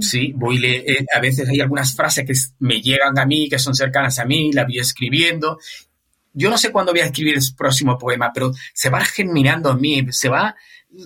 sí, 0.00 0.32
voy 0.34 0.64
eh, 0.64 1.04
a 1.14 1.20
veces 1.20 1.48
hay 1.48 1.60
algunas 1.60 1.94
frases 1.94 2.24
que 2.24 2.64
me 2.64 2.80
llegan 2.80 3.18
a 3.18 3.26
mí, 3.26 3.48
que 3.48 3.58
son 3.58 3.74
cercanas 3.74 4.18
a 4.18 4.24
mí, 4.24 4.52
las 4.52 4.66
voy 4.66 4.78
escribiendo 4.78 5.58
yo 6.34 6.50
no 6.50 6.58
sé 6.58 6.72
cuándo 6.72 6.92
voy 6.92 7.00
a 7.00 7.06
escribir 7.06 7.34
el 7.34 7.42
próximo 7.56 7.98
poema, 7.98 8.30
pero 8.32 8.52
se 8.72 8.90
va 8.90 9.04
germinando 9.04 9.70
en 9.70 9.80
mí, 9.80 10.06
se 10.10 10.28
va 10.28 10.54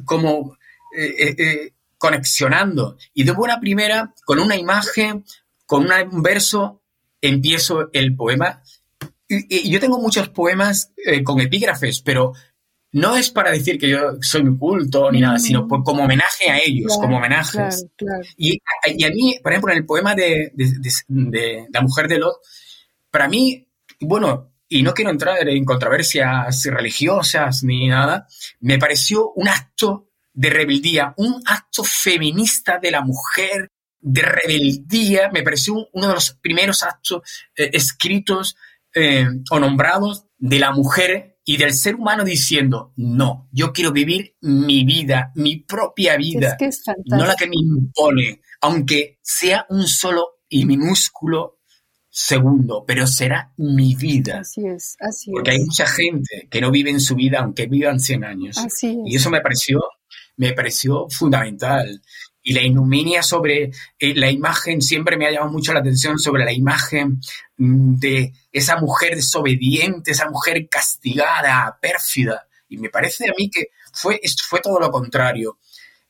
como 0.05 0.57
eh, 0.97 1.15
eh, 1.19 1.35
eh, 1.39 1.73
conexionando. 1.99 2.97
Y 3.15 3.25
de 3.25 3.33
buena 3.33 3.59
primera, 3.61 4.13
con 4.25 4.39
una 4.39 4.57
imagen, 4.57 5.25
con 5.65 5.87
un 5.91 6.23
verso, 6.23 6.83
empiezo 7.21 7.91
el 7.93 8.15
poema. 8.15 8.63
Y, 9.29 9.69
yo 9.71 9.81
tengo 9.81 9.99
muchos 9.99 10.29
poemas 10.29 10.93
con 11.25 11.41
epígrafes, 11.41 12.01
pero 12.01 12.33
no 12.93 13.17
es 13.17 13.31
para 13.31 13.51
decir 13.51 13.79
que 13.79 13.89
yo 13.89 14.17
soy 14.21 14.45
muy 14.45 14.59
culto 14.59 15.11
ni 15.11 15.21
nada, 15.21 15.39
sino 15.39 15.67
como 15.67 16.05
homenaje 16.05 16.49
a 16.49 16.59
ellos, 16.59 16.97
como 16.97 17.19
homenajes. 17.19 17.87
Y, 18.37 18.59
a 19.05 19.11
mí, 19.11 19.39
por 19.43 19.53
ejemplo, 19.53 19.73
en 19.73 19.79
el 19.79 19.87
poema 19.87 20.15
de, 20.15 20.53
de 20.55 21.67
La 21.73 21.81
mujer 21.81 22.09
de 22.09 22.19
Lot, 22.19 22.37
para 23.11 23.29
mí, 23.29 23.67
bueno, 24.01 24.53
y 24.69 24.83
no 24.83 24.95
quiero 24.95 25.11
entrar 25.11 25.49
en 25.49 25.65
controversias 25.65 26.65
religiosas 26.65 27.63
ni 27.63 27.89
nada, 27.89 28.27
me 28.61 28.79
pareció 28.79 29.33
un 29.33 29.49
acto 29.49 30.11
de 30.33 30.51
rebeldía, 30.51 31.15
un 31.17 31.43
acto 31.47 31.83
feminista 31.85 32.79
de 32.79 32.91
la 32.91 33.01
mujer, 33.01 33.71
de 33.99 34.23
rebeldía, 34.23 35.31
me 35.33 35.43
pareció 35.43 35.89
uno 35.93 36.09
de 36.09 36.15
los 36.15 36.33
primeros 36.33 36.83
actos 36.83 37.23
eh, 37.57 37.71
escritos 37.73 38.57
eh, 38.95 39.27
o 39.51 39.59
nombrados 39.59 40.27
de 40.39 40.59
la 40.59 40.73
mujer 40.73 41.39
y 41.45 41.57
del 41.57 41.73
ser 41.73 41.95
humano 41.95 42.25
diciendo, 42.25 42.93
no, 42.97 43.49
yo 43.53 43.73
quiero 43.73 43.93
vivir 43.93 44.37
mi 44.41 44.85
vida, 44.85 45.33
mi 45.37 45.59
propia 45.59 46.17
vida, 46.17 46.57
no 47.07 47.25
la 47.25 47.37
que 47.37 47.47
me 47.47 47.57
impone, 47.57 48.43
aunque 48.61 49.19
sea 49.23 49.65
un 49.71 49.87
solo 49.87 50.41
y 50.49 50.65
minúsculo 50.65 51.56
segundo, 52.19 52.83
pero 52.87 53.07
será 53.07 53.53
mi 53.59 53.95
vida. 53.95 54.41
Así 54.41 54.67
es, 54.67 54.97
así 55.01 55.31
Porque 55.31 55.51
hay 55.51 55.59
mucha 55.59 55.87
gente 55.87 56.49
que 56.51 56.63
no 56.63 56.71
vive 56.71 56.89
en 56.89 57.01
su 57.01 57.15
vida 57.15 57.41
aunque 57.41 57.67
vivan 57.67 58.01
100 58.01 58.25
años. 58.25 58.57
Así 58.57 59.03
Y 59.05 59.17
eso 59.17 59.29
me 59.29 59.43
pareció, 59.43 59.83
me 60.39 60.55
pareció 60.55 61.09
fundamental. 61.11 62.01
Y 62.43 62.55
la 62.55 62.63
ignominia 62.63 63.23
sobre 63.23 63.71
eh, 63.99 64.15
la 64.15 64.31
imagen, 64.31 64.81
siempre 64.81 65.19
me 65.19 65.27
ha 65.27 65.31
llamado 65.31 65.53
mucho 65.53 65.75
la 65.75 65.81
atención 65.81 66.19
sobre 66.19 66.47
la 66.47 66.55
imagen 66.55 67.21
mm, 67.59 67.97
de 67.97 68.33
esa 68.51 68.81
mujer 68.81 69.15
desobediente, 69.15 70.13
esa 70.13 70.31
mujer 70.31 70.67
castigada, 70.71 71.79
pérfida. 71.83 72.49
Y 72.71 72.79
me 72.79 72.89
parece 72.89 73.29
a 73.29 73.35
mí 73.37 73.51
que 73.51 73.67
fue, 73.93 74.23
fue 74.49 74.61
todo 74.61 74.81
lo 74.81 74.91
contrario. 74.91 75.59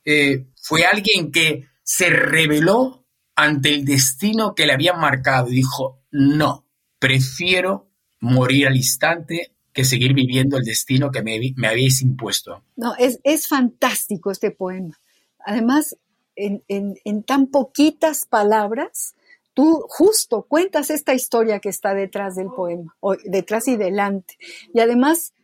Eh, 0.05 0.47
fue 0.63 0.85
alguien 0.85 1.33
que 1.33 1.67
se 1.83 2.11
reveló 2.11 3.06
ante 3.37 3.75
el 3.75 3.85
destino 3.85 4.55
que 4.55 4.67
le 4.67 4.73
habían 4.73 4.99
marcado 4.99 5.47
dijo, 5.47 6.01
no, 6.11 6.65
prefiero 6.99 7.89
morir 8.21 8.67
al 8.67 8.77
instante 8.77 9.53
que 9.73 9.85
seguir 9.85 10.15
viviendo 10.15 10.57
el 10.57 10.65
destino 10.65 11.11
que 11.11 11.23
me, 11.23 11.69
habéis 11.69 12.01
impuesto. 12.01 12.63
No, 12.77 12.97
es, 12.97 13.21
es, 13.23 13.47
fantástico 13.47 14.31
este 14.31 14.51
poema. 14.51 14.99
Además, 15.39 15.97
en, 16.35 16.63
en 16.67 17.23
tan 17.23 17.49
poquitas 17.49 18.25
palabras, 18.25 19.15
tú 19.53 19.85
justo 19.89 20.43
cuentas 20.43 20.91
esta 20.91 21.13
historia 21.13 21.61
que 21.61 21.69
está 21.69 21.95
detrás 21.95 22.37
del 22.37 22.49
poema, 22.49 22.97
o 23.01 23.17
detrás 23.17 23.69
y 23.69 23.77
delante. 23.77 24.39
Y 24.73 24.81
además 24.81 25.35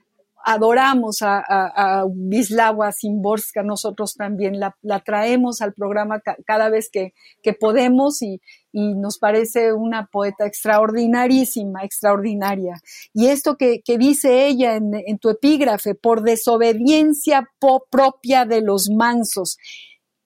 adoramos 0.44 1.22
a, 1.22 1.38
a, 1.38 2.00
a 2.00 2.04
Wisława 2.04 2.92
Szymborska, 2.92 3.62
nosotros 3.62 4.14
también 4.14 4.58
la, 4.58 4.74
traemos 5.04 5.60
al 5.62 5.72
programa 5.72 6.20
cada 6.46 6.68
vez 6.68 6.90
que, 6.90 7.12
podemos 7.58 8.22
y, 8.22 8.40
nos 8.72 9.18
parece 9.18 9.74
una 9.74 10.06
poeta 10.06 10.46
extraordinarísima, 10.46 11.84
extraordinaria. 11.84 12.74
Y 13.12 13.26
esto 13.26 13.56
que, 13.56 13.82
dice 13.98 14.46
ella 14.46 14.76
en, 14.76 15.18
tu 15.18 15.28
epígrafe, 15.28 15.94
por 15.94 16.22
desobediencia 16.22 17.48
propia 17.90 18.46
de 18.46 18.62
los 18.62 18.88
mansos. 18.88 19.58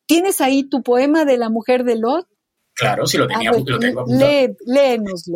¿Tienes 0.06 0.40
ahí 0.40 0.68
tu 0.68 0.82
poema 0.82 1.24
de 1.24 1.38
la 1.38 1.50
mujer 1.50 1.82
de 1.82 1.96
Lot? 1.96 2.28
Claro, 2.74 3.06
si 3.06 3.18
lo 3.18 3.26
tenía, 3.26 3.50
lo 3.50 3.78
tengo 3.78 4.04
léenoslo. 4.06 5.34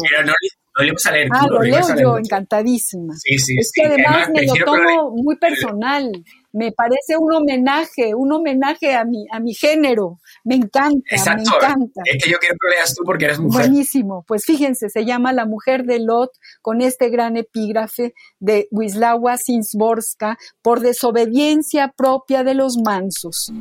Ah, 1.32 1.46
lo 1.48 1.60
leo 1.60 1.80
yo, 1.98 2.18
encantadísima. 2.18 3.14
Sí, 3.16 3.38
sí, 3.38 3.54
es 3.58 3.70
que 3.72 3.84
además, 3.84 4.28
me 4.34 4.46
lo 4.46 4.54
tomo 4.64 5.10
muy 5.16 5.36
personal. 5.36 6.10
Me 6.52 6.72
parece 6.72 7.16
un 7.16 7.32
homenaje, 7.32 8.14
un 8.14 8.32
homenaje 8.32 8.94
a 8.96 9.04
mi, 9.04 9.26
a 9.30 9.38
mi 9.38 9.54
género. 9.54 10.18
Me 10.44 10.56
encanta, 10.56 11.00
me 11.36 11.42
encanta. 11.42 12.02
Es 12.04 12.24
que 12.24 12.30
yo 12.30 12.38
quiero 12.38 12.56
que 12.60 12.66
lo 12.66 12.70
leas 12.70 12.94
tú 12.94 13.04
porque 13.04 13.26
eres 13.26 13.38
mujer. 13.38 13.68
Buenísimo. 13.68 14.24
Pues 14.26 14.44
fíjense, 14.44 14.88
se 14.88 15.04
llama 15.04 15.32
La 15.32 15.46
mujer 15.46 15.84
de 15.84 16.00
Lot 16.00 16.32
con 16.60 16.80
este 16.80 17.08
gran 17.08 17.36
epígrafe 17.36 18.14
de 18.40 18.66
Wisława 18.72 19.36
Sinsborska 19.36 20.38
por 20.60 20.80
desobediencia 20.80 21.94
propia 21.96 22.42
de 22.42 22.54
los 22.54 22.78
mansos. 22.78 23.52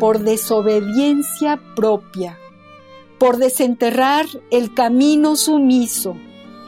Por 0.00 0.18
desobediencia 0.20 1.60
propia 1.76 2.36
por 3.24 3.38
desenterrar 3.38 4.26
el 4.50 4.74
camino 4.74 5.36
sumiso 5.36 6.14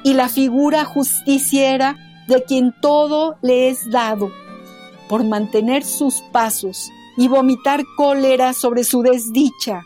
y 0.03 0.15
la 0.15 0.31
figura 0.31 0.87
justiciera 0.87 1.99
de 2.29 2.45
quien 2.45 2.75
todo 2.81 3.37
le 3.43 3.69
es 3.69 3.91
dado, 3.91 4.33
por 5.07 5.23
mantener 5.23 5.85
sus 5.85 6.23
pasos 6.33 6.91
y 7.19 7.29
vomitar 7.29 7.85
cólera 7.99 8.55
sobre 8.55 8.85
su 8.85 9.03
desdicha, 9.03 9.83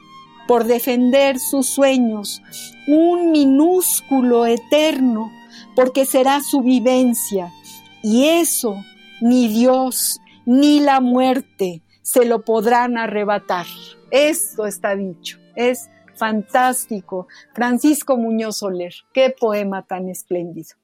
por 0.47 0.63
defender 0.63 1.41
sus 1.41 1.67
sueños, 1.67 2.41
un 2.87 3.33
minúsculo 3.33 4.47
eterno, 4.47 5.33
porque 5.75 6.07
será 6.07 6.41
su 6.41 6.61
vivencia, 6.61 7.53
y 8.01 8.27
eso 8.27 8.77
ni 9.21 9.49
Dios 9.49 10.21
ni 10.47 10.79
la 10.79 11.01
muerte 11.01 11.83
se 12.03 12.25
lo 12.27 12.45
podrán 12.45 12.97
arrebatar. 12.97 13.67
Esto 14.13 14.67
está 14.67 14.95
dicho. 14.95 15.41
Es 15.57 15.91
fantástico. 16.21 17.29
Francisco 17.55 18.19
Muñoz 18.19 18.59
Soler, 18.59 18.93
qué 19.15 19.35
poema 19.37 19.87
tan 19.87 20.09
espléndido. 20.11 20.77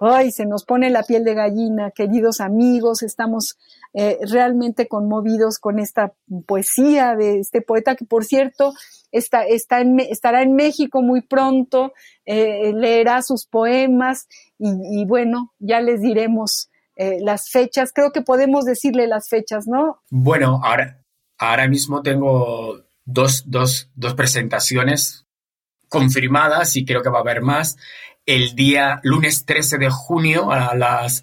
Ay, 0.00 0.32
se 0.32 0.46
nos 0.46 0.64
pone 0.64 0.90
la 0.90 1.04
piel 1.04 1.22
de 1.22 1.34
gallina, 1.34 1.92
queridos 1.92 2.40
amigos, 2.40 3.02
estamos 3.02 3.56
eh, 3.92 4.18
realmente 4.22 4.88
conmovidos 4.88 5.58
con 5.60 5.78
esta 5.78 6.14
poesía 6.46 7.14
de 7.14 7.38
este 7.38 7.60
poeta 7.60 7.94
que, 7.94 8.04
por 8.04 8.24
cierto, 8.24 8.72
está, 9.12 9.44
está 9.44 9.82
estará 10.10 10.42
en 10.42 10.56
México 10.56 11.02
muy 11.02 11.20
pronto, 11.20 11.92
eh, 12.24 12.72
leerá 12.74 13.22
sus 13.22 13.46
poemas 13.46 14.26
y, 14.58 15.04
bueno, 15.04 15.52
ya 15.60 15.80
les 15.80 16.00
diremos 16.00 16.70
eh, 16.96 17.18
las 17.20 17.50
fechas. 17.50 17.92
Creo 17.94 18.10
que 18.10 18.22
podemos 18.22 18.64
decirle 18.64 19.06
las 19.06 19.28
fechas, 19.28 19.68
¿no? 19.68 20.00
Bueno, 20.10 20.60
ahora, 20.64 21.04
ahora 21.38 21.68
mismo 21.68 22.02
tengo 22.02 22.82
dos, 23.12 23.44
dos, 23.46 23.90
dos 23.94 24.14
presentaciones 24.14 25.26
confirmadas 25.88 26.76
y 26.76 26.84
creo 26.84 27.02
que 27.02 27.10
va 27.10 27.18
a 27.18 27.22
haber 27.22 27.42
más. 27.42 27.76
El 28.24 28.54
día 28.54 29.00
lunes 29.02 29.44
13 29.44 29.78
de 29.78 29.90
junio 29.90 30.50
a 30.50 30.74
las 30.74 31.22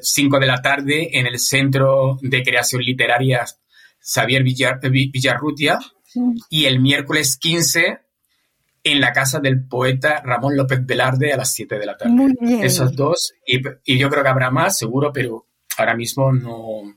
5 0.00 0.36
eh, 0.36 0.40
de 0.40 0.46
la 0.46 0.62
tarde 0.62 1.18
en 1.18 1.26
el 1.26 1.38
Centro 1.38 2.18
de 2.20 2.42
Creación 2.42 2.82
Literaria 2.82 3.44
Xavier 4.00 4.42
Villarrutia 4.42 5.78
y 6.50 6.64
el 6.64 6.80
miércoles 6.80 7.36
15 7.36 8.00
en 8.84 9.00
la 9.00 9.12
casa 9.12 9.38
del 9.38 9.64
poeta 9.64 10.22
Ramón 10.24 10.56
López 10.56 10.84
Velarde 10.84 11.32
a 11.32 11.36
las 11.36 11.54
7 11.54 11.78
de 11.78 11.86
la 11.86 11.96
tarde. 11.96 12.12
Muy 12.12 12.34
bien. 12.40 12.64
Esos 12.64 12.94
dos, 12.96 13.32
y, 13.46 13.60
y, 13.84 13.98
yo 13.98 14.10
creo 14.10 14.24
que 14.24 14.28
habrá 14.28 14.50
más, 14.50 14.76
seguro, 14.76 15.12
pero 15.12 15.46
ahora 15.78 15.94
mismo 15.94 16.32
no, 16.32 16.96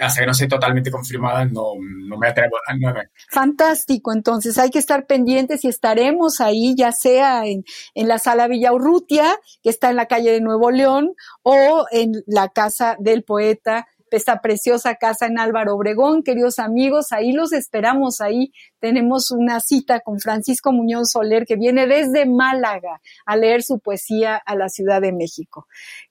hasta 0.00 0.20
que 0.20 0.26
no 0.26 0.32
esté 0.32 0.48
totalmente 0.48 0.90
confirmada, 0.90 1.44
no, 1.44 1.74
no 1.78 2.16
me 2.16 2.28
atrevo 2.28 2.56
a 2.66 2.76
nada. 2.76 3.10
Fantástico, 3.30 4.12
entonces 4.12 4.58
hay 4.58 4.70
que 4.70 4.78
estar 4.78 5.06
pendientes 5.06 5.64
y 5.64 5.68
estaremos 5.68 6.40
ahí, 6.40 6.74
ya 6.76 6.92
sea 6.92 7.46
en, 7.46 7.64
en 7.94 8.08
la 8.08 8.18
sala 8.18 8.48
Villaurrutia, 8.48 9.38
que 9.62 9.70
está 9.70 9.90
en 9.90 9.96
la 9.96 10.06
calle 10.06 10.32
de 10.32 10.40
Nuevo 10.40 10.70
León, 10.70 11.14
o 11.42 11.84
en 11.90 12.22
la 12.26 12.48
casa 12.48 12.96
del 12.98 13.24
poeta 13.24 13.86
esta 14.10 14.40
preciosa 14.40 14.96
casa 14.96 15.26
en 15.26 15.38
Álvaro 15.38 15.74
Obregón. 15.74 16.22
Queridos 16.22 16.58
amigos, 16.58 17.12
ahí 17.12 17.32
los 17.32 17.52
esperamos, 17.52 18.20
ahí 18.20 18.52
tenemos 18.78 19.30
una 19.30 19.60
cita 19.60 20.00
con 20.00 20.20
Francisco 20.20 20.72
Muñoz 20.72 21.12
Soler 21.12 21.44
que 21.46 21.56
viene 21.56 21.86
desde 21.86 22.26
Málaga 22.26 23.00
a 23.24 23.36
leer 23.36 23.62
su 23.62 23.78
poesía 23.78 24.36
a 24.36 24.56
la 24.56 24.68
Ciudad 24.68 25.00
de 25.00 25.12
México. 25.12 25.66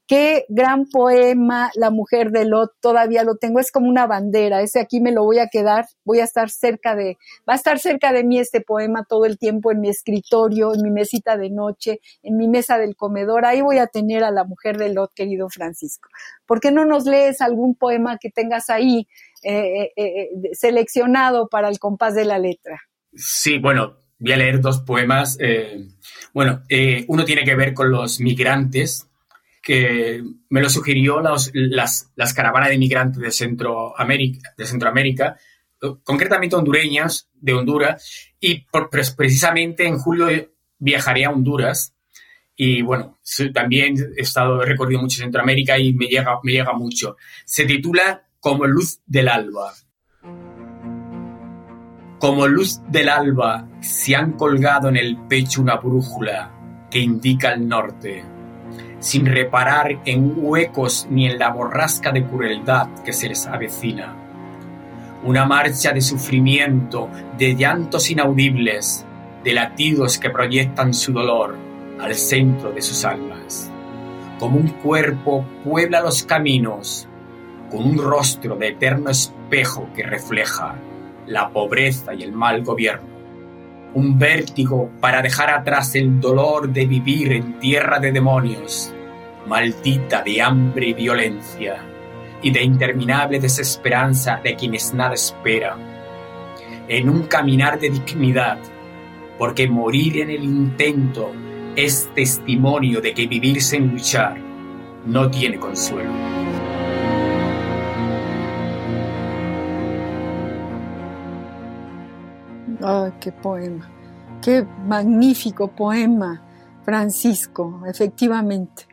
Qué 0.09 0.45
gran 0.49 0.87
poema, 0.87 1.69
La 1.75 1.91
mujer 1.91 2.31
de 2.31 2.43
Lot, 2.43 2.71
todavía 2.79 3.23
lo 3.23 3.35
tengo, 3.35 3.59
es 3.59 3.71
como 3.71 3.87
una 3.87 4.07
bandera, 4.07 4.63
ese 4.63 4.79
aquí 4.79 5.01
me 5.01 5.11
lo 5.11 5.23
voy 5.23 5.37
a 5.37 5.49
quedar, 5.49 5.85
voy 6.03 6.19
a 6.19 6.23
estar 6.23 6.49
cerca 6.49 6.95
de, 6.95 7.19
va 7.47 7.53
a 7.53 7.55
estar 7.55 7.77
cerca 7.77 8.11
de 8.11 8.23
mí 8.23 8.39
este 8.39 8.59
poema 8.59 9.05
todo 9.07 9.25
el 9.25 9.37
tiempo 9.37 9.71
en 9.71 9.81
mi 9.81 9.89
escritorio, 9.89 10.73
en 10.73 10.81
mi 10.81 10.89
mesita 10.89 11.37
de 11.37 11.51
noche, 11.51 11.99
en 12.23 12.37
mi 12.37 12.47
mesa 12.47 12.79
del 12.79 12.95
comedor, 12.95 13.45
ahí 13.45 13.61
voy 13.61 13.77
a 13.77 13.85
tener 13.85 14.23
a 14.23 14.31
La 14.31 14.45
mujer 14.45 14.79
de 14.79 14.91
Lot, 14.91 15.13
querido 15.13 15.47
Francisco. 15.47 16.09
¿Por 16.47 16.59
qué 16.59 16.71
no 16.71 16.85
nos 16.85 17.05
lees 17.05 17.39
algún 17.39 17.75
poema 17.75 18.17
que 18.17 18.31
tengas 18.31 18.71
ahí 18.71 19.07
eh, 19.43 19.91
eh, 19.95 20.03
eh, 20.03 20.29
seleccionado 20.53 21.49
para 21.49 21.69
el 21.69 21.77
compás 21.77 22.15
de 22.15 22.25
la 22.25 22.39
letra? 22.39 22.81
Sí, 23.13 23.59
bueno, 23.59 23.97
voy 24.17 24.31
a 24.31 24.37
leer 24.37 24.59
dos 24.59 24.79
poemas. 24.79 25.37
bueno, 26.33 26.63
uno 27.07 27.25
tiene 27.25 27.43
que 27.43 27.53
ver 27.53 27.75
con 27.75 27.91
los 27.91 28.19
migrantes 28.19 29.08
que 29.61 30.23
me 30.49 30.61
lo 30.61 30.69
sugirió 30.69 31.21
las, 31.21 31.51
las, 32.15 32.33
caravanas 32.33 32.69
de 32.69 32.77
migrantes 32.77 33.21
de 33.21 33.31
Centroamérica, 33.31 34.53
de 34.57 34.65
Centroamérica 34.65 35.37
concretamente 36.03 36.55
hondureñas 36.55 37.29
de 37.33 37.53
Honduras, 37.53 38.31
y 38.39 38.65
precisamente 39.15 39.87
en 39.87 39.97
julio 39.97 40.27
viajaré 40.77 41.25
a 41.25 41.31
Honduras. 41.31 41.95
Y 42.55 42.81
bueno, 42.81 43.19
también 43.53 43.95
he 44.17 44.21
estado, 44.21 44.61
he 44.61 44.65
recorrido 44.65 45.01
mucho 45.01 45.21
Centroamérica 45.21 45.77
y 45.79 45.93
me 45.93 46.07
llega, 46.07 46.39
me 46.43 46.51
llega 46.51 46.73
mucho. 46.73 47.15
Se 47.45 47.65
titula 47.65 48.27
Como 48.39 48.65
luz 48.65 48.99
del 49.05 49.29
alba. 49.29 49.73
Como 52.19 52.47
luz 52.47 52.81
del 52.89 53.07
alba 53.07 53.69
se 53.79 54.15
han 54.15 54.33
colgado 54.33 54.89
en 54.89 54.97
el 54.97 55.17
pecho 55.27 55.61
una 55.61 55.77
brújula 55.77 56.87
que 56.91 56.99
indica 56.99 57.53
el 57.53 57.65
norte 57.65 58.25
sin 58.99 59.25
reparar 59.25 59.99
en 60.05 60.33
huecos 60.37 61.07
ni 61.09 61.27
en 61.27 61.39
la 61.39 61.49
borrasca 61.49 62.11
de 62.11 62.25
crueldad 62.25 62.89
que 63.03 63.13
se 63.13 63.29
les 63.29 63.47
avecina. 63.47 64.15
Una 65.23 65.45
marcha 65.45 65.91
de 65.91 66.01
sufrimiento, 66.01 67.09
de 67.37 67.55
llantos 67.55 68.09
inaudibles, 68.09 69.05
de 69.43 69.53
latidos 69.53 70.17
que 70.17 70.29
proyectan 70.29 70.93
su 70.93 71.13
dolor 71.13 71.55
al 71.99 72.15
centro 72.15 72.71
de 72.71 72.81
sus 72.81 73.03
almas. 73.05 73.71
Como 74.37 74.57
un 74.57 74.69
cuerpo 74.69 75.45
puebla 75.63 76.01
los 76.01 76.23
caminos, 76.23 77.07
con 77.69 77.85
un 77.85 77.97
rostro 77.97 78.55
de 78.55 78.69
eterno 78.69 79.09
espejo 79.09 79.89
que 79.93 80.03
refleja 80.03 80.75
la 81.27 81.49
pobreza 81.49 82.13
y 82.13 82.23
el 82.23 82.31
mal 82.31 82.63
gobierno 82.63 83.08
un 83.93 84.19
vértigo 84.19 84.89
para 84.99 85.21
dejar 85.21 85.49
atrás 85.49 85.95
el 85.95 86.19
dolor 86.19 86.69
de 86.69 86.85
vivir 86.85 87.33
en 87.33 87.59
tierra 87.59 87.99
de 87.99 88.11
demonios, 88.11 88.93
maldita 89.47 90.21
de 90.21 90.41
hambre 90.41 90.89
y 90.89 90.93
violencia, 90.93 91.77
y 92.41 92.51
de 92.51 92.63
interminable 92.63 93.39
desesperanza 93.39 94.39
de 94.43 94.55
quienes 94.55 94.93
nada 94.93 95.15
esperan, 95.15 95.79
en 96.87 97.09
un 97.09 97.23
caminar 97.23 97.79
de 97.79 97.89
dignidad, 97.89 98.59
porque 99.37 99.67
morir 99.67 100.21
en 100.21 100.29
el 100.29 100.43
intento 100.43 101.31
es 101.75 102.09
testimonio 102.13 103.01
de 103.01 103.13
que 103.13 103.27
vivir 103.27 103.61
sin 103.61 103.91
luchar 103.91 104.37
no 105.05 105.29
tiene 105.29 105.57
consuelo. 105.57 106.68
¡Ay, 112.91 113.13
qué 113.21 113.31
poema! 113.31 113.87
¡Qué 114.41 114.63
magnífico 114.63 115.67
poema, 115.67 116.43
Francisco! 116.83 117.83
Efectivamente. 117.87 118.87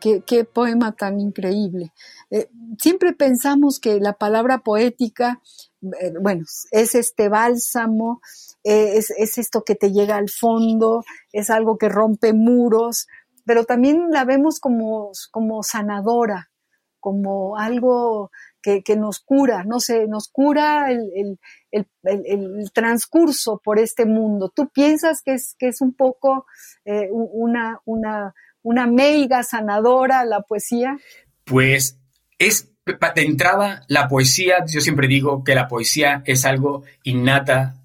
Qué, 0.00 0.22
qué 0.24 0.44
poema 0.44 0.92
tan 0.92 1.18
increíble. 1.18 1.92
Eh, 2.30 2.48
siempre 2.78 3.12
pensamos 3.12 3.80
que 3.80 3.98
la 3.98 4.12
palabra 4.12 4.58
poética, 4.58 5.42
eh, 5.82 6.12
bueno, 6.20 6.44
es 6.70 6.94
este 6.94 7.28
bálsamo, 7.28 8.20
eh, 8.62 8.92
es, 8.98 9.10
es 9.10 9.36
esto 9.36 9.64
que 9.64 9.74
te 9.74 9.90
llega 9.90 10.14
al 10.14 10.30
fondo, 10.30 11.02
es 11.32 11.50
algo 11.50 11.76
que 11.76 11.88
rompe 11.88 12.32
muros, 12.32 13.08
pero 13.44 13.64
también 13.64 14.10
la 14.10 14.24
vemos 14.24 14.60
como, 14.60 15.10
como 15.32 15.64
sanadora, 15.64 16.52
como 17.00 17.56
algo 17.58 18.30
que, 18.62 18.96
nos 18.96 19.20
cura, 19.20 19.64
no 19.64 19.80
sé, 19.80 20.06
nos 20.06 20.28
cura 20.28 20.90
el, 20.90 21.38
el, 21.70 21.86
el, 22.02 22.70
transcurso 22.72 23.60
por 23.62 23.78
este 23.78 24.04
mundo. 24.04 24.52
¿Tú 24.54 24.68
piensas 24.68 25.22
que 25.22 25.34
es, 25.34 25.54
que 25.58 25.68
es 25.68 25.80
un 25.80 25.94
poco 25.94 26.46
eh, 26.84 27.08
una, 27.10 27.80
una, 27.84 28.34
una 28.62 28.86
meiga 28.86 29.42
sanadora 29.42 30.24
la 30.24 30.42
poesía? 30.42 30.96
Pues 31.44 31.98
es, 32.38 32.70
de 32.84 33.80
la 33.88 34.08
poesía, 34.08 34.64
yo 34.66 34.80
siempre 34.80 35.08
digo 35.08 35.44
que 35.44 35.54
la 35.54 35.68
poesía 35.68 36.22
es 36.26 36.44
algo 36.44 36.84
innata, 37.04 37.76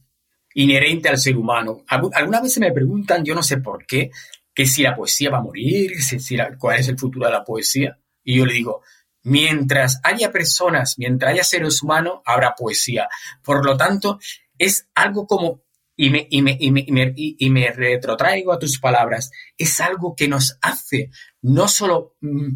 inherente 0.54 1.10
al 1.10 1.18
ser 1.18 1.38
humano. 1.38 1.84
Algunas 1.88 2.42
veces 2.42 2.60
me 2.60 2.72
preguntan, 2.72 3.24
yo 3.24 3.36
no 3.36 3.44
sé 3.44 3.58
por 3.58 3.86
qué, 3.86 4.12
que 4.54 4.66
si 4.66 4.84
la 4.84 4.96
poesía 4.96 5.30
va 5.30 5.40
a 5.40 5.44
morir, 5.44 6.02
si, 6.02 6.20
si 6.20 6.38
cuál 6.58 6.80
es 6.80 6.88
el 6.88 6.98
futuro 6.98 7.26
de 7.26 7.34
la 7.34 7.44
poesía. 7.44 7.98
Y 8.24 8.38
yo 8.38 8.46
le 8.46 8.54
digo, 8.54 8.82
Mientras 9.26 10.00
haya 10.04 10.32
personas, 10.32 10.96
mientras 10.98 11.34
haya 11.34 11.44
seres 11.44 11.84
humanos, 11.84 12.22
habrá 12.26 12.56
poesía. 12.56 13.10
Por 13.44 13.66
lo 13.66 13.76
tanto, 13.76 14.20
es 14.58 14.88
algo 14.96 15.28
como, 15.28 15.64
y 15.98 16.10
me, 16.10 17.72
retrotraigo 17.72 18.54
a 18.54 18.60
tus 18.60 18.80
palabras, 18.80 19.32
es 19.58 19.80
algo 19.82 20.16
que 20.16 20.28
nos 20.28 20.58
hace, 20.62 21.10
no 21.42 21.68
solo, 21.68 22.16
mm, 22.22 22.56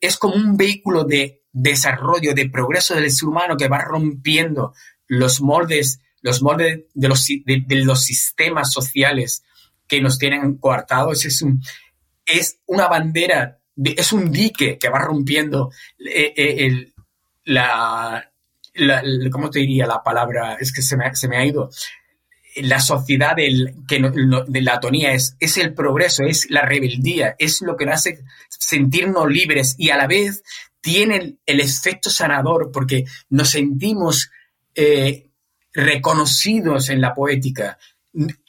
es 0.00 0.18
como 0.18 0.34
un 0.34 0.56
vehículo 0.56 1.04
de 1.04 1.44
desarrollo, 1.52 2.34
de 2.34 2.48
progreso 2.48 2.94
del 2.94 3.10
ser 3.10 3.28
humano 3.28 3.56
que 3.56 3.68
va 3.68 3.78
rompiendo 3.78 4.74
los 5.06 5.40
moldes 5.40 6.00
los 6.22 6.40
moldes 6.40 6.84
de 6.94 7.08
los, 7.84 8.04
sistemas 8.04 8.72
sociales 8.72 9.44
que 9.86 10.00
nos 10.00 10.18
tienen 10.18 10.56
coartados. 10.56 11.26
Es 12.24 12.60
una 12.66 12.86
bandera, 12.86 13.60
es 13.76 14.12
un 14.12 14.30
dique 14.30 14.78
que 14.78 14.88
va 14.88 14.98
rompiendo 14.98 15.70
eh, 15.98 16.32
eh, 16.36 16.66
el, 16.66 16.92
la, 17.44 18.30
¿cómo 19.30 19.50
te 19.50 19.60
diría 19.60 19.86
la 19.86 20.02
palabra? 20.02 20.56
Es 20.60 20.72
que 20.72 20.82
se 20.82 20.96
me, 20.96 21.14
se 21.14 21.28
me 21.28 21.36
ha 21.36 21.46
ido. 21.46 21.70
La 22.56 22.80
sociedad 22.80 23.34
del, 23.34 23.76
que 23.88 23.98
de 23.98 24.60
la 24.60 24.74
atonía 24.74 25.12
es, 25.12 25.36
es 25.40 25.56
el 25.56 25.72
progreso, 25.72 26.24
es 26.24 26.50
la 26.50 26.62
rebeldía, 26.62 27.34
es 27.38 27.62
lo 27.62 27.76
que 27.76 27.86
nos 27.86 27.94
hace 27.94 28.22
sentirnos 28.50 29.26
libres 29.30 29.74
y 29.78 29.88
a 29.88 29.96
la 29.96 30.06
vez 30.06 30.42
tiene 30.82 31.38
el, 31.46 31.60
efecto 31.60 32.10
sanador 32.10 32.70
porque 32.70 33.04
nos 33.30 33.48
sentimos 33.50 34.30
eh, 34.74 35.30
reconocidos 35.72 36.90
en 36.90 37.00
la 37.00 37.14
poética, 37.14 37.78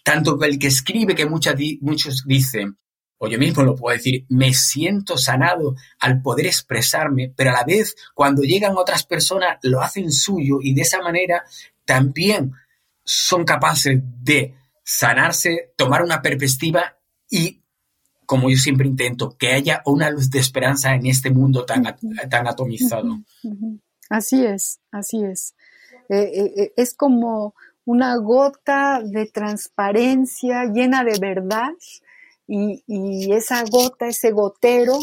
tanto 0.03 0.41
el 0.43 0.59
que 0.59 0.67
escribe 0.67 1.15
que 1.15 1.25
muchas, 1.25 1.55
muchos 1.79 2.23
dicen, 2.25 2.77
o 3.23 3.27
yo 3.29 3.39
mismo 3.39 3.63
lo 3.63 3.73
puedo 3.73 3.95
decir, 3.95 4.25
me 4.27 4.53
siento 4.53 5.17
sanado 5.17 5.75
al 6.01 6.21
poder 6.21 6.45
expresarme, 6.45 7.31
pero 7.33 7.51
a 7.51 7.53
la 7.53 7.63
vez 7.63 7.95
cuando 8.13 8.41
llegan 8.41 8.75
otras 8.75 9.05
personas 9.05 9.59
lo 9.61 9.81
hacen 9.81 10.11
suyo 10.11 10.57
y 10.61 10.73
de 10.73 10.81
esa 10.81 11.01
manera 11.01 11.45
también 11.85 12.51
son 13.05 13.45
capaces 13.45 14.01
de 14.21 14.55
sanarse, 14.83 15.71
tomar 15.77 16.03
una 16.03 16.21
perspectiva 16.21 16.97
y, 17.29 17.61
como 18.25 18.49
yo 18.49 18.57
siempre 18.57 18.87
intento, 18.87 19.37
que 19.37 19.53
haya 19.53 19.81
una 19.85 20.09
luz 20.09 20.29
de 20.29 20.39
esperanza 20.39 20.93
en 20.93 21.05
este 21.05 21.29
mundo 21.29 21.63
tan, 21.63 21.83
tan 22.29 22.45
atomizado. 22.45 23.19
Así 24.09 24.45
es, 24.45 24.81
así 24.91 25.23
es. 25.23 25.55
Eh, 26.09 26.17
eh, 26.19 26.53
eh, 26.57 26.73
es 26.75 26.93
como 26.93 27.55
una 27.85 28.17
gota 28.17 29.01
de 29.01 29.27
transparencia 29.27 30.65
llena 30.65 31.05
de 31.05 31.19
verdad 31.19 31.71
y, 32.47 33.31
esa 33.33 33.63
gota, 33.63 34.07
ese 34.07 34.31
gotero, 34.31 34.99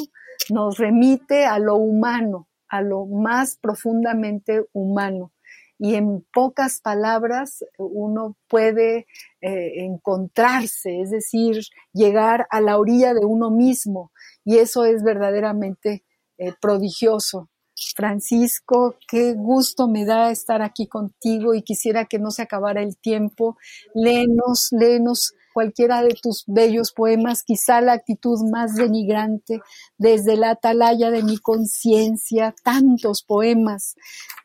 nos 0.50 0.78
remite 0.78 1.44
a 1.44 1.58
lo 1.58 1.76
humano, 1.76 2.48
a 2.68 2.82
lo 2.82 3.06
más 3.06 3.56
profundamente 3.56 4.64
humano. 4.72 5.32
Y 5.78 5.94
en 5.94 6.26
pocas 6.32 6.80
palabras 6.80 7.64
uno 7.78 8.36
puede 8.48 9.06
eh, 9.40 9.84
encontrarse, 9.84 11.00
es 11.00 11.10
decir, 11.10 11.62
llegar 11.94 12.46
a 12.50 12.60
la 12.60 12.76
orilla 12.76 13.14
de 13.14 13.24
uno 13.24 13.50
mismo. 13.50 14.12
Y 14.44 14.58
eso 14.58 14.84
es 14.84 15.02
verdaderamente 15.02 16.04
eh, 16.36 16.52
prodigioso. 16.60 17.48
Francisco, 17.96 18.96
qué 19.08 19.32
gusto 19.34 19.88
me 19.88 20.04
da 20.04 20.30
estar 20.30 20.60
aquí 20.62 20.86
contigo 20.86 21.54
y 21.54 21.62
quisiera 21.62 22.04
que 22.04 22.18
no 22.18 22.30
se 22.30 22.42
acabara 22.42 22.82
el 22.82 22.98
tiempo. 22.98 23.56
Léenos, 23.94 24.68
léenos 24.72 25.34
cualquiera 25.60 26.02
de 26.02 26.16
tus 26.22 26.44
bellos 26.46 26.90
poemas, 26.90 27.42
quizá 27.42 27.82
la 27.82 27.92
actitud 27.92 28.38
más 28.50 28.76
denigrante, 28.76 29.60
desde 29.98 30.38
la 30.38 30.52
atalaya 30.52 31.10
de 31.10 31.22
mi 31.22 31.36
conciencia, 31.36 32.54
tantos 32.64 33.22
poemas, 33.22 33.94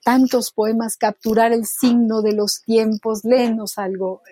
tantos 0.04 0.52
poemas, 0.52 0.98
capturar 0.98 1.54
el 1.54 1.66
signo 1.66 2.22
de 2.22 2.34
los 2.34 2.64
tiempos, 2.66 3.22
léenos 3.24 3.78
algo, 3.78 4.24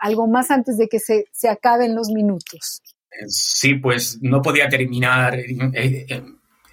algo 0.00 0.26
más 0.26 0.50
antes 0.50 0.76
de 0.76 0.88
que 0.88 0.98
se, 0.98 1.26
se 1.30 1.48
acaben 1.48 1.94
los 1.94 2.08
minutos. 2.08 2.82
Sí, 3.28 3.74
pues 3.74 4.18
no 4.20 4.42
podía 4.42 4.68
terminar 4.68 5.38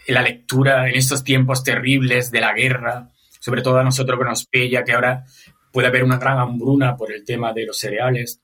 la 0.08 0.22
lectura 0.24 0.89
en 0.89 0.96
estos 0.96 1.24
tiempos 1.24 1.64
terribles 1.64 2.32
de 2.32 2.41
la 2.41 2.54
guerra, 2.54 3.12
sobre 3.39 3.62
todo 3.62 3.78
a 3.78 3.84
nosotros 3.84 4.18
que 4.18 4.26
nos 4.26 4.48
pilla, 4.48 4.84
que 4.84 4.93
ahora 4.93 5.24
puede 5.72 5.88
haber 5.88 6.04
una 6.04 6.18
gran 6.18 6.39
hambruna 6.39 6.98
por 6.98 7.12
el 7.12 7.24
tema 7.24 7.54
de 7.54 7.68
los 7.68 7.78
cereales 7.78 8.41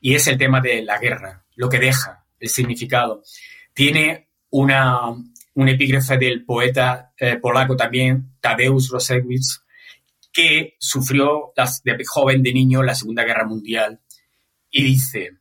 y 0.00 0.14
es 0.14 0.26
el 0.26 0.38
tema 0.38 0.60
de 0.60 0.82
la 0.82 0.98
guerra, 0.98 1.44
lo 1.56 1.68
que 1.68 1.78
deja, 1.78 2.24
el 2.38 2.48
significado. 2.48 3.22
Tiene 3.74 4.28
una, 4.50 5.10
un 5.10 5.68
epígrafe 5.68 6.16
del 6.16 6.44
poeta 6.44 7.12
eh, 7.18 7.36
polaco 7.36 7.76
también, 7.76 8.32
Tadeusz 8.40 8.90
Rosewicz, 8.90 9.62
que 10.32 10.76
sufrió 10.78 11.52
de 11.84 12.04
joven, 12.04 12.42
de 12.42 12.52
niño, 12.52 12.82
la 12.82 12.94
Segunda 12.94 13.24
Guerra 13.24 13.46
Mundial, 13.46 14.00
y 14.70 14.84
dice, 14.84 15.38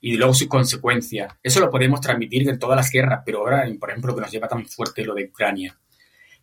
y 0.00 0.16
luego 0.16 0.34
su 0.34 0.48
consecuencia, 0.48 1.38
eso 1.42 1.60
lo 1.60 1.70
podemos 1.70 2.00
transmitir 2.00 2.48
en 2.48 2.58
todas 2.58 2.76
las 2.76 2.90
guerras, 2.90 3.22
pero 3.24 3.38
ahora, 3.40 3.66
por 3.80 3.90
ejemplo, 3.90 4.10
lo 4.10 4.16
que 4.16 4.22
nos 4.22 4.30
lleva 4.30 4.48
tan 4.48 4.64
fuerte 4.66 5.04
lo 5.04 5.14
de 5.14 5.24
Ucrania. 5.24 5.76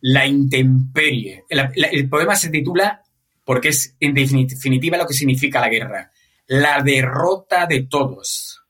La 0.00 0.26
intemperie. 0.26 1.44
el 1.48 2.08
poema 2.10 2.36
se 2.36 2.50
titula 2.50 3.02
porque 3.42 3.68
es 3.68 3.96
en 4.00 4.12
definitiva 4.12 4.98
lo 4.98 5.06
que 5.06 5.14
significa 5.14 5.60
la 5.60 5.70
guerra 5.70 6.12
la 6.46 6.82
derrota 6.82 7.66
de 7.66 7.84
todos. 7.84 8.62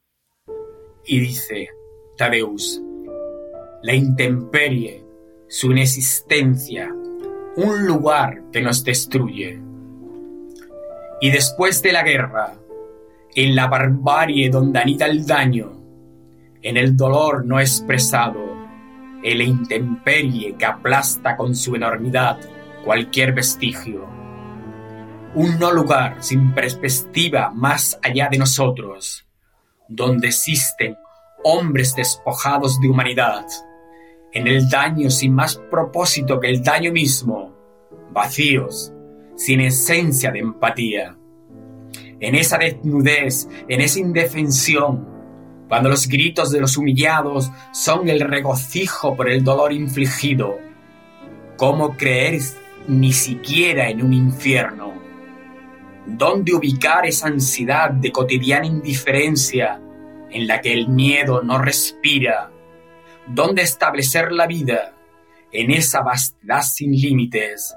Y 1.04 1.18
dice 1.18 1.70
Tadeus, 2.16 2.80
la 3.82 3.94
intemperie, 3.94 5.04
su 5.48 5.72
inexistencia, 5.72 6.94
un 7.56 7.84
lugar 7.84 8.44
que 8.52 8.62
nos 8.62 8.84
destruye. 8.84 9.60
Y 11.20 11.30
después 11.32 11.82
de 11.82 11.92
la 11.92 12.04
guerra, 12.04 12.54
en 13.34 13.56
la 13.56 13.66
barbarie 13.66 14.50
donde 14.50 14.78
anida 14.78 15.06
el 15.06 15.26
daño, 15.26 15.72
en 16.62 16.76
el 16.76 16.96
dolor 16.96 17.44
no 17.44 17.58
expresado, 17.58 18.54
en 19.20 19.38
la 19.38 19.44
intemperie 19.44 20.54
que 20.56 20.64
aplasta 20.64 21.36
con 21.36 21.56
su 21.56 21.74
enormidad 21.74 22.38
cualquier 22.84 23.32
vestigio 23.32 24.23
un 25.34 25.58
no 25.58 25.72
lugar 25.72 26.18
sin 26.20 26.54
perspectiva 26.54 27.50
más 27.50 27.98
allá 28.02 28.28
de 28.30 28.38
nosotros, 28.38 29.26
donde 29.88 30.28
existen 30.28 30.96
hombres 31.42 31.94
despojados 31.96 32.80
de 32.80 32.88
humanidad, 32.88 33.44
en 34.32 34.46
el 34.46 34.68
daño 34.68 35.10
sin 35.10 35.34
más 35.34 35.56
propósito 35.70 36.38
que 36.38 36.50
el 36.50 36.62
daño 36.62 36.92
mismo, 36.92 37.52
vacíos, 38.12 38.92
sin 39.36 39.60
esencia 39.60 40.30
de 40.30 40.38
empatía. 40.38 41.16
En 42.20 42.34
esa 42.36 42.56
desnudez, 42.56 43.48
en 43.68 43.80
esa 43.80 43.98
indefensión, 43.98 45.08
cuando 45.68 45.88
los 45.88 46.06
gritos 46.06 46.52
de 46.52 46.60
los 46.60 46.76
humillados 46.76 47.50
son 47.72 48.08
el 48.08 48.20
regocijo 48.20 49.16
por 49.16 49.28
el 49.28 49.42
dolor 49.42 49.72
infligido, 49.72 50.58
¿cómo 51.56 51.96
creer 51.96 52.40
ni 52.86 53.12
siquiera 53.12 53.88
en 53.88 54.02
un 54.02 54.12
infierno? 54.12 55.03
¿Dónde 56.06 56.52
ubicar 56.52 57.06
esa 57.06 57.28
ansiedad 57.28 57.90
de 57.90 58.12
cotidiana 58.12 58.66
indiferencia 58.66 59.80
en 60.30 60.46
la 60.46 60.60
que 60.60 60.72
el 60.72 60.88
miedo 60.88 61.42
no 61.42 61.58
respira? 61.58 62.50
¿Dónde 63.26 63.62
establecer 63.62 64.30
la 64.32 64.46
vida 64.46 64.94
en 65.50 65.70
esa 65.70 66.02
vastedad 66.02 66.62
sin 66.62 66.92
límites? 66.92 67.74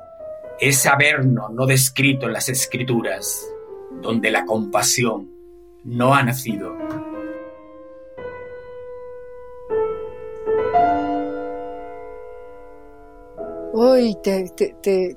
Ese 0.59 0.89
averno 0.89 1.49
no 1.49 1.65
descrito 1.65 2.25
en 2.25 2.33
las 2.33 2.49
escrituras, 2.49 3.47
donde 4.01 4.29
la 4.29 4.45
compasión 4.45 5.31
no 5.85 6.13
ha 6.13 6.21
nacido. 6.23 6.75
Hoy 13.79 14.17
te, 14.23 14.49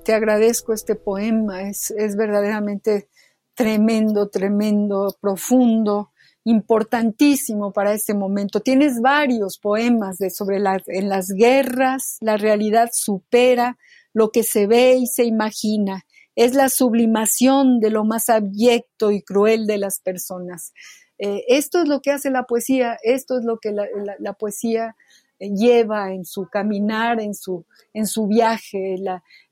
te, 0.05 0.13
agradezco 0.13 0.75
este 0.75 0.95
poema, 0.95 1.63
es, 1.63 1.91
es, 1.93 2.15
verdaderamente 2.15 3.09
tremendo, 3.55 4.29
tremendo, 4.29 5.17
profundo, 5.19 6.13
importantísimo 6.45 7.73
para 7.73 7.95
este 7.95 8.13
momento. 8.13 8.61
Tienes 8.61 9.01
varios 9.01 9.57
poemas 9.57 10.19
de 10.19 10.29
sobre 10.29 10.59
las, 10.61 10.83
en 10.89 11.09
las 11.09 11.29
guerras, 11.29 12.19
la 12.21 12.37
realidad 12.37 12.91
supera 12.93 13.79
lo 14.13 14.31
que 14.31 14.43
se 14.43 14.67
ve 14.67 14.97
y 14.97 15.07
se 15.07 15.25
imagina. 15.25 16.05
Es 16.37 16.55
la 16.55 16.69
sublimación 16.69 17.81
de 17.81 17.89
lo 17.89 18.05
más 18.05 18.29
abyecto 18.29 19.11
y 19.11 19.23
cruel 19.23 19.67
de 19.67 19.79
las 19.79 20.01
personas. 20.01 20.75
Eh, 21.17 21.45
esto 21.49 21.81
es 21.81 21.89
lo 21.89 22.03
que 22.03 22.11
hace 22.11 22.29
la 22.29 22.43
poesía, 22.43 22.99
esto 23.05 23.39
es 23.39 23.45
lo 23.47 23.57
que 23.57 23.73
la 23.73 24.33
poesía 24.35 24.97
lleva 25.41 26.12
en 26.12 26.24
su 26.24 26.49
caminar, 26.49 27.20
en 27.20 27.34
su, 27.34 27.64
en 27.95 28.07
su 28.07 28.26
viaje, 28.26 28.97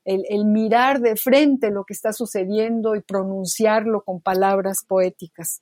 el, 0.05 0.45
mirar 0.45 1.01
de 1.01 1.15
frente 1.15 1.71
lo 1.71 1.83
que 1.83 1.93
está 1.93 2.13
sucediendo 2.13 2.95
y 2.95 3.01
pronunciarlo 3.01 4.03
con 4.03 4.21
palabras 4.21 4.85
poéticas. 4.87 5.61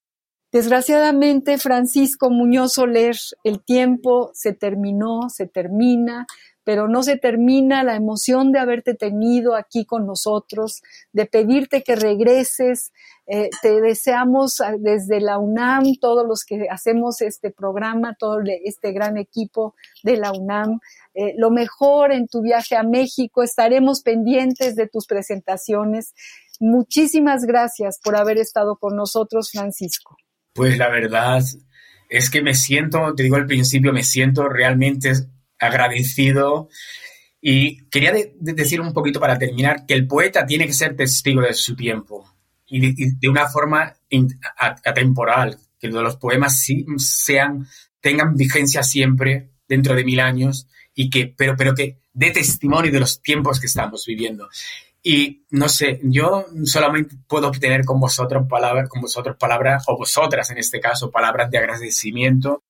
Desgraciadamente, 0.51 1.57
Francisco 1.57 2.30
Muñoz 2.30 2.73
Soler, 2.73 3.17
el 3.43 3.63
tiempo 3.63 4.32
se 4.34 4.53
terminó, 4.53 5.30
se 5.30 5.45
termina, 5.45 6.25
pero 6.68 6.89
no 6.89 7.01
se 7.01 7.15
termina 7.15 7.82
la 7.82 7.95
emoción 7.95 8.51
de 8.51 8.59
haberte 8.59 8.93
tenido 8.93 9.55
aquí 9.55 9.86
con 9.86 10.05
nosotros, 10.05 10.82
de 11.13 11.26
pedirte 11.26 11.82
que 11.82 11.95
regreses. 11.95 12.91
Eh, 13.26 13.49
te 13.61 13.80
deseamos 13.80 14.59
ah, 14.59 14.74
desde 14.78 15.22
la 15.22 15.38
UNAM, 15.38 15.93
todos 16.01 16.28
los 16.28 16.43
que 16.43 16.68
hacemos 16.70 17.22
este 17.22 17.51
programa, 17.51 18.18
todo 18.20 18.39
este 18.65 18.91
gran 18.91 19.15
equipo 19.15 19.76
de 20.03 20.18
la 20.18 20.34
UNAM, 20.34 20.82
eh, 21.13 21.36
lo 21.38 21.51
mejor 21.51 22.11
en 22.11 22.28
tu 22.28 22.41
viaje 22.41 22.76
a 22.76 22.84
México. 22.84 23.43
Estaremos 23.43 24.01
pendientes 24.01 24.76
de 24.76 24.89
tus 24.89 25.07
presentaciones. 25.07 26.13
Muchísimas 26.59 27.45
gracias 27.45 27.97
por 28.03 28.18
haber 28.18 28.39
estado 28.39 28.76
con 28.76 28.93
nosotros, 28.97 29.51
Francisco. 29.53 30.18
Pues 30.51 30.78
la 30.78 30.89
verdad 30.89 31.41
es 32.09 32.30
que 32.30 32.41
me 32.41 32.55
siento, 32.55 33.15
te 33.15 33.24
digo 33.24 33.38
al 33.38 33.45
principio, 33.45 33.93
me 33.93 34.03
siento 34.03 34.49
realmente 34.49 35.13
agradecido 35.60 36.70
y 37.41 37.86
quería 37.89 38.14
decir 38.39 38.82
un 38.82 38.93
poquito 38.93 39.20
para 39.20 39.38
terminar 39.38 39.86
que 39.86 39.93
el 39.93 40.08
poeta 40.08 40.45
tiene 40.45 40.66
que 40.66 40.74
ser 40.74 40.95
testigo 40.95 41.41
de 41.41 41.53
su 41.53 41.76
tiempo 41.76 42.26
y 42.68 43.16
de, 43.16 43.30
una 43.30 43.47
forma 43.47 43.95
atemporal, 44.84 45.58
que 45.80 45.88
los 45.88 46.18
poemas 46.18 46.66
sean, 46.97 47.68
tengan 48.01 48.36
vigencia 48.36 48.84
siempre 48.84 49.51
dentro 49.68 49.95
de 49.95 50.03
mil 50.03 50.20
años 50.20 50.68
y 50.93 51.10
que, 51.10 51.28
pero, 51.28 51.55
pero 51.55 51.74
que 51.74 51.99
dé 52.14 52.32
testimonio 52.32 52.91
de 52.91 52.99
los 52.99 53.22
tiempos 53.22 53.60
que 53.60 53.68
estamos 53.68 54.05
viviendo. 54.05 54.49
Y 55.01 55.45
no 55.51 55.70
sé, 55.70 56.01
yo 56.03 56.47
solamente 56.66 57.16
puedo 57.28 57.47
obtener 57.47 57.86
con 57.86 57.99
vosotros 57.99 58.45
palabras, 58.49 58.89
con 58.89 59.01
vosotros 59.01 59.38
palabras, 59.38 59.86
o 59.88 59.97
vosotras 59.97 60.49
en 60.49 60.58
este 60.58 60.82
caso, 60.82 61.12
palabras 61.12 61.49
de 61.49 61.60
agradecimiento. 61.60 62.64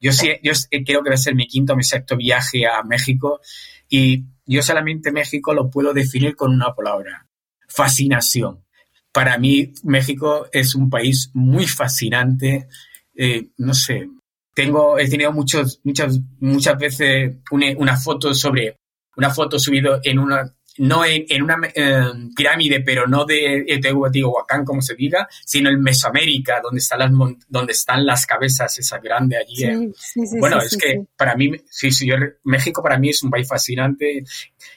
Yo 0.00 0.12
sí, 0.12 0.28
yo 0.42 0.52
creo 0.70 1.02
que 1.02 1.10
va 1.10 1.14
a 1.14 1.18
ser 1.18 1.34
mi 1.34 1.46
quinto, 1.46 1.76
mi 1.76 1.82
sexto 1.82 2.16
viaje 2.16 2.66
a 2.66 2.82
México 2.84 3.40
y 3.88 4.24
yo 4.46 4.62
solamente 4.62 5.10
México 5.12 5.52
lo 5.52 5.70
puedo 5.70 5.92
definir 5.92 6.36
con 6.36 6.52
una 6.52 6.74
palabra, 6.74 7.26
fascinación. 7.68 8.64
Para 9.12 9.38
mí 9.38 9.72
México 9.82 10.46
es 10.52 10.74
un 10.74 10.88
país 10.88 11.30
muy 11.34 11.66
fascinante, 11.66 12.68
eh, 13.16 13.48
no 13.56 13.74
sé, 13.74 14.08
tengo, 14.54 14.98
he 14.98 15.08
tenido 15.08 15.32
muchos, 15.32 15.80
muchas, 15.84 16.20
muchas 16.40 16.78
veces 16.78 17.36
una, 17.50 17.66
una 17.76 17.96
foto 17.96 18.34
sobre, 18.34 18.76
una 19.16 19.30
foto 19.30 19.58
subido 19.58 20.00
en 20.02 20.18
una, 20.18 20.54
no 20.78 21.04
en, 21.04 21.42
una 21.42 21.58
eh, 21.74 22.02
pirámide, 22.34 22.80
pero 22.80 23.06
no 23.06 23.24
de 23.24 23.78
Teotihuacán, 23.80 24.64
como 24.64 24.80
se 24.80 24.94
diga, 24.94 25.28
sino 25.44 25.70
en 25.70 25.80
Mesoamérica, 25.80 26.60
donde 26.62 26.78
están 26.78 26.98
las, 27.00 27.10
donde 27.48 27.72
están 27.72 28.06
las 28.06 28.26
cabezas, 28.26 28.78
esa 28.78 28.98
grande 28.98 29.36
allí. 29.36 29.64
Eh. 29.64 29.90
bueno, 30.38 30.58
es 30.60 30.76
que 30.76 31.04
para 31.16 31.34
mí, 31.34 31.52
sí, 31.68 31.90
sí, 31.90 32.08
México 32.44 32.82
para 32.82 32.98
mí 32.98 33.10
es 33.10 33.22
un 33.22 33.30
país 33.30 33.48
fascinante 33.48 34.24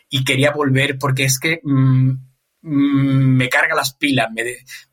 y 0.10 0.24
quería 0.24 0.52
volver 0.52 0.97
porque 0.97 1.26
es 1.26 1.39
que 1.39 1.60
mm, 1.64 2.10
mm, 2.62 3.38
me 3.38 3.49
carga 3.49 3.76
las 3.76 3.93
pilas, 3.93 4.30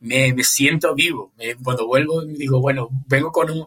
me, 0.00 0.32
me, 0.32 0.44
siento 0.44 0.94
vivo. 0.94 1.32
cuando 1.62 1.86
vuelvo, 1.86 2.24
digo, 2.24 2.60
bueno, 2.60 2.88
vengo 3.06 3.32
con 3.32 3.50
un, 3.50 3.66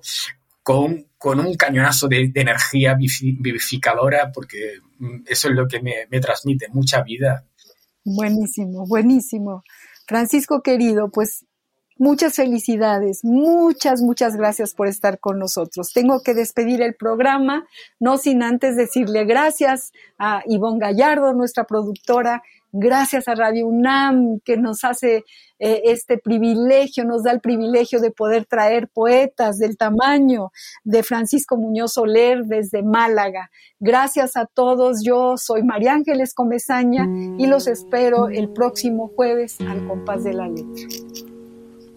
con, 0.63 1.07
con 1.17 1.39
un 1.39 1.55
cañonazo 1.55 2.07
de, 2.07 2.31
energía 2.35 2.95
vivificadora, 2.95 4.31
porque 4.31 4.79
mm, 4.99 5.23
eso 5.27 5.49
es 5.49 5.55
lo 5.55 5.67
que 5.67 5.81
me, 5.81 6.07
me 6.09 6.19
transmite, 6.19 6.67
mucha 6.69 7.01
vida. 7.01 7.45
Buenísimo, 8.03 8.85
buenísimo. 8.87 9.63
Francisco 10.07 10.61
querido, 10.61 11.09
pues 11.09 11.45
Muchas 12.01 12.33
felicidades, 12.33 13.23
muchas, 13.23 14.01
muchas 14.01 14.35
gracias 14.35 14.73
por 14.73 14.87
estar 14.87 15.19
con 15.19 15.37
nosotros. 15.37 15.93
Tengo 15.93 16.23
que 16.23 16.33
despedir 16.33 16.81
el 16.81 16.95
programa, 16.95 17.67
no 17.99 18.17
sin 18.17 18.41
antes 18.41 18.75
decirle 18.75 19.23
gracias 19.25 19.91
a 20.17 20.41
Ivonne 20.47 20.79
Gallardo, 20.79 21.31
nuestra 21.33 21.65
productora, 21.65 22.41
gracias 22.71 23.27
a 23.27 23.35
Radio 23.35 23.67
UNAM 23.67 24.39
que 24.39 24.57
nos 24.57 24.83
hace 24.83 25.25
eh, 25.59 25.81
este 25.83 26.17
privilegio, 26.17 27.05
nos 27.05 27.21
da 27.21 27.33
el 27.33 27.39
privilegio 27.39 27.99
de 27.99 28.09
poder 28.09 28.47
traer 28.47 28.87
poetas 28.87 29.59
del 29.59 29.77
tamaño 29.77 30.51
de 30.83 31.03
Francisco 31.03 31.55
Muñoz 31.55 31.93
Soler 31.93 32.45
desde 32.45 32.81
Málaga. 32.81 33.51
Gracias 33.79 34.35
a 34.37 34.47
todos, 34.47 35.03
yo 35.03 35.37
soy 35.37 35.61
María 35.61 35.93
Ángeles 35.93 36.33
Comezaña 36.33 37.07
y 37.37 37.45
los 37.45 37.67
espero 37.67 38.27
el 38.27 38.49
próximo 38.49 39.11
jueves 39.15 39.61
al 39.61 39.87
compás 39.87 40.23
de 40.23 40.33
la 40.33 40.47
letra. 40.47 41.30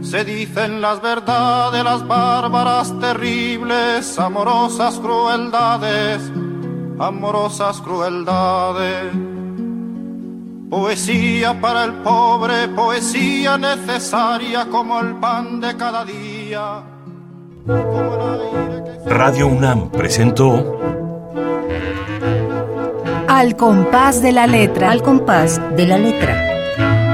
se 0.00 0.24
dicen 0.24 0.80
las 0.80 1.02
verdades, 1.02 1.82
las 1.84 2.06
bárbaras, 2.06 2.98
terribles, 3.00 4.18
amorosas 4.18 4.98
crueldades, 4.98 6.22
amorosas 6.98 7.80
crueldades. 7.80 9.12
Poesía 10.70 11.58
para 11.60 11.84
el 11.84 11.92
pobre, 11.94 12.68
poesía 12.68 13.56
necesaria 13.56 14.66
como 14.66 15.00
el 15.00 15.14
pan 15.16 15.60
de 15.60 15.76
cada 15.76 16.04
día. 16.04 16.82
Radio 19.06 19.46
UNAM 19.48 19.90
presentó 19.90 20.78
Al 23.26 23.56
compás 23.56 24.22
de 24.22 24.32
la 24.32 24.46
letra. 24.46 24.90
Al 24.90 25.02
compás 25.02 25.60
de 25.76 25.86
la 25.86 25.98
letra 25.98 26.57